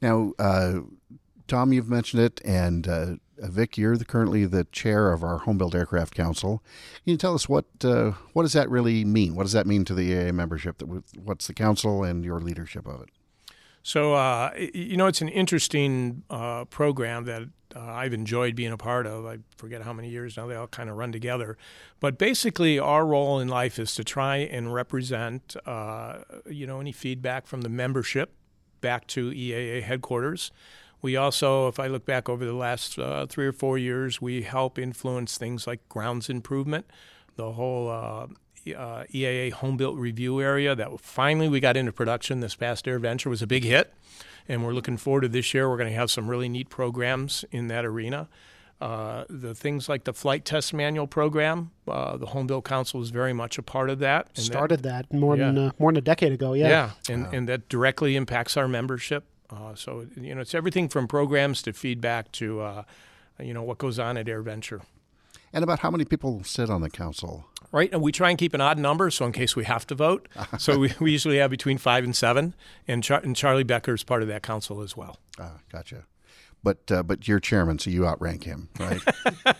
Now, 0.00 0.32
uh, 0.38 0.80
Tom, 1.46 1.72
you've 1.72 1.88
mentioned 1.88 2.22
it, 2.22 2.40
and 2.44 2.88
uh, 2.88 3.06
Vic, 3.38 3.76
you're 3.76 3.96
the, 3.96 4.04
currently 4.04 4.44
the 4.46 4.64
chair 4.72 5.12
of 5.12 5.22
our 5.22 5.38
Home 5.38 5.58
Built 5.58 5.74
Aircraft 5.74 6.14
Council. 6.14 6.62
Can 7.04 7.12
you 7.12 7.16
tell 7.16 7.34
us 7.34 7.48
what 7.48 7.66
uh, 7.84 8.12
what 8.32 8.42
does 8.42 8.52
that 8.52 8.70
really 8.70 9.04
mean? 9.04 9.34
What 9.34 9.44
does 9.44 9.52
that 9.52 9.66
mean 9.66 9.84
to 9.86 9.94
the 9.94 10.10
EAA 10.10 10.32
membership? 10.32 10.78
That 10.78 10.86
what's 11.16 11.46
the 11.46 11.54
council 11.54 12.04
and 12.04 12.24
your 12.24 12.40
leadership 12.40 12.86
of 12.86 13.02
it? 13.02 13.08
So, 13.82 14.14
uh, 14.14 14.52
you 14.72 14.96
know, 14.96 15.06
it's 15.06 15.20
an 15.20 15.28
interesting 15.28 16.22
uh, 16.30 16.66
program 16.66 17.24
that 17.24 17.42
uh, 17.74 17.80
I've 17.80 18.12
enjoyed 18.12 18.56
being 18.56 18.72
a 18.72 18.76
part 18.76 19.06
of. 19.06 19.26
I 19.26 19.38
forget 19.56 19.82
how 19.82 19.92
many 19.92 20.08
years 20.08 20.36
now, 20.36 20.46
they 20.46 20.54
all 20.54 20.66
kind 20.66 20.90
of 20.90 20.96
run 20.96 21.12
together. 21.12 21.56
But 22.00 22.18
basically, 22.18 22.78
our 22.78 23.06
role 23.06 23.40
in 23.40 23.48
life 23.48 23.78
is 23.78 23.94
to 23.94 24.04
try 24.04 24.38
and 24.38 24.72
represent, 24.72 25.56
uh, 25.66 26.18
you 26.46 26.66
know, 26.66 26.80
any 26.80 26.92
feedback 26.92 27.46
from 27.46 27.62
the 27.62 27.68
membership 27.68 28.32
back 28.80 29.06
to 29.08 29.30
EAA 29.30 29.82
headquarters. 29.82 30.50
We 31.00 31.16
also, 31.16 31.66
if 31.68 31.80
I 31.80 31.88
look 31.88 32.06
back 32.06 32.28
over 32.28 32.44
the 32.44 32.52
last 32.52 32.98
uh, 32.98 33.26
three 33.26 33.46
or 33.46 33.52
four 33.52 33.76
years, 33.76 34.20
we 34.20 34.42
help 34.42 34.78
influence 34.78 35.36
things 35.36 35.66
like 35.66 35.88
grounds 35.88 36.28
improvement, 36.28 36.86
the 37.36 37.52
whole 37.52 38.28
uh, 38.66 39.04
EAA 39.12 39.52
home 39.52 39.76
built 39.76 39.96
review 39.96 40.40
area 40.40 40.74
that 40.74 41.00
finally 41.00 41.48
we 41.48 41.60
got 41.60 41.76
into 41.76 41.92
production 41.92 42.40
this 42.40 42.54
past 42.54 42.86
AirVenture 42.86 43.26
was 43.26 43.42
a 43.42 43.46
big 43.46 43.64
hit. 43.64 43.92
And 44.48 44.64
we're 44.64 44.72
looking 44.74 44.96
forward 44.96 45.20
to 45.22 45.28
this 45.28 45.54
year. 45.54 45.68
We're 45.70 45.76
going 45.76 45.88
to 45.90 45.94
have 45.94 46.10
some 46.10 46.28
really 46.28 46.48
neat 46.48 46.68
programs 46.68 47.44
in 47.52 47.68
that 47.68 47.84
arena. 47.84 48.28
Uh, 48.80 49.24
the 49.30 49.54
things 49.54 49.88
like 49.88 50.02
the 50.02 50.12
flight 50.12 50.44
test 50.44 50.74
manual 50.74 51.06
program, 51.06 51.70
uh, 51.86 52.16
the 52.16 52.26
Home 52.26 52.48
Built 52.48 52.64
Council 52.64 53.00
is 53.00 53.10
very 53.10 53.32
much 53.32 53.56
a 53.56 53.62
part 53.62 53.88
of 53.88 54.00
that. 54.00 54.26
And 54.34 54.44
Started 54.44 54.82
that, 54.82 55.12
more 55.12 55.36
Yeah. 55.36 55.46
than 55.52 55.58
uh, 55.58 55.70
more 55.78 55.92
than 55.92 55.98
a 55.98 56.00
decade 56.00 56.32
ago. 56.32 56.54
Yeah. 56.54 56.68
yeah, 56.68 56.90
and, 57.14 57.26
and 57.32 57.48
that 57.48 57.68
directly 57.68 58.16
impacts 58.16 58.56
our 58.56 58.66
membership. 58.66 59.22
Uh, 59.48 59.76
so 59.76 60.06
you 60.16 60.34
know, 60.34 60.40
it's 60.40 60.54
everything 60.54 60.88
from 60.88 61.06
programs 61.06 61.62
to 61.62 61.72
feedback 61.72 62.32
to 62.32 62.60
uh, 62.60 62.82
you 63.38 63.54
know 63.54 63.62
what 63.62 63.78
goes 63.78 64.00
on 64.00 64.16
at 64.16 64.26
AirVenture. 64.26 64.80
And 65.52 65.62
about 65.62 65.80
how 65.80 65.90
many 65.90 66.04
people 66.04 66.42
sit 66.44 66.70
on 66.70 66.80
the 66.80 66.90
council? 66.90 67.46
Right, 67.72 67.90
and 67.92 68.02
we 68.02 68.12
try 68.12 68.30
and 68.30 68.38
keep 68.38 68.52
an 68.54 68.60
odd 68.60 68.78
number, 68.78 69.10
so 69.10 69.24
in 69.24 69.32
case 69.32 69.56
we 69.56 69.64
have 69.64 69.86
to 69.86 69.94
vote. 69.94 70.28
so 70.58 70.78
we, 70.78 70.92
we 71.00 71.12
usually 71.12 71.38
have 71.38 71.50
between 71.50 71.78
five 71.78 72.04
and 72.04 72.14
seven, 72.14 72.54
and, 72.86 73.02
Char- 73.02 73.20
and 73.22 73.34
Charlie 73.34 73.62
Becker 73.64 73.94
is 73.94 74.02
part 74.04 74.22
of 74.22 74.28
that 74.28 74.42
council 74.42 74.82
as 74.82 74.96
well. 74.96 75.18
Ah, 75.38 75.58
gotcha. 75.70 76.04
But 76.62 76.92
uh, 76.92 77.02
but 77.02 77.26
you're 77.26 77.40
chairman, 77.40 77.78
so 77.80 77.90
you 77.90 78.06
outrank 78.06 78.44
him, 78.44 78.68
right? 78.78 79.00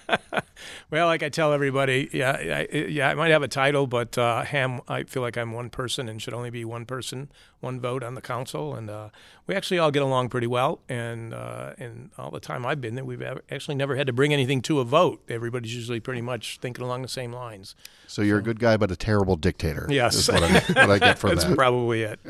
Well, 0.90 1.06
like 1.06 1.22
I 1.22 1.28
tell 1.28 1.52
everybody, 1.52 2.08
yeah, 2.12 2.32
I, 2.70 2.74
yeah, 2.76 3.08
I 3.10 3.14
might 3.14 3.30
have 3.30 3.42
a 3.42 3.48
title, 3.48 3.86
but 3.86 4.16
uh, 4.18 4.42
Ham, 4.44 4.80
I 4.88 5.04
feel 5.04 5.22
like 5.22 5.36
I'm 5.36 5.52
one 5.52 5.70
person 5.70 6.08
and 6.08 6.20
should 6.20 6.34
only 6.34 6.50
be 6.50 6.64
one 6.64 6.84
person, 6.86 7.30
one 7.60 7.80
vote 7.80 8.02
on 8.02 8.14
the 8.14 8.20
council, 8.20 8.74
and 8.74 8.90
uh, 8.90 9.08
we 9.46 9.54
actually 9.54 9.78
all 9.78 9.90
get 9.90 10.02
along 10.02 10.28
pretty 10.28 10.46
well. 10.46 10.80
And 10.88 11.32
uh, 11.34 11.72
and 11.78 12.10
all 12.18 12.30
the 12.30 12.40
time 12.40 12.64
I've 12.66 12.80
been 12.80 12.94
there, 12.94 13.04
we've 13.04 13.22
actually 13.22 13.74
never 13.76 13.96
had 13.96 14.06
to 14.06 14.12
bring 14.12 14.32
anything 14.32 14.60
to 14.62 14.80
a 14.80 14.84
vote. 14.84 15.22
Everybody's 15.28 15.74
usually 15.74 16.00
pretty 16.00 16.22
much 16.22 16.58
thinking 16.60 16.84
along 16.84 17.02
the 17.02 17.08
same 17.08 17.32
lines. 17.32 17.74
so 18.06 18.22
you're 18.22 18.38
a 18.38 18.42
good 18.42 18.58
guy, 18.60 18.76
but 18.76 18.90
a 18.90 18.96
terrible 18.96 19.36
dictator. 19.36 19.86
Yes. 19.88 20.28
what 20.30 20.42
I, 20.42 20.60
what 20.86 20.90
I 20.90 20.98
get 20.98 21.18
from 21.18 21.30
That's 21.34 21.44
that. 21.44 21.56
probably 21.56 22.02
it. 22.02 22.20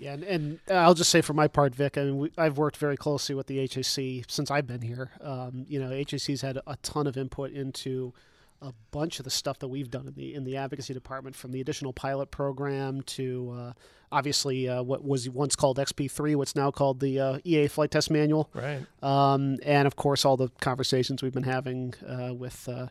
Yeah, 0.00 0.14
and, 0.14 0.24
and 0.24 0.60
I'll 0.70 0.94
just 0.94 1.10
say 1.10 1.20
for 1.20 1.34
my 1.34 1.46
part, 1.46 1.74
Vic, 1.74 1.98
I 1.98 2.04
mean, 2.04 2.18
we, 2.18 2.32
I've 2.38 2.56
worked 2.56 2.78
very 2.78 2.96
closely 2.96 3.34
with 3.34 3.46
the 3.48 3.58
HAC 3.60 4.24
since 4.28 4.50
I've 4.50 4.66
been 4.66 4.80
here. 4.80 5.10
Um, 5.20 5.66
you 5.68 5.78
know, 5.78 5.90
HAC's 5.90 6.40
had 6.40 6.56
a 6.66 6.76
ton 6.82 7.06
of 7.06 7.18
input 7.18 7.50
into 7.52 8.14
a 8.62 8.72
bunch 8.92 9.18
of 9.18 9.24
the 9.24 9.30
stuff 9.30 9.58
that 9.58 9.68
we've 9.68 9.90
done 9.90 10.06
in 10.06 10.14
the 10.14 10.34
in 10.34 10.44
the 10.44 10.56
advocacy 10.56 10.94
department, 10.94 11.36
from 11.36 11.52
the 11.52 11.60
additional 11.60 11.92
pilot 11.92 12.30
program 12.30 13.02
to 13.02 13.54
uh, 13.58 13.72
obviously 14.10 14.68
uh, 14.68 14.82
what 14.82 15.04
was 15.04 15.28
once 15.30 15.54
called 15.54 15.76
XP3, 15.78 16.34
what's 16.36 16.56
now 16.56 16.70
called 16.70 17.00
the 17.00 17.20
uh, 17.20 17.38
EAA 17.38 17.70
Flight 17.70 17.90
Test 17.90 18.10
Manual, 18.10 18.50
Right. 18.54 18.80
um, 19.02 19.58
and 19.64 19.86
of 19.86 19.96
course 19.96 20.24
all 20.24 20.36
the 20.38 20.48
conversations 20.60 21.22
we've 21.22 21.32
been 21.32 21.42
having 21.42 21.94
uh, 22.06 22.34
with 22.34 22.68
uh, 22.68 22.88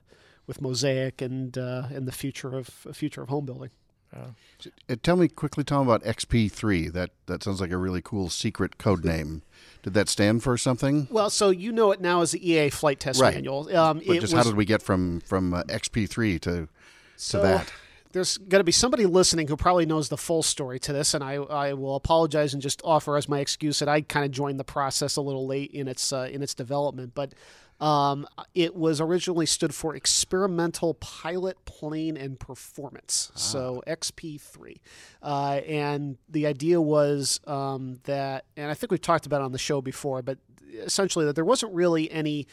with 0.48 0.62
Mosaic 0.62 1.22
and 1.22 1.56
uh, 1.58 1.84
and 1.92 2.08
the 2.08 2.12
future 2.12 2.56
of 2.56 2.68
future 2.68 3.22
of 3.22 3.30
home 3.30 3.46
building. 3.46 3.70
Uh, 4.16 4.96
tell 5.04 5.16
me 5.16 5.28
quickly, 5.28 5.64
Tom, 5.64 5.88
about 5.88 6.04
XP3. 6.04 6.92
That 6.92 7.12
that 7.28 7.44
sounds 7.44 7.62
like 7.62 7.72
a 7.72 7.78
really 7.78 8.02
cool 8.02 8.30
secret 8.30 8.78
code 8.78 9.06
name. 9.06 9.44
Did 9.84 9.94
that 9.94 10.10
stand 10.10 10.44
for 10.44 10.58
something? 10.58 11.08
Well, 11.10 11.30
so 11.30 11.52
you 11.52 11.72
know 11.72 11.92
it 11.92 12.02
now 12.02 12.22
as 12.22 12.32
the 12.32 12.40
EAA 12.40 12.74
Flight 12.74 13.00
Test 13.00 13.22
Right. 13.22 13.36
Manual. 13.36 13.76
Um, 13.76 14.02
But 14.06 14.20
just 14.20 14.22
was, 14.22 14.34
how 14.34 14.44
did 14.44 14.56
we 14.56 14.66
get 14.66 14.82
from 14.82 15.22
from 15.22 15.54
uh, 15.54 15.64
XP3 15.64 16.40
to 16.42 16.68
so 17.16 17.40
to 17.40 17.48
that? 17.48 17.74
There's 18.12 18.40
going 18.40 18.60
to 18.60 18.64
be 18.64 18.72
somebody 18.72 19.06
listening 19.06 19.48
who 19.48 19.56
probably 19.56 19.86
knows 19.86 20.10
the 20.10 20.18
full 20.18 20.42
story 20.42 20.80
to 20.80 20.92
this, 20.92 21.14
and 21.14 21.24
I, 21.24 21.36
I 21.36 21.74
will 21.74 21.96
apologize 21.96 22.54
and 22.56 22.62
just 22.62 22.82
offer 22.84 23.16
as 23.18 23.30
my 23.30 23.40
excuse 23.40 23.78
that 23.80 23.88
I 23.88 24.02
kind 24.02 24.26
of 24.26 24.32
joined 24.32 24.60
the 24.60 24.64
process 24.64 25.16
a 25.16 25.22
little 25.22 25.46
late 25.46 25.70
in 25.72 25.88
its 25.88 26.12
uh, 26.12 26.28
in 26.32 26.42
its 26.42 26.56
development. 26.56 27.14
But 27.14 27.34
um, 27.80 28.28
it 28.54 28.76
was 28.76 29.00
originally 29.00 29.46
stood 29.46 29.74
for 29.74 29.96
Experimental 29.96 30.96
Pilot 30.96 31.64
Plane 31.66 32.18
and 32.18 32.40
Performance, 32.40 33.32
so 33.36 33.82
XP3, 33.88 34.78
uh, 35.24 35.62
and 35.66 36.18
the 36.28 36.46
idea 36.46 36.82
was 36.82 37.40
um, 37.48 38.00
that, 38.04 38.46
and 38.58 38.70
I 38.70 38.74
think 38.74 38.92
we've 38.92 39.02
talked 39.02 39.26
about 39.26 39.42
it 39.42 39.46
on 39.46 39.52
the 39.54 39.58
show 39.58 39.82
before, 39.82 40.22
but 40.22 40.40
essentially 40.74 41.26
that 41.26 41.36
there 41.36 41.46
wasn't 41.46 41.74
really 41.74 42.12
any 42.12 42.48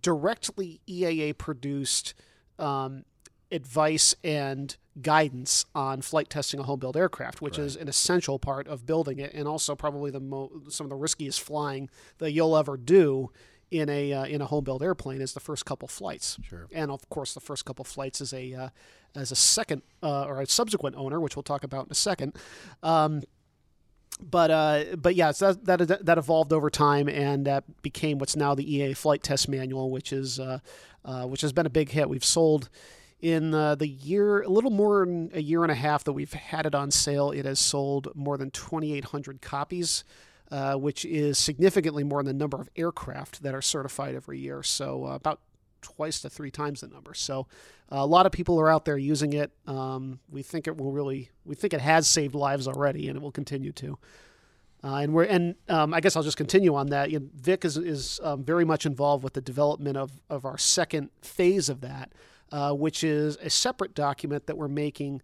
directly 0.00 0.80
EAA 0.88 1.36
produced 1.36 2.14
um, 2.58 3.04
advice 3.52 4.14
and 4.24 4.76
guidance 5.00 5.64
on 5.74 6.02
flight 6.02 6.28
testing 6.30 6.60
a 6.60 6.62
home 6.62 6.78
built 6.78 6.96
aircraft, 6.96 7.40
which 7.40 7.58
is 7.58 7.76
an 7.76 7.88
essential 7.88 8.38
part 8.38 8.66
of 8.68 8.86
building 8.86 9.18
it, 9.18 9.32
and 9.34 9.46
also 9.46 9.74
probably 9.74 10.10
the 10.10 10.20
mo- 10.20 10.50
some 10.68 10.84
of 10.86 10.90
the 10.90 10.96
riskiest 10.96 11.40
flying 11.40 11.88
that 12.18 12.32
you'll 12.32 12.56
ever 12.56 12.76
do 12.76 13.30
in 13.70 13.88
a 13.88 14.12
uh, 14.12 14.24
in 14.24 14.40
a 14.40 14.46
home 14.46 14.64
built 14.64 14.82
airplane 14.82 15.20
is 15.20 15.32
the 15.32 15.40
first 15.40 15.64
couple 15.64 15.88
flights. 15.88 16.38
Sure. 16.48 16.66
And 16.72 16.90
of 16.90 17.08
course, 17.08 17.34
the 17.34 17.40
first 17.40 17.64
couple 17.64 17.84
flights 17.84 18.20
as 18.20 18.32
a 18.32 18.54
uh, 18.54 18.68
as 19.14 19.30
a 19.30 19.36
second 19.36 19.82
uh, 20.02 20.24
or 20.24 20.40
a 20.40 20.46
subsequent 20.46 20.96
owner, 20.96 21.20
which 21.20 21.36
we'll 21.36 21.42
talk 21.42 21.64
about 21.64 21.86
in 21.86 21.92
a 21.92 21.94
second. 21.94 22.34
Um, 22.82 23.22
but 24.20 24.50
uh, 24.50 24.96
but 24.96 25.14
yeah, 25.14 25.30
so 25.30 25.52
that, 25.52 25.86
that 25.88 26.04
that 26.04 26.18
evolved 26.18 26.52
over 26.52 26.68
time, 26.68 27.08
and 27.08 27.46
that 27.46 27.82
became 27.82 28.18
what's 28.18 28.36
now 28.36 28.54
the 28.54 28.64
EAA 28.64 28.96
Flight 28.96 29.22
Test 29.22 29.48
Manual, 29.48 29.90
which 29.90 30.12
is 30.12 30.38
uh, 30.38 30.58
uh, 31.04 31.26
which 31.26 31.40
has 31.40 31.52
been 31.52 31.66
a 31.66 31.70
big 31.70 31.90
hit. 31.90 32.08
We've 32.08 32.24
sold 32.24 32.68
in 33.20 33.54
uh, 33.54 33.74
the 33.74 33.86
year, 33.86 34.42
a 34.42 34.48
little 34.48 34.70
more 34.70 35.04
than 35.04 35.30
a 35.34 35.40
year 35.40 35.62
and 35.62 35.70
a 35.70 35.74
half 35.74 36.04
that 36.04 36.12
we've 36.12 36.32
had 36.32 36.66
it 36.66 36.74
on 36.74 36.90
sale. 36.90 37.30
It 37.30 37.44
has 37.44 37.60
sold 37.60 38.08
more 38.14 38.38
than 38.38 38.50
2,800 38.50 39.42
copies. 39.42 40.04
Uh, 40.50 40.74
which 40.74 41.04
is 41.04 41.38
significantly 41.38 42.02
more 42.02 42.24
than 42.24 42.36
the 42.36 42.42
number 42.42 42.60
of 42.60 42.68
aircraft 42.74 43.40
that 43.44 43.54
are 43.54 43.62
certified 43.62 44.16
every 44.16 44.36
year. 44.36 44.64
So 44.64 45.04
uh, 45.04 45.14
about 45.14 45.38
twice 45.80 46.20
to 46.22 46.28
three 46.28 46.50
times 46.50 46.80
the 46.80 46.88
number. 46.88 47.14
So 47.14 47.46
uh, 47.92 47.98
a 47.98 48.06
lot 48.06 48.26
of 48.26 48.32
people 48.32 48.60
are 48.60 48.68
out 48.68 48.84
there 48.84 48.98
using 48.98 49.32
it. 49.32 49.52
Um, 49.68 50.18
we 50.28 50.42
think 50.42 50.66
it 50.66 50.76
will 50.76 50.90
really, 50.90 51.30
we 51.44 51.54
think 51.54 51.72
it 51.72 51.80
has 51.80 52.08
saved 52.08 52.34
lives 52.34 52.66
already, 52.66 53.06
and 53.08 53.16
it 53.16 53.22
will 53.22 53.30
continue 53.30 53.70
to. 53.72 53.96
Uh, 54.82 54.96
and 54.96 55.12
we're 55.12 55.24
and 55.24 55.54
um, 55.68 55.92
I 55.92 56.00
guess 56.00 56.16
I'll 56.16 56.22
just 56.22 56.36
continue 56.36 56.74
on 56.74 56.86
that. 56.88 57.10
You 57.10 57.20
know, 57.20 57.26
Vic 57.34 57.64
is 57.64 57.76
is 57.76 58.18
um, 58.22 58.42
very 58.42 58.64
much 58.64 58.86
involved 58.86 59.22
with 59.22 59.34
the 59.34 59.42
development 59.42 59.96
of 59.96 60.20
of 60.30 60.44
our 60.44 60.56
second 60.56 61.10
phase 61.20 61.68
of 61.68 61.80
that, 61.82 62.12
uh, 62.50 62.72
which 62.72 63.04
is 63.04 63.36
a 63.36 63.50
separate 63.50 63.94
document 63.94 64.46
that 64.46 64.56
we're 64.56 64.68
making 64.68 65.20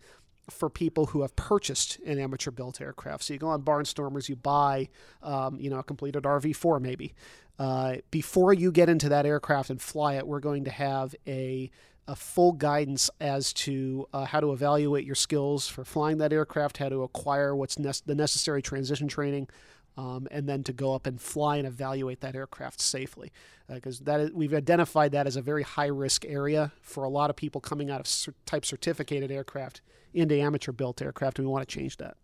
for 0.51 0.71
people 0.71 1.07
who 1.07 1.23
have 1.23 1.35
purchased 1.37 1.99
an 2.07 2.19
amateur 2.19 2.51
built 2.51 2.81
aircraft. 2.81 3.25
So 3.25 3.35
you 3.35 3.41
go 3.41 3.49
on 3.49 3.63
Barnstormers, 3.63 4.29
you 4.29 4.37
buy, 4.37 4.89
um, 5.23 5.59
you 5.61 5.71
know, 5.71 5.79
a 5.79 5.83
completed 5.83 6.23
RV4 6.23 6.81
maybe. 6.81 7.15
Uh, 7.59 7.97
before 8.11 8.53
you 8.53 8.71
get 8.71 8.89
into 8.89 9.09
that 9.09 9.27
aircraft 9.27 9.71
and 9.71 9.81
fly 9.81 10.15
it, 10.15 10.27
we're 10.27 10.41
going 10.41 10.65
to 10.65 10.71
have 10.71 11.15
a 11.27 11.71
a 12.09 12.15
full 12.15 12.53
guidance 12.53 13.11
as 13.21 13.53
to 13.53 14.07
uh, 14.13 14.25
how 14.25 14.41
to 14.41 14.53
evaluate 14.53 15.05
your 15.05 15.15
skills 15.15 15.67
for 15.67 15.85
flying 15.85 16.19
that 16.19 16.33
aircraft, 16.33 16.79
how 16.79 16.89
to 16.89 17.03
acquire 17.03 17.55
what's 17.57 17.79
ne- 17.79 17.91
the 18.07 18.15
necessary 18.15 18.63
transition 18.63 19.09
training, 19.09 19.49
um, 19.97 20.29
and 20.31 20.49
then 20.49 20.63
to 20.65 20.73
go 20.73 20.95
up 20.95 21.07
and 21.07 21.21
fly 21.21 21.57
and 21.57 21.67
evaluate 21.67 22.21
that 22.21 22.35
aircraft 22.35 22.81
safely. 22.81 23.33
Because 23.69 24.03
uh, 24.07 24.29
we've 24.33 24.55
identified 24.55 25.13
that 25.13 25.27
as 25.27 25.37
a 25.37 25.43
very 25.43 25.63
high 25.63 25.87
risk 25.87 26.25
area 26.27 26.73
for 26.83 27.05
a 27.05 27.09
lot 27.09 27.31
of 27.31 27.37
people 27.37 27.61
coming 27.61 27.91
out 27.91 28.01
of 28.01 28.35
type 28.45 28.65
certificated 28.65 29.31
aircraft 29.31 29.81
into 30.15 30.39
amateur 30.39 30.73
built 30.73 31.03
aircraft, 31.03 31.39
and 31.39 31.47
we 31.47 31.53
want 31.53 31.67
to 31.67 31.75
change 31.75 31.97
that. 31.97 32.17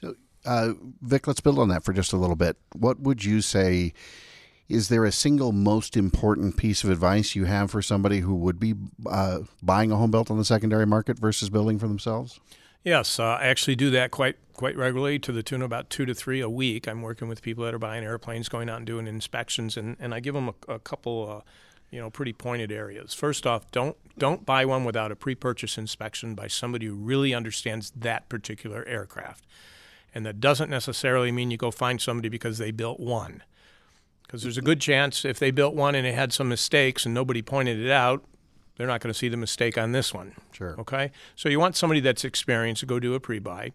So, 0.00 0.14
uh, 0.44 0.72
Vic, 1.00 1.26
let's 1.26 1.40
build 1.40 1.58
on 1.58 1.68
that 1.68 1.84
for 1.84 1.92
just 1.92 2.12
a 2.12 2.16
little 2.16 2.36
bit. 2.36 2.56
What 2.74 3.00
would 3.00 3.24
you 3.24 3.40
say? 3.40 3.92
Is 4.68 4.88
there 4.88 5.04
a 5.04 5.12
single 5.12 5.52
most 5.52 5.96
important 5.96 6.56
piece 6.56 6.82
of 6.82 6.88
advice 6.88 7.34
you 7.34 7.44
have 7.44 7.70
for 7.70 7.82
somebody 7.82 8.20
who 8.20 8.34
would 8.36 8.58
be 8.58 8.74
uh, 9.06 9.40
buying 9.62 9.92
a 9.92 9.96
home 9.96 10.10
built 10.10 10.30
on 10.30 10.38
the 10.38 10.44
secondary 10.44 10.86
market 10.86 11.18
versus 11.18 11.50
building 11.50 11.78
for 11.78 11.88
themselves? 11.88 12.40
Yes, 12.84 13.18
uh, 13.20 13.24
I 13.24 13.44
actually 13.44 13.76
do 13.76 13.90
that 13.90 14.10
quite 14.10 14.36
quite 14.54 14.76
regularly 14.76 15.18
to 15.18 15.32
the 15.32 15.42
tune 15.42 15.62
of 15.62 15.66
about 15.66 15.88
two 15.88 16.04
to 16.04 16.14
three 16.14 16.40
a 16.40 16.48
week. 16.48 16.86
I'm 16.86 17.02
working 17.02 17.28
with 17.28 17.42
people 17.42 17.64
that 17.64 17.74
are 17.74 17.78
buying 17.78 18.04
airplanes, 18.04 18.48
going 18.48 18.68
out 18.68 18.78
and 18.78 18.86
doing 18.86 19.06
inspections, 19.06 19.76
and, 19.76 19.96
and 19.98 20.14
I 20.14 20.20
give 20.20 20.34
them 20.34 20.48
a, 20.48 20.74
a 20.74 20.78
couple 20.78 21.42
uh, 21.44 21.50
you 21.92 22.00
know, 22.00 22.10
pretty 22.10 22.32
pointed 22.32 22.72
areas. 22.72 23.14
First 23.14 23.46
off, 23.46 23.70
don't 23.70 23.96
don't 24.18 24.44
buy 24.44 24.64
one 24.64 24.84
without 24.84 25.12
a 25.12 25.16
pre-purchase 25.16 25.78
inspection 25.78 26.34
by 26.34 26.48
somebody 26.48 26.86
who 26.86 26.94
really 26.94 27.32
understands 27.34 27.92
that 27.94 28.28
particular 28.28 28.84
aircraft. 28.86 29.44
And 30.14 30.26
that 30.26 30.40
doesn't 30.40 30.70
necessarily 30.70 31.30
mean 31.30 31.50
you 31.50 31.56
go 31.56 31.70
find 31.70 32.00
somebody 32.00 32.28
because 32.28 32.58
they 32.58 32.70
built 32.70 32.98
one. 32.98 33.42
Because 34.22 34.42
there's 34.42 34.58
a 34.58 34.62
good 34.62 34.80
chance 34.80 35.24
if 35.24 35.38
they 35.38 35.50
built 35.50 35.74
one 35.74 35.94
and 35.94 36.06
it 36.06 36.14
had 36.14 36.32
some 36.32 36.48
mistakes 36.48 37.04
and 37.04 37.14
nobody 37.14 37.42
pointed 37.42 37.78
it 37.78 37.90
out, 37.90 38.24
they're 38.82 38.88
not 38.88 39.00
going 39.00 39.12
to 39.12 39.16
see 39.16 39.28
the 39.28 39.36
mistake 39.36 39.78
on 39.78 39.92
this 39.92 40.12
one. 40.12 40.34
Sure. 40.50 40.74
Okay? 40.76 41.12
So 41.36 41.48
you 41.48 41.60
want 41.60 41.76
somebody 41.76 42.00
that's 42.00 42.24
experienced 42.24 42.80
to 42.80 42.86
go 42.86 42.98
do 42.98 43.14
a 43.14 43.20
pre-buy. 43.20 43.70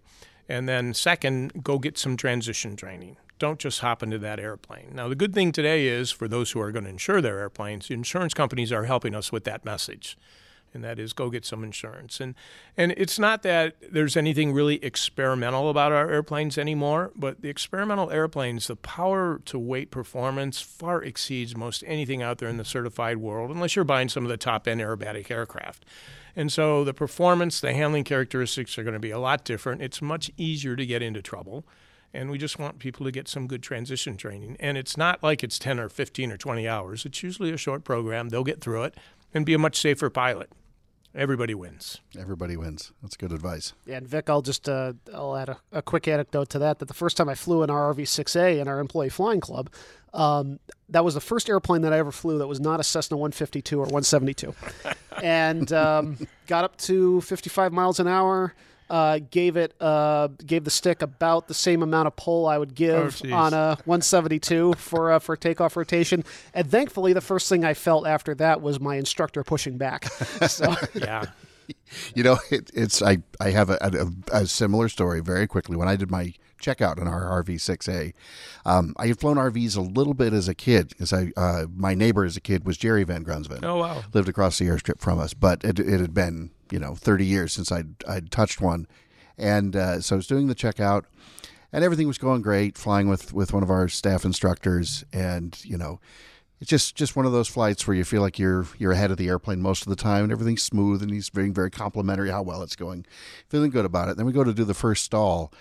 And 0.50 0.68
then 0.68 0.94
second, 0.94 1.64
go 1.64 1.80
get 1.80 1.98
some 1.98 2.18
transition 2.18 2.76
training 2.76 3.16
don't 3.40 3.60
just 3.60 3.82
hop 3.82 4.02
into 4.02 4.18
that 4.18 4.40
airplane. 4.40 4.92
Now, 4.94 5.08
the 5.08 5.16
good 5.16 5.32
thing 5.32 5.52
today 5.52 5.86
is 5.86 6.12
for 6.12 6.28
those 6.28 6.50
who 6.50 6.60
are 6.60 6.72
going 6.72 6.86
to 6.86 6.90
insure 6.90 7.22
their 7.22 7.38
airplanes, 7.38 7.92
insurance 7.92 8.34
companies 8.34 8.72
are 8.72 8.86
helping 8.86 9.14
us 9.14 9.32
with 9.32 9.44
that 9.44 9.64
message. 9.64 10.18
And 10.74 10.84
that 10.84 11.00
is 11.00 11.14
go 11.14 11.30
get 11.30 11.46
some 11.46 11.64
insurance. 11.64 12.20
And 12.20 12.36
and 12.76 12.94
it's 12.98 13.18
not 13.18 13.44
that 13.44 13.76
there's 13.92 14.16
anything 14.16 14.54
really 14.54 14.84
experimental 14.84 15.70
about 15.70 15.92
our 15.92 16.10
airplanes 16.10 16.58
anymore, 16.58 17.12
but 17.16 17.42
the 17.42 17.50
experimental 17.50 18.12
airplanes, 18.12 18.68
the 18.68 18.76
power 18.76 19.42
to 19.46 19.58
weight 19.58 19.92
performance 19.92 20.62
far 20.62 21.04
exceeds 21.04 21.56
most 21.56 21.84
anything 21.88 22.22
out 22.22 22.38
there 22.38 22.50
in 22.50 22.58
the 22.58 22.66
certified 22.66 23.18
world, 23.18 23.50
unless 23.50 23.76
you're 23.76 23.86
buying 23.86 24.10
some 24.10 24.24
of 24.24 24.30
the 24.30 24.38
top 24.38 24.68
end 24.68 24.82
aerobatic 24.82 25.32
aircraft. 25.32 25.86
And 26.36 26.52
so 26.52 26.84
the 26.84 26.94
performance, 26.94 27.60
the 27.60 27.74
handling 27.74 28.04
characteristics 28.04 28.78
are 28.78 28.84
going 28.84 28.94
to 28.94 29.00
be 29.00 29.10
a 29.10 29.20
lot 29.20 29.44
different. 29.44 29.82
It's 29.82 30.02
much 30.02 30.30
easier 30.38 30.76
to 30.76 30.86
get 30.86 31.02
into 31.02 31.22
trouble 31.22 31.66
and 32.14 32.32
we 32.32 32.38
just 32.38 32.58
want 32.58 32.80
people 32.80 33.06
to 33.06 33.12
get 33.12 33.28
some 33.28 33.48
good 33.48 33.62
transition 33.62 34.18
training. 34.18 34.58
And 34.60 34.78
it's 34.78 34.98
not 34.98 35.22
like 35.22 35.44
it's 35.44 35.60
10 35.60 35.80
or 35.80 35.90
15 35.90 36.32
or 36.32 36.38
20 36.38 36.68
hours. 36.68 37.06
It's 37.06 37.22
usually 37.22 37.52
a 37.52 37.58
short 37.58 37.84
program. 37.84 38.30
They'll 38.30 38.44
get 38.44 38.62
through 38.62 38.84
it 38.84 38.96
and 39.34 39.46
be 39.46 39.54
a 39.54 39.60
much 39.60 39.78
safer 39.80 40.10
pilot. 40.10 40.50
Everybody 41.16 41.56
wins. 41.56 42.00
Everybody 42.18 42.56
wins. 42.58 42.92
That's 43.02 43.18
good 43.18 43.32
advice. 43.32 43.74
Yeah, 43.88 43.98
and 43.98 44.08
Vic, 44.08 44.30
I'll 44.30 44.44
just 44.44 44.70
uh, 44.70 44.94
I'll 45.12 45.36
add 45.36 45.50
a, 45.50 45.58
a, 45.72 45.82
quick 45.82 46.08
anecdote 46.08 46.50
to 46.50 46.60
that. 46.60 46.78
That 46.78 46.86
the 46.86 46.94
first 46.94 47.18
time 47.18 47.28
I 47.28 47.34
flew 47.34 47.64
an 47.64 47.70
RV-6A 47.70 48.60
in 48.60 48.68
our 48.68 48.80
employee 48.80 49.10
flying 49.10 49.40
club, 49.40 49.72
um, 50.14 50.60
that 50.90 51.04
was 51.04 51.16
the 51.16 51.22
first 51.22 51.50
airplane 51.50 51.82
that 51.82 51.94
I 51.94 51.98
ever 51.98 52.12
flew 52.12 52.38
that 52.38 52.46
was 52.46 52.60
not 52.60 52.80
a 52.80 52.84
Cessna 52.84 53.18
152 53.18 53.78
or 53.78 53.84
172, 53.86 54.54
and 55.24 55.74
um, 55.74 56.18
got 56.46 56.64
up 56.64 56.78
to 56.78 57.22
55 57.22 57.74
miles 57.74 58.00
an 58.00 58.08
hour 58.08 58.54
uh, 58.90 59.20
gave 59.32 59.58
it 59.58 59.74
uh, 59.82 60.28
gave 60.46 60.64
the 60.64 60.70
stick 60.72 61.02
about 61.02 61.48
the 61.48 61.54
same 61.54 61.82
amount 61.84 62.08
of 62.08 62.16
pull 62.16 62.48
I 62.48 62.58
would 62.58 62.76
give 62.76 63.22
oh, 63.26 63.34
on 63.34 63.54
a 63.54 63.78
172 63.86 64.74
for 64.74 65.12
uh, 65.12 65.20
for 65.20 65.36
takeoff 65.36 65.76
rotation. 65.76 66.24
And 66.54 66.70
thankfully, 66.70 67.14
the 67.14 67.22
first 67.22 67.50
thing 67.50 67.66
I 67.66 67.74
felt 67.74 68.08
after 68.08 68.36
that 68.36 68.62
was 68.62 68.80
my 68.80 68.96
instructor 68.96 69.44
pushing 69.44 69.78
back. 69.78 70.08
So 70.48 70.76
yeah. 70.94 71.26
You 72.16 72.24
know, 72.24 72.38
it, 72.50 72.72
it's 72.74 73.02
I. 73.02 73.18
I 73.42 73.52
have 73.52 73.70
a, 73.70 73.78
a, 73.82 74.42
a, 74.42 74.48
similar 74.48 74.88
story 74.88 75.20
very 75.22 75.48
quickly. 75.48 75.76
When 75.76 75.88
I 75.88 75.98
did 75.98 76.10
my 76.10 76.34
checkout 76.58 77.00
in 77.00 77.08
our 77.08 77.44
RV6A, 77.44 78.14
um, 78.66 78.94
I 78.98 79.08
had 79.08 79.20
flown 79.20 79.38
RVs 79.38 79.78
a 79.78 79.82
little 79.82 80.14
bit 80.14 80.34
as 80.34 80.48
a 80.48 80.56
kid 80.56 80.90
because 80.90 81.14
I 81.14 81.32
uh, 81.38 81.66
my 81.76 81.94
neighbor 81.94 82.24
as 82.24 82.38
a 82.38 82.42
kid 82.42 82.66
was 82.66 82.78
Jerry 82.78 83.06
VanGrunsven. 83.06 83.64
Oh 83.64 83.78
wow! 83.78 84.04
Lived 84.14 84.30
across 84.30 84.58
the 84.58 84.66
airstrip 84.66 85.00
from 85.00 85.20
us, 85.20 85.34
but 85.34 85.64
it, 85.64 85.80
it 85.80 86.00
had 86.00 86.14
been 86.14 86.52
you 86.72 86.80
know 86.80 86.96
30 86.96 87.26
years 87.26 87.54
since 87.54 87.72
I'd, 87.72 87.96
I'd 88.08 88.32
touched 88.32 88.62
one. 88.62 88.88
And 89.38 89.76
uh, 89.76 90.02
so 90.02 90.16
I 90.16 90.18
was 90.18 90.28
doing 90.28 90.48
the 90.48 90.56
checkout 90.56 91.06
and 91.72 91.84
everything 91.84 92.08
was 92.08 92.18
going 92.18 92.42
great, 92.42 92.78
flying 92.78 93.08
with, 93.08 93.34
with 93.34 93.54
one 93.54 93.64
of 93.64 93.70
our 93.70 93.88
staff 93.88 94.26
instructors. 94.26 95.04
And, 95.12 95.58
you 95.64 95.78
know, 95.78 96.00
it's 96.60 96.70
just, 96.70 96.96
just 96.96 97.16
one 97.16 97.26
of 97.26 97.32
those 97.32 97.48
flights 97.48 97.86
where 97.86 97.96
you 97.96 98.04
feel 98.04 98.22
like 98.22 98.40
you're 98.40 98.66
you're 98.80 98.94
ahead 98.94 99.12
of 99.12 99.18
the 99.18 99.28
airplane 99.28 99.62
most 99.62 99.84
of 99.84 99.90
the 99.90 99.96
time 99.96 100.24
and 100.24 100.32
everything's 100.32 100.64
smooth 100.64 101.04
and 101.04 101.12
he's 101.12 101.30
being 101.30 101.54
very 101.54 101.70
complimentary 101.70 102.30
how 102.32 102.42
well 102.42 102.64
it's 102.64 102.76
going, 102.76 103.06
feeling 103.48 103.70
good 103.70 103.86
about 103.86 104.10
it. 104.10 104.18
Then 104.18 104.26
we 104.26 104.32
go 104.32 104.44
to 104.44 104.54
do 104.54 104.64
the 104.64 104.74
first 104.74 105.04
stall. 105.04 105.54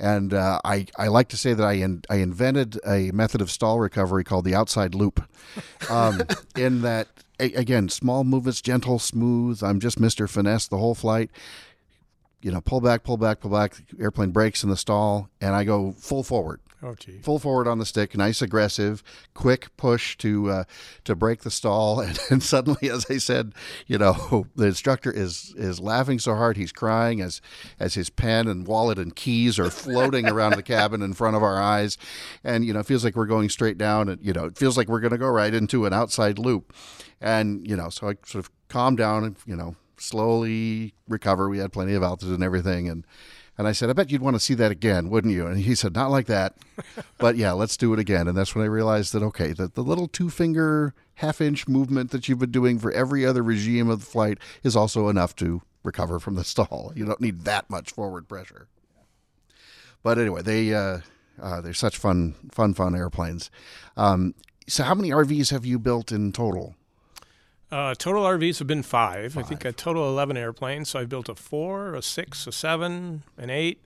And 0.00 0.32
uh, 0.32 0.60
I, 0.64 0.86
I 0.96 1.08
like 1.08 1.28
to 1.28 1.36
say 1.36 1.52
that 1.52 1.62
I, 1.62 1.74
in, 1.74 2.02
I 2.08 2.16
invented 2.16 2.80
a 2.86 3.10
method 3.12 3.42
of 3.42 3.50
stall 3.50 3.78
recovery 3.78 4.24
called 4.24 4.46
the 4.46 4.54
outside 4.54 4.94
loop. 4.94 5.22
Um, 5.90 6.22
in 6.56 6.80
that 6.80 7.08
again, 7.38 7.88
small 7.88 8.24
movements, 8.24 8.60
gentle, 8.60 8.98
smooth. 8.98 9.62
I'm 9.62 9.78
just 9.78 10.00
Mr. 10.00 10.28
Finesse 10.28 10.68
the 10.68 10.78
whole 10.78 10.94
flight. 10.94 11.30
You 12.40 12.50
know, 12.50 12.62
pull 12.62 12.80
back, 12.80 13.02
pull 13.02 13.18
back, 13.18 13.40
pull 13.40 13.50
back. 13.50 13.76
Airplane 14.00 14.30
breaks 14.30 14.64
in 14.64 14.70
the 14.70 14.76
stall, 14.76 15.28
and 15.40 15.54
I 15.54 15.64
go 15.64 15.92
full 15.92 16.22
forward. 16.22 16.60
Oh, 16.82 16.94
gee. 16.94 17.18
Full 17.18 17.38
forward 17.38 17.68
on 17.68 17.78
the 17.78 17.84
stick, 17.84 18.16
nice 18.16 18.40
aggressive, 18.40 19.02
quick 19.34 19.76
push 19.76 20.16
to 20.18 20.50
uh, 20.50 20.64
to 21.04 21.14
break 21.14 21.42
the 21.42 21.50
stall, 21.50 22.00
and, 22.00 22.18
and 22.30 22.42
suddenly, 22.42 22.88
as 22.90 23.06
I 23.10 23.18
said, 23.18 23.52
you 23.86 23.98
know, 23.98 24.46
the 24.56 24.66
instructor 24.66 25.10
is 25.10 25.54
is 25.56 25.78
laughing 25.78 26.18
so 26.18 26.34
hard 26.34 26.56
he's 26.56 26.72
crying 26.72 27.20
as 27.20 27.42
as 27.78 27.94
his 27.94 28.08
pen 28.08 28.48
and 28.48 28.66
wallet 28.66 28.98
and 28.98 29.14
keys 29.14 29.58
are 29.58 29.70
floating 29.70 30.26
around 30.26 30.56
the 30.56 30.62
cabin 30.62 31.02
in 31.02 31.12
front 31.12 31.36
of 31.36 31.42
our 31.42 31.60
eyes, 31.60 31.98
and 32.42 32.64
you 32.64 32.72
know, 32.72 32.80
it 32.80 32.86
feels 32.86 33.04
like 33.04 33.14
we're 33.14 33.26
going 33.26 33.50
straight 33.50 33.76
down, 33.76 34.08
and 34.08 34.24
you 34.24 34.32
know, 34.32 34.46
it 34.46 34.56
feels 34.56 34.76
like 34.78 34.88
we're 34.88 35.00
going 35.00 35.12
to 35.12 35.18
go 35.18 35.28
right 35.28 35.52
into 35.52 35.84
an 35.84 35.92
outside 35.92 36.38
loop, 36.38 36.72
and 37.20 37.66
you 37.68 37.76
know, 37.76 37.90
so 37.90 38.08
I 38.08 38.14
sort 38.24 38.44
of 38.44 38.50
calm 38.68 38.96
down 38.96 39.24
and 39.24 39.36
you 39.44 39.56
know, 39.56 39.76
slowly 39.98 40.94
recover. 41.08 41.50
We 41.50 41.58
had 41.58 41.72
plenty 41.72 41.92
of 41.92 42.02
altitude 42.02 42.34
and 42.34 42.44
everything, 42.44 42.88
and 42.88 43.04
and 43.58 43.68
I 43.68 43.72
said, 43.72 43.90
I 43.90 43.92
bet 43.92 44.10
you'd 44.10 44.22
want 44.22 44.36
to 44.36 44.40
see 44.40 44.54
that 44.54 44.70
again, 44.70 45.10
wouldn't 45.10 45.34
you? 45.34 45.46
And 45.46 45.58
he 45.58 45.74
said, 45.74 45.94
Not 45.94 46.10
like 46.10 46.26
that. 46.26 46.54
but 47.18 47.36
yeah, 47.36 47.52
let's 47.52 47.76
do 47.76 47.92
it 47.92 47.98
again. 47.98 48.26
And 48.26 48.36
that's 48.36 48.54
when 48.54 48.64
I 48.64 48.68
realized 48.68 49.12
that, 49.12 49.22
okay, 49.22 49.52
that 49.52 49.74
the 49.74 49.82
little 49.82 50.08
two 50.08 50.30
finger, 50.30 50.94
half 51.14 51.40
inch 51.40 51.68
movement 51.68 52.10
that 52.10 52.28
you've 52.28 52.38
been 52.38 52.50
doing 52.50 52.78
for 52.78 52.90
every 52.92 53.26
other 53.26 53.42
regime 53.42 53.90
of 53.90 54.00
the 54.00 54.06
flight 54.06 54.38
is 54.62 54.76
also 54.76 55.08
enough 55.08 55.36
to 55.36 55.62
recover 55.82 56.18
from 56.18 56.36
the 56.36 56.44
stall. 56.52 56.92
You 56.94 57.04
don't 57.04 57.20
need 57.20 57.44
that 57.44 57.68
much 57.68 57.90
forward 57.90 58.28
pressure. 58.28 58.68
But 60.02 60.18
anyway, 60.18 60.42
they, 60.42 60.72
uh, 60.72 61.00
uh, 61.40 61.60
they're 61.60 61.74
such 61.74 61.98
fun, 61.98 62.34
fun, 62.50 62.74
fun 62.74 62.94
airplanes. 62.94 63.50
Um, 63.96 64.34
so, 64.66 64.84
how 64.84 64.94
many 64.94 65.10
RVs 65.10 65.50
have 65.50 65.66
you 65.66 65.78
built 65.78 66.12
in 66.12 66.32
total? 66.32 66.76
Uh, 67.72 67.94
total 67.94 68.24
RVs 68.24 68.58
have 68.58 68.66
been 68.66 68.82
five. 68.82 69.34
five. 69.34 69.44
I 69.44 69.46
think 69.48 69.64
a 69.64 69.72
total 69.72 70.08
11 70.08 70.36
airplanes. 70.36 70.88
So 70.90 70.98
I've 70.98 71.08
built 71.08 71.28
a 71.28 71.34
four, 71.34 71.94
a 71.94 72.02
six, 72.02 72.46
a 72.46 72.52
seven, 72.52 73.22
an 73.38 73.48
eight, 73.50 73.80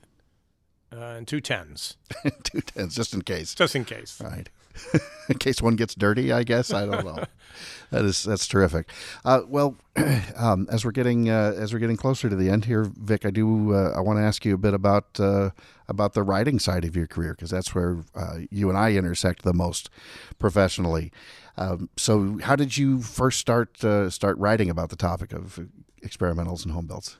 uh, 0.92 0.96
and 1.18 1.28
two 1.28 1.40
tens, 1.40 1.96
Two 2.44 2.60
tens, 2.62 2.94
just 2.94 3.12
in 3.12 3.22
case. 3.22 3.54
just 3.54 3.74
in 3.76 3.84
case. 3.84 4.20
Right. 4.22 4.48
in 5.28 5.38
case 5.38 5.62
one 5.62 5.76
gets 5.76 5.94
dirty, 5.94 6.32
I 6.32 6.42
guess. 6.44 6.72
I 6.72 6.86
don't 6.86 7.04
know. 7.04 7.24
that 7.90 8.04
is 8.04 8.22
that's 8.24 8.46
terrific. 8.46 8.88
Uh, 9.24 9.42
well, 9.46 9.76
um, 10.36 10.66
as 10.70 10.84
we're 10.84 10.90
getting 10.92 11.28
uh, 11.30 11.54
as 11.56 11.72
we're 11.72 11.78
getting 11.78 11.96
closer 11.96 12.28
to 12.28 12.36
the 12.36 12.50
end 12.50 12.64
here, 12.64 12.84
Vic, 12.84 13.24
I 13.24 13.30
do 13.30 13.74
uh, 13.74 13.92
I 13.96 14.00
want 14.00 14.18
to 14.18 14.22
ask 14.22 14.44
you 14.44 14.54
a 14.54 14.58
bit 14.58 14.74
about 14.74 15.18
uh, 15.20 15.50
about 15.88 16.14
the 16.14 16.22
writing 16.22 16.58
side 16.58 16.84
of 16.84 16.96
your 16.96 17.06
career 17.06 17.34
because 17.34 17.50
that's 17.50 17.74
where 17.74 17.98
uh, 18.14 18.38
you 18.50 18.68
and 18.68 18.78
I 18.78 18.92
intersect 18.92 19.42
the 19.42 19.54
most 19.54 19.90
professionally. 20.38 21.12
Um, 21.56 21.88
so, 21.96 22.38
how 22.42 22.56
did 22.56 22.76
you 22.76 23.00
first 23.00 23.38
start 23.38 23.82
uh, 23.84 24.10
start 24.10 24.36
writing 24.38 24.70
about 24.70 24.90
the 24.90 24.96
topic 24.96 25.32
of 25.32 25.60
experimentals 26.02 26.64
and 26.64 26.72
home 26.72 26.86
builds? 26.86 27.16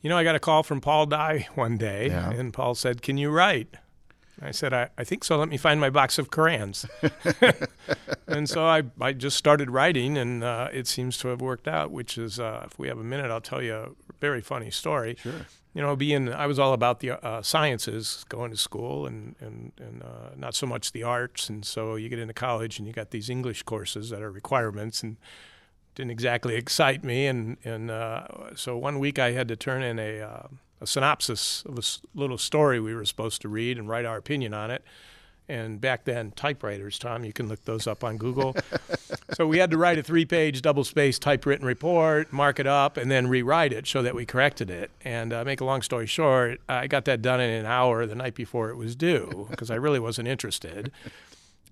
You 0.00 0.10
know, 0.10 0.18
I 0.18 0.24
got 0.24 0.34
a 0.34 0.40
call 0.40 0.62
from 0.62 0.80
Paul 0.82 1.06
Dye 1.06 1.48
one 1.54 1.78
day, 1.78 2.08
Yeah. 2.08 2.30
and 2.30 2.52
Paul 2.52 2.74
said, 2.74 3.00
Can 3.00 3.16
you 3.16 3.30
write? 3.30 3.76
I 4.42 4.50
said, 4.50 4.72
I, 4.72 4.88
I 4.98 5.04
think 5.04 5.24
so. 5.24 5.36
Let 5.36 5.48
me 5.48 5.56
find 5.56 5.80
my 5.80 5.90
box 5.90 6.18
of 6.18 6.30
Korans. 6.30 6.88
and 8.26 8.48
so 8.48 8.66
I, 8.66 8.82
I 9.00 9.12
just 9.12 9.36
started 9.36 9.70
writing, 9.70 10.18
and 10.18 10.42
uh, 10.42 10.68
it 10.72 10.86
seems 10.86 11.16
to 11.18 11.28
have 11.28 11.40
worked 11.40 11.68
out, 11.68 11.90
which 11.90 12.18
is, 12.18 12.40
uh, 12.40 12.64
if 12.66 12.78
we 12.78 12.88
have 12.88 12.98
a 12.98 13.04
minute, 13.04 13.30
I'll 13.30 13.40
tell 13.40 13.62
you 13.62 13.74
a 13.74 13.88
very 14.20 14.40
funny 14.40 14.70
story. 14.70 15.16
Sure. 15.20 15.46
You 15.72 15.82
know, 15.82 15.96
being, 15.96 16.32
I 16.32 16.46
was 16.46 16.58
all 16.58 16.72
about 16.72 17.00
the 17.00 17.12
uh, 17.24 17.42
sciences 17.42 18.24
going 18.28 18.50
to 18.50 18.56
school 18.56 19.06
and, 19.06 19.34
and, 19.40 19.72
and 19.78 20.02
uh, 20.02 20.30
not 20.36 20.54
so 20.54 20.66
much 20.66 20.92
the 20.92 21.02
arts. 21.02 21.48
And 21.48 21.64
so 21.64 21.96
you 21.96 22.08
get 22.08 22.20
into 22.20 22.34
college 22.34 22.78
and 22.78 22.86
you 22.86 22.92
got 22.92 23.10
these 23.10 23.28
English 23.28 23.64
courses 23.64 24.10
that 24.10 24.22
are 24.22 24.30
requirements, 24.30 25.02
and 25.02 25.16
didn't 25.94 26.10
exactly 26.10 26.54
excite 26.56 27.04
me. 27.04 27.26
And, 27.26 27.56
and 27.64 27.90
uh, 27.90 28.54
so 28.54 28.76
one 28.76 28.98
week 28.98 29.18
I 29.18 29.32
had 29.32 29.48
to 29.48 29.56
turn 29.56 29.82
in 29.82 29.98
a, 29.98 30.20
uh, 30.20 30.46
a 30.84 30.86
synopsis 30.86 31.64
of 31.66 31.78
a 31.78 31.82
little 32.18 32.38
story 32.38 32.78
we 32.78 32.94
were 32.94 33.04
supposed 33.04 33.42
to 33.42 33.48
read 33.48 33.78
and 33.78 33.88
write 33.88 34.04
our 34.04 34.16
opinion 34.16 34.54
on 34.54 34.70
it. 34.70 34.84
And 35.46 35.78
back 35.78 36.04
then, 36.04 36.30
typewriters, 36.30 36.98
Tom, 36.98 37.22
you 37.22 37.32
can 37.32 37.48
look 37.48 37.64
those 37.66 37.86
up 37.86 38.02
on 38.02 38.16
Google. 38.16 38.56
so 39.34 39.46
we 39.46 39.58
had 39.58 39.70
to 39.72 39.76
write 39.76 39.98
a 39.98 40.02
three 40.02 40.24
page 40.24 40.62
double 40.62 40.84
spaced 40.84 41.20
typewritten 41.20 41.66
report, 41.66 42.32
mark 42.32 42.58
it 42.58 42.66
up, 42.66 42.96
and 42.96 43.10
then 43.10 43.26
rewrite 43.26 43.72
it 43.72 43.86
so 43.86 44.02
that 44.02 44.14
we 44.14 44.24
corrected 44.24 44.70
it. 44.70 44.90
And 45.04 45.32
uh, 45.34 45.44
make 45.44 45.60
a 45.60 45.64
long 45.64 45.82
story 45.82 46.06
short, 46.06 46.60
I 46.68 46.86
got 46.86 47.04
that 47.06 47.20
done 47.20 47.40
in 47.40 47.50
an 47.50 47.66
hour 47.66 48.06
the 48.06 48.14
night 48.14 48.34
before 48.34 48.70
it 48.70 48.76
was 48.76 48.96
due 48.96 49.46
because 49.50 49.70
I 49.70 49.74
really 49.74 50.00
wasn't 50.00 50.28
interested. 50.28 50.90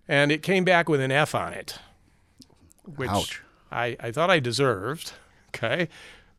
And 0.06 0.30
it 0.30 0.42
came 0.42 0.64
back 0.64 0.88
with 0.88 1.00
an 1.00 1.10
F 1.10 1.34
on 1.34 1.54
it, 1.54 1.78
which 2.96 3.08
Ouch. 3.08 3.42
I, 3.70 3.96
I 4.00 4.10
thought 4.10 4.28
I 4.28 4.38
deserved. 4.38 5.12
Okay. 5.48 5.88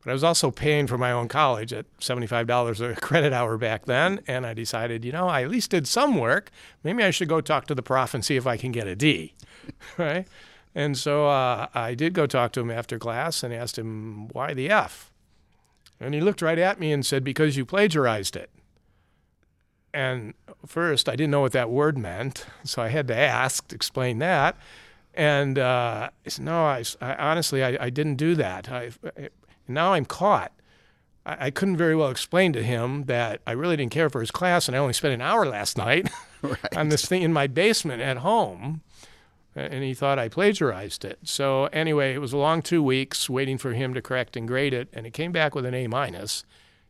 But 0.03 0.11
I 0.11 0.13
was 0.13 0.23
also 0.23 0.51
paying 0.51 0.87
for 0.87 0.97
my 0.97 1.11
own 1.11 1.29
college 1.29 1.71
at 1.71 1.85
$75 1.99 2.91
a 2.91 2.99
credit 2.99 3.31
hour 3.31 3.57
back 3.57 3.85
then. 3.85 4.19
And 4.27 4.45
I 4.45 4.53
decided, 4.53 5.05
you 5.05 5.13
know, 5.13 5.29
I 5.29 5.43
at 5.43 5.49
least 5.49 5.71
did 5.71 5.87
some 5.87 6.17
work. 6.17 6.51
Maybe 6.83 7.03
I 7.03 7.11
should 7.11 7.29
go 7.29 7.39
talk 7.39 7.67
to 7.67 7.75
the 7.75 7.81
prof 7.81 8.13
and 8.13 8.23
see 8.23 8.35
if 8.35 8.45
I 8.45 8.57
can 8.57 8.71
get 8.71 8.87
a 8.87 8.95
D. 8.95 9.33
right. 9.97 10.27
And 10.75 10.97
so 10.97 11.27
uh, 11.27 11.67
I 11.73 11.93
did 11.93 12.13
go 12.13 12.25
talk 12.25 12.51
to 12.53 12.59
him 12.59 12.71
after 12.71 12.99
class 12.99 13.43
and 13.43 13.53
asked 13.53 13.77
him, 13.77 14.27
why 14.29 14.53
the 14.53 14.69
F? 14.69 15.11
And 15.99 16.13
he 16.13 16.19
looked 16.19 16.41
right 16.41 16.59
at 16.59 16.79
me 16.79 16.91
and 16.91 17.05
said, 17.05 17.23
because 17.23 17.55
you 17.55 17.65
plagiarized 17.65 18.35
it. 18.35 18.49
And 19.93 20.33
first, 20.65 21.07
I 21.07 21.15
didn't 21.15 21.31
know 21.31 21.41
what 21.41 21.51
that 21.53 21.69
word 21.69 21.97
meant. 21.97 22.45
So 22.65 22.81
I 22.81 22.87
had 22.87 23.07
to 23.09 23.15
ask, 23.15 23.71
explain 23.71 24.19
that. 24.19 24.57
And 25.13 25.59
uh, 25.59 26.09
I 26.25 26.29
said, 26.29 26.45
no, 26.45 26.63
I, 26.63 26.83
I 27.01 27.15
honestly, 27.15 27.63
I, 27.63 27.77
I 27.79 27.89
didn't 27.89 28.15
do 28.15 28.35
that. 28.35 28.71
I, 28.71 28.91
I, 29.67 29.71
now 29.71 29.93
I'm 29.93 30.05
caught. 30.05 30.51
I, 31.25 31.47
I 31.47 31.51
couldn't 31.51 31.77
very 31.77 31.95
well 31.95 32.09
explain 32.09 32.53
to 32.53 32.63
him 32.63 33.03
that 33.05 33.41
I 33.47 33.51
really 33.51 33.77
didn't 33.77 33.91
care 33.91 34.09
for 34.09 34.21
his 34.21 34.31
class 34.31 34.67
and 34.67 34.75
I 34.75 34.79
only 34.79 34.93
spent 34.93 35.13
an 35.13 35.21
hour 35.21 35.45
last 35.45 35.77
night 35.77 36.09
on 36.75 36.89
this 36.89 37.05
thing 37.05 37.21
in 37.21 37.33
my 37.33 37.47
basement 37.47 38.01
at 38.01 38.17
home. 38.17 38.81
And 39.55 39.83
he 39.83 39.93
thought 39.93 40.17
I 40.17 40.29
plagiarized 40.29 41.05
it. 41.05 41.19
So 41.23 41.65
anyway, 41.65 42.15
it 42.15 42.17
was 42.17 42.33
a 42.33 42.37
long 42.37 42.63
two 42.63 42.81
weeks 42.81 43.29
waiting 43.29 43.59
for 43.59 43.73
him 43.73 43.93
to 43.93 44.01
correct 44.01 44.35
and 44.35 44.47
grade 44.47 44.73
it, 44.73 44.89
and 44.91 45.05
it 45.05 45.13
came 45.13 45.31
back 45.31 45.53
with 45.53 45.63
an 45.63 45.75
A 45.75 45.85
minus. 45.85 46.43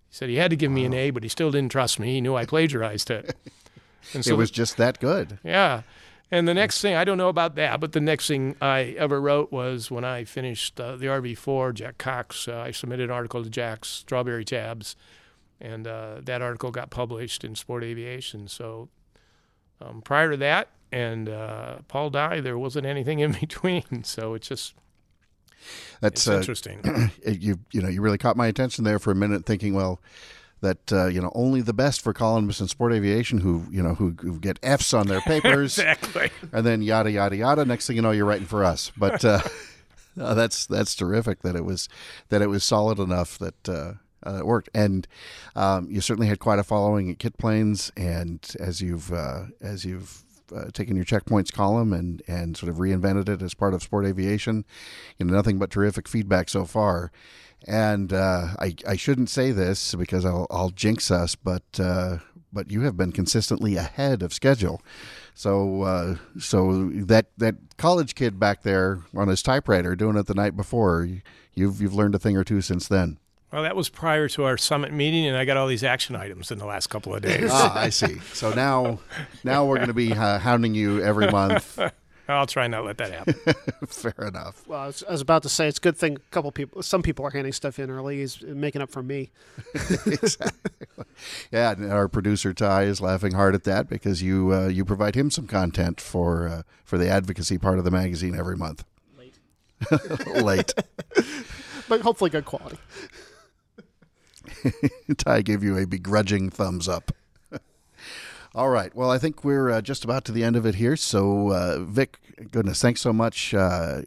He 0.10 0.16
said 0.16 0.30
he 0.30 0.38
had 0.38 0.50
to 0.50 0.56
give 0.56 0.72
me 0.72 0.86
an 0.86 0.94
A, 0.94 1.10
but 1.10 1.24
he 1.24 1.30
still 1.30 1.52
didn't 1.52 1.74
trust 1.74 2.00
me. 2.00 2.14
He 2.14 2.22
knew 2.22 2.36
I 2.36 2.46
plagiarized 2.46 3.12
it. 3.12 3.36
And 4.14 4.28
it 4.28 4.34
was 4.34 4.52
just 4.52 4.76
that 4.78 5.00
good. 5.00 5.40
yeah. 5.46 5.84
And 6.34 6.48
the 6.48 6.56
next 6.56 6.82
thing, 6.82 6.96
I 6.96 7.04
don't 7.04 7.20
know 7.20 7.30
about 7.30 7.54
that, 7.58 7.80
but 7.80 7.92
the 7.92 8.00
next 8.00 8.28
thing 8.28 8.56
I 8.60 8.96
ever 8.98 9.22
wrote 9.22 9.52
was 9.52 9.92
when 9.92 10.04
I 10.04 10.24
finished 10.24 10.80
uh, 10.80 10.96
the 10.96 11.06
RV4, 11.06 11.76
Jack 11.76 12.00
Cox, 12.00 12.48
uh, 12.48 12.58
I 12.58 12.72
submitted 12.72 13.04
an 13.04 13.12
article 13.12 13.44
to 13.44 13.52
Jack's 13.52 13.88
Strawberry 13.88 14.44
Tabs, 14.44 14.96
and 15.62 15.86
uh, 15.86 16.22
that 16.24 16.42
article 16.42 16.72
got 16.72 16.90
published 16.90 17.44
in 17.44 17.54
Sport 17.54 17.84
Aviation. 17.84 18.48
So 18.48 18.90
um, 19.80 20.02
prior 20.02 20.32
to 20.32 20.38
that, 20.38 20.70
and 20.92 21.30
uh, 21.30 21.76
Paul 21.88 22.10
Dye, 22.10 22.42
there 22.42 22.58
wasn't 22.58 22.88
anything 22.88 23.20
in 23.20 23.34
between. 23.40 24.04
So 24.04 24.34
it's 24.34 24.48
just 24.48 24.74
That's 26.02 26.22
it's 26.22 26.28
uh, 26.28 26.38
interesting. 26.38 27.12
you 27.28 27.60
you 27.72 27.80
know 27.80 27.90
you 27.90 28.02
really 28.02 28.18
caught 28.18 28.38
my 28.38 28.48
attention 28.48 28.86
there 28.86 28.98
for 28.98 29.12
a 29.12 29.16
minute, 29.16 29.46
thinking, 29.46 29.76
well, 29.76 30.02
that 30.64 30.92
uh, 30.92 31.06
you 31.08 31.22
know 31.22 31.32
only 31.36 31.62
the 31.62 31.74
best 31.74 32.02
for 32.02 32.14
columnists 32.14 32.62
in 32.62 32.68
sport 32.68 32.94
aviation 32.94 33.40
who 33.40 33.66
you 33.70 33.84
know 33.84 33.94
who, 33.96 34.16
who 34.22 34.40
get 34.40 34.58
Fs 34.64 34.94
on 34.94 35.08
their 35.08 35.22
papers, 35.34 35.78
exactly. 35.78 36.32
and 36.52 36.66
then 36.66 36.82
yada 36.82 37.12
yada 37.12 37.36
yada. 37.36 37.66
Next 37.66 37.86
thing 37.86 37.98
you 37.98 38.02
know, 38.02 38.12
you're 38.12 38.26
writing 38.26 38.48
for 38.48 38.64
us. 38.64 38.92
But 38.98 39.24
uh, 39.24 39.42
no, 40.16 40.34
that's 40.34 40.66
that's 40.66 40.96
terrific 40.96 41.44
that 41.44 41.56
it 41.56 41.66
was 41.66 41.90
that 42.30 42.42
it 42.42 42.48
was 42.48 42.64
solid 42.64 42.98
enough 42.98 43.38
that. 43.38 43.70
Uh, 43.70 43.94
uh, 44.26 44.38
it 44.40 44.46
worked, 44.46 44.70
and 44.74 45.06
um, 45.54 45.86
you 45.92 46.00
certainly 46.00 46.28
had 46.28 46.40
quite 46.40 46.58
a 46.58 46.64
following 46.64 47.12
at 47.12 47.18
KitPlanes. 47.18 47.92
And 47.98 48.40
as 48.58 48.82
you've 48.82 49.12
uh, 49.12 49.48
as 49.60 49.84
you've 49.84 50.24
uh, 50.56 50.72
taken 50.72 50.96
your 50.96 51.04
checkpoints 51.04 51.52
column 51.52 51.92
and 51.92 52.22
and 52.26 52.56
sort 52.56 52.70
of 52.70 52.78
reinvented 52.78 53.28
it 53.28 53.42
as 53.42 53.54
part 53.54 53.74
of 53.74 53.84
sport 53.84 54.06
aviation, 54.06 54.64
you 55.18 55.26
know 55.26 55.34
nothing 55.34 55.60
but 55.60 55.70
terrific 55.72 56.08
feedback 56.08 56.48
so 56.48 56.64
far. 56.64 57.12
And 57.68 58.12
uh, 58.12 58.50
I 58.60 58.76
I 58.88 58.96
shouldn't 58.96 59.30
say 59.30 59.52
this 59.52 59.96
because 59.96 60.26
I'll 60.26 60.48
I'll 60.52 60.70
jinx 60.70 61.10
us, 61.12 61.36
but 61.36 61.64
uh, 61.80 62.18
but 62.52 62.70
you 62.70 62.82
have 62.82 62.98
been 62.98 63.12
consistently 63.12 63.76
ahead 63.76 64.22
of 64.22 64.34
schedule. 64.34 64.82
So 65.34 65.84
uh, 65.84 66.16
so 66.40 66.90
that 66.90 67.28
that 67.38 67.56
college 67.78 68.16
kid 68.16 68.40
back 68.40 68.64
there 68.64 69.02
on 69.16 69.28
his 69.28 69.42
typewriter 69.42 69.96
doing 69.96 70.18
it 70.18 70.28
the 70.28 70.34
night 70.36 70.56
before, 70.56 71.08
you've 71.54 71.82
you've 71.82 71.94
learned 71.96 72.16
a 72.16 72.20
thing 72.20 72.38
or 72.38 72.44
two 72.44 72.62
since 72.62 72.88
then. 72.88 73.18
Well, 73.52 73.62
that 73.64 73.76
was 73.76 73.88
prior 73.88 74.28
to 74.30 74.46
our 74.46 74.58
summit 74.58 74.92
meeting, 74.92 75.28
and 75.28 75.38
I 75.38 75.46
got 75.46 75.58
all 75.58 75.68
these 75.68 75.84
action 75.84 76.16
items 76.16 76.50
in 76.52 76.58
the 76.58 76.66
last 76.66 76.88
couple 76.88 77.14
of 77.14 77.22
days. 77.22 77.50
ah, 77.52 77.78
I 77.78 77.90
see. 77.90 78.20
So 78.34 78.52
now 78.52 79.00
now 79.44 79.66
we're 79.66 79.76
going 79.78 79.90
to 79.90 79.94
be 79.94 80.12
uh, 80.12 80.40
hounding 80.40 80.74
you 80.74 81.02
every 81.04 81.30
month. 81.30 81.80
I'll 82.28 82.48
try 82.48 82.68
not 82.68 82.80
to 82.80 82.84
let 82.86 82.98
that 83.00 83.12
happen. 83.12 83.34
Fair 83.88 84.28
enough. 84.28 84.66
Well, 84.68 84.80
I 84.80 84.86
was, 84.88 85.04
I 85.08 85.12
was 85.12 85.22
about 85.22 85.44
to 85.44 85.50
say 85.50 85.68
it's 85.68 85.78
a 85.78 85.82
good 85.82 85.98
thing. 85.98 86.16
A 86.16 86.32
couple 86.32 86.52
people, 86.52 86.82
some 86.82 87.02
people 87.02 87.26
are 87.26 87.30
handing 87.30 87.52
stuff 87.52 87.80
in 87.80 87.90
early. 87.90 88.20
He's 88.20 88.42
making 88.42 88.82
up 88.82 88.90
for 88.90 89.04
me. 89.04 89.30
Exactly. 90.06 91.06
Yeah, 91.52 91.72
and 91.72 91.92
our 91.92 92.08
producer 92.08 92.54
Ty 92.54 92.84
is 92.84 93.02
laughing 93.02 93.34
hard 93.34 93.56
at 93.56 93.64
that 93.66 93.90
because 93.90 94.22
you 94.22 94.54
uh, 94.54 94.68
you 94.68 94.86
provide 94.86 95.16
him 95.16 95.30
some 95.32 95.48
content 95.48 96.00
for 96.00 96.48
uh, 96.48 96.62
for 96.84 96.98
the 96.98 97.10
advocacy 97.10 97.58
part 97.58 97.78
of 97.78 97.84
the 97.84 97.92
magazine 97.92 98.36
every 98.38 98.56
month. 98.56 98.86
Late, 99.18 99.34
Late. 100.44 100.74
but 101.90 102.02
hopefully 102.02 102.30
good 102.30 102.46
quality. 102.46 102.78
Ty 105.18 105.42
gave 105.42 105.64
you 105.64 105.78
a 105.78 105.86
begrudging 105.86 106.50
thumbs 106.50 106.88
up. 106.88 107.12
All 108.56 108.70
right. 108.70 108.94
Well, 108.96 109.10
I 109.10 109.18
think 109.18 109.44
we're 109.44 109.72
uh, 109.72 109.82
just 109.82 110.04
about 110.04 110.26
to 110.26 110.32
the 110.32 110.44
end 110.44 110.56
of 110.56 110.66
it 110.66 110.76
here. 110.76 110.96
So, 110.96 111.52
uh, 111.52 111.80
Vic, 111.80 112.20
goodness, 112.52 112.82
thanks 112.82 113.02
so 113.02 113.12
much. 113.12 113.52
Uh, 113.54 114.04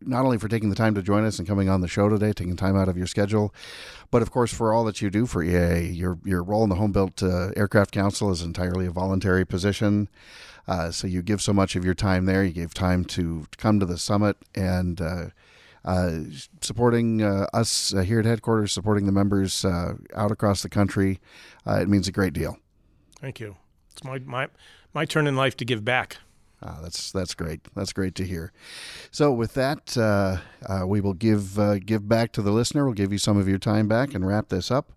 not 0.00 0.24
only 0.24 0.38
for 0.38 0.46
taking 0.46 0.70
the 0.70 0.76
time 0.76 0.94
to 0.94 1.02
join 1.02 1.24
us 1.24 1.40
and 1.40 1.48
coming 1.48 1.68
on 1.68 1.80
the 1.80 1.88
show 1.88 2.08
today, 2.08 2.32
taking 2.32 2.54
time 2.54 2.76
out 2.76 2.88
of 2.88 2.96
your 2.96 3.08
schedule, 3.08 3.52
but 4.12 4.22
of 4.22 4.30
course 4.30 4.54
for 4.54 4.72
all 4.72 4.84
that 4.84 5.02
you 5.02 5.10
do 5.10 5.26
for 5.26 5.44
EAA. 5.44 5.96
Your 5.96 6.18
your 6.24 6.44
role 6.44 6.62
in 6.62 6.68
the 6.68 6.76
Home 6.76 6.92
Built 6.92 7.22
uh, 7.24 7.50
Aircraft 7.56 7.90
Council 7.90 8.30
is 8.30 8.40
entirely 8.40 8.86
a 8.86 8.92
voluntary 8.92 9.44
position. 9.44 10.08
Uh, 10.68 10.92
so 10.92 11.08
you 11.08 11.22
give 11.22 11.40
so 11.40 11.52
much 11.52 11.74
of 11.74 11.84
your 11.84 11.94
time 11.94 12.26
there. 12.26 12.44
You 12.44 12.52
gave 12.52 12.74
time 12.74 13.04
to, 13.04 13.46
come 13.56 13.80
to 13.80 13.86
the 13.86 13.98
summit 13.98 14.36
and 14.54 15.00
uh, 15.00 15.26
uh, 15.84 16.20
supporting 16.60 17.22
uh, 17.22 17.46
us 17.52 17.94
uh, 17.94 18.00
here 18.00 18.18
at 18.18 18.24
headquarters, 18.24 18.72
supporting 18.72 19.06
the 19.06 19.12
members 19.12 19.64
out 19.64 20.30
across 20.30 20.62
the 20.62 20.68
country. 20.68 21.20
It 21.66 21.88
means 21.88 22.08
a 22.08 22.12
great 22.12 22.32
deal. 22.32 22.58
Thank 23.20 23.40
you. 23.40 23.56
It's 23.92 24.04
my, 24.04 24.18
my, 24.18 24.48
my 24.92 25.04
turn 25.04 25.26
in 25.26 25.36
life 25.36 25.56
to 25.58 25.64
give 25.64 25.84
back. 25.84 26.18
Ah, 26.62 26.78
that's 26.82 27.12
that's 27.12 27.34
great. 27.34 27.60
That's 27.74 27.92
great 27.92 28.14
to 28.14 28.24
hear. 28.24 28.50
So 29.10 29.30
with 29.30 29.52
that, 29.54 29.96
uh, 29.96 30.38
uh, 30.66 30.86
we 30.86 31.02
will 31.02 31.12
give 31.12 31.58
uh, 31.58 31.78
give 31.78 32.08
back 32.08 32.32
to 32.32 32.42
the 32.42 32.50
listener. 32.50 32.86
We'll 32.86 32.94
give 32.94 33.12
you 33.12 33.18
some 33.18 33.36
of 33.36 33.46
your 33.46 33.58
time 33.58 33.88
back 33.88 34.14
and 34.14 34.26
wrap 34.26 34.48
this 34.48 34.70
up. 34.70 34.92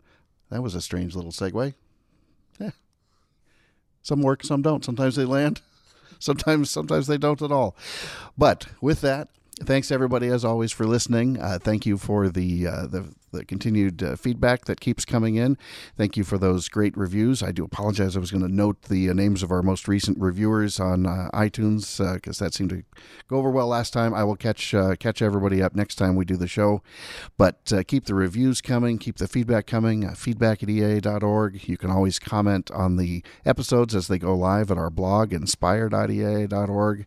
That 0.50 0.64
was 0.64 0.74
a 0.74 0.82
strange 0.82 1.16
little 1.16 1.32
segue. 1.32 1.74
Yeah. 2.60 2.72
Some 4.02 4.22
work, 4.22 4.44
some 4.44 4.62
don't. 4.62 4.86
Sometimes 4.86 5.16
they 5.18 5.26
land. 5.26 5.62
Sometimes 6.20 6.70
sometimes 6.70 7.08
they 7.08 7.18
don't 7.18 7.42
at 7.42 7.52
all. 7.52 7.78
But 8.38 8.66
with 8.82 9.00
that, 9.02 9.30
thanks 9.62 9.90
everybody 9.90 10.28
as 10.28 10.44
always 10.44 10.74
for 10.74 10.86
listening. 10.86 11.40
Uh, 11.40 11.60
thank 11.62 11.86
you 11.86 11.98
for 11.98 12.28
the 12.28 12.68
uh, 12.68 12.88
the 12.88 13.14
the 13.32 13.46
continued 13.46 14.02
uh, 14.04 14.16
feedback 14.16 14.66
that 14.66 14.80
keeps 14.80 15.06
coming 15.06 15.36
in. 15.36 15.58
Thank 15.98 16.18
you 16.18 16.24
for 16.24 16.38
those 16.38 16.70
great 16.70 16.96
reviews. 16.98 17.42
I 17.44 17.52
do 17.52 17.64
apologize. 17.64 18.16
I 18.16 18.20
was 18.20 18.32
going 18.32 18.48
to 18.48 18.54
note 18.54 18.84
the 18.84 19.10
uh, 19.10 19.14
names 19.14 19.44
of 19.44 19.52
our 19.52 19.62
most 19.62 19.88
recent 19.88 20.18
reviewers 20.20 20.80
on 20.80 21.06
uh, 21.06 21.30
iTunes 21.34 22.00
because 22.16 22.40
that 22.40 22.54
seemed 22.54 22.70
to 22.72 22.84
go 23.28 23.38
over 23.38 23.50
well 23.50 23.68
last 23.68 23.94
time. 23.94 24.14
I 24.14 24.24
will 24.24 24.36
catch 24.36 24.74
uh, 24.74 24.96
catch 24.96 25.22
everybody 25.22 25.62
up 25.62 25.76
next 25.76 25.96
time 25.96 26.16
we 26.16 26.26
do 26.26 26.38
the 26.38 26.48
show. 26.48 26.82
But 27.38 27.72
uh, 27.74 27.84
keep 27.84 28.06
the 28.06 28.16
reviews 28.16 28.62
coming, 28.62 28.98
keep 28.98 29.18
the 29.18 29.28
feedback 29.28 29.68
coming. 29.68 30.06
Uh, 30.06 30.14
feedback 30.14 30.64
at 30.64 30.70
eaa.org. 30.70 31.68
You 31.68 31.78
can 31.78 31.90
always 31.90 32.20
comment 32.20 32.72
on 32.72 32.98
the 32.98 33.24
episodes 33.46 33.96
as 33.96 34.08
they 34.08 34.20
go 34.20 34.36
live 34.36 34.72
at 34.72 34.78
our 34.78 34.90
blog, 34.90 35.34
inspire.eaa.org. 35.34 37.06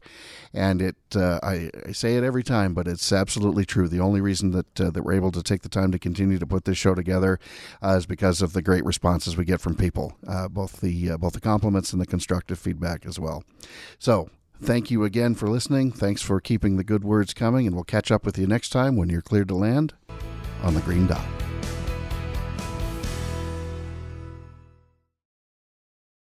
And 0.55 0.83
it, 0.83 0.97
uh, 1.15 1.41
I, 1.43 1.71
I, 1.87 1.93
say 1.93 2.17
it 2.17 2.25
every 2.25 2.43
time, 2.43 2.75
but 2.75 2.87
it's 2.87 3.11
absolutely 3.11 3.65
true. 3.65 3.89
The 3.89 4.01
only 4.01 4.21
reason 4.21 4.51
that 4.51 4.81
uh, 4.81 4.91
that 4.91 5.03
we're 5.03 5.15
able 5.15 5.33
to 5.33 5.43
take 5.43 5.63
the 5.63 5.69
time 5.69 5.93
to 5.93 5.99
continue 5.99 6.39
to 6.39 6.47
put 6.47 6.65
this 6.67 6.77
show 6.77 6.95
together 6.95 7.39
uh, 7.83 7.97
is 7.97 8.07
because 8.07 8.43
of 8.43 8.53
the 8.53 8.63
great 8.63 8.85
responses 8.85 9.37
we 9.37 9.45
get 9.45 9.61
from 9.61 9.77
people, 9.77 10.17
uh, 10.27 10.49
both 10.49 10.81
the 10.81 11.17
both 11.17 11.33
the 11.33 11.41
compliments 11.41 11.93
and 11.93 12.03
the 12.03 12.07
constructive 12.07 12.59
feedback 12.59 13.07
as 13.07 13.19
well. 13.19 13.45
So 13.99 14.31
Thank 14.63 14.93
you 14.93 15.03
again 15.03 15.35
for 15.35 15.49
listening. 15.49 15.91
Thanks 15.91 16.23
for 16.23 16.41
keeping 16.41 16.77
the 16.77 16.85
good 16.85 17.03
words 17.03 17.35
coming, 17.35 17.67
and 17.67 17.75
we'll 17.75 17.83
catch 17.83 18.13
up 18.13 18.25
with 18.25 18.39
you 18.39 18.47
next 18.47 18.69
time 18.69 18.95
when 18.95 19.09
you're 19.09 19.21
cleared 19.21 19.49
to 19.49 19.57
land 19.57 19.95
on 20.63 20.75
the 20.75 20.81
green 20.83 21.09
dot. 21.09 21.41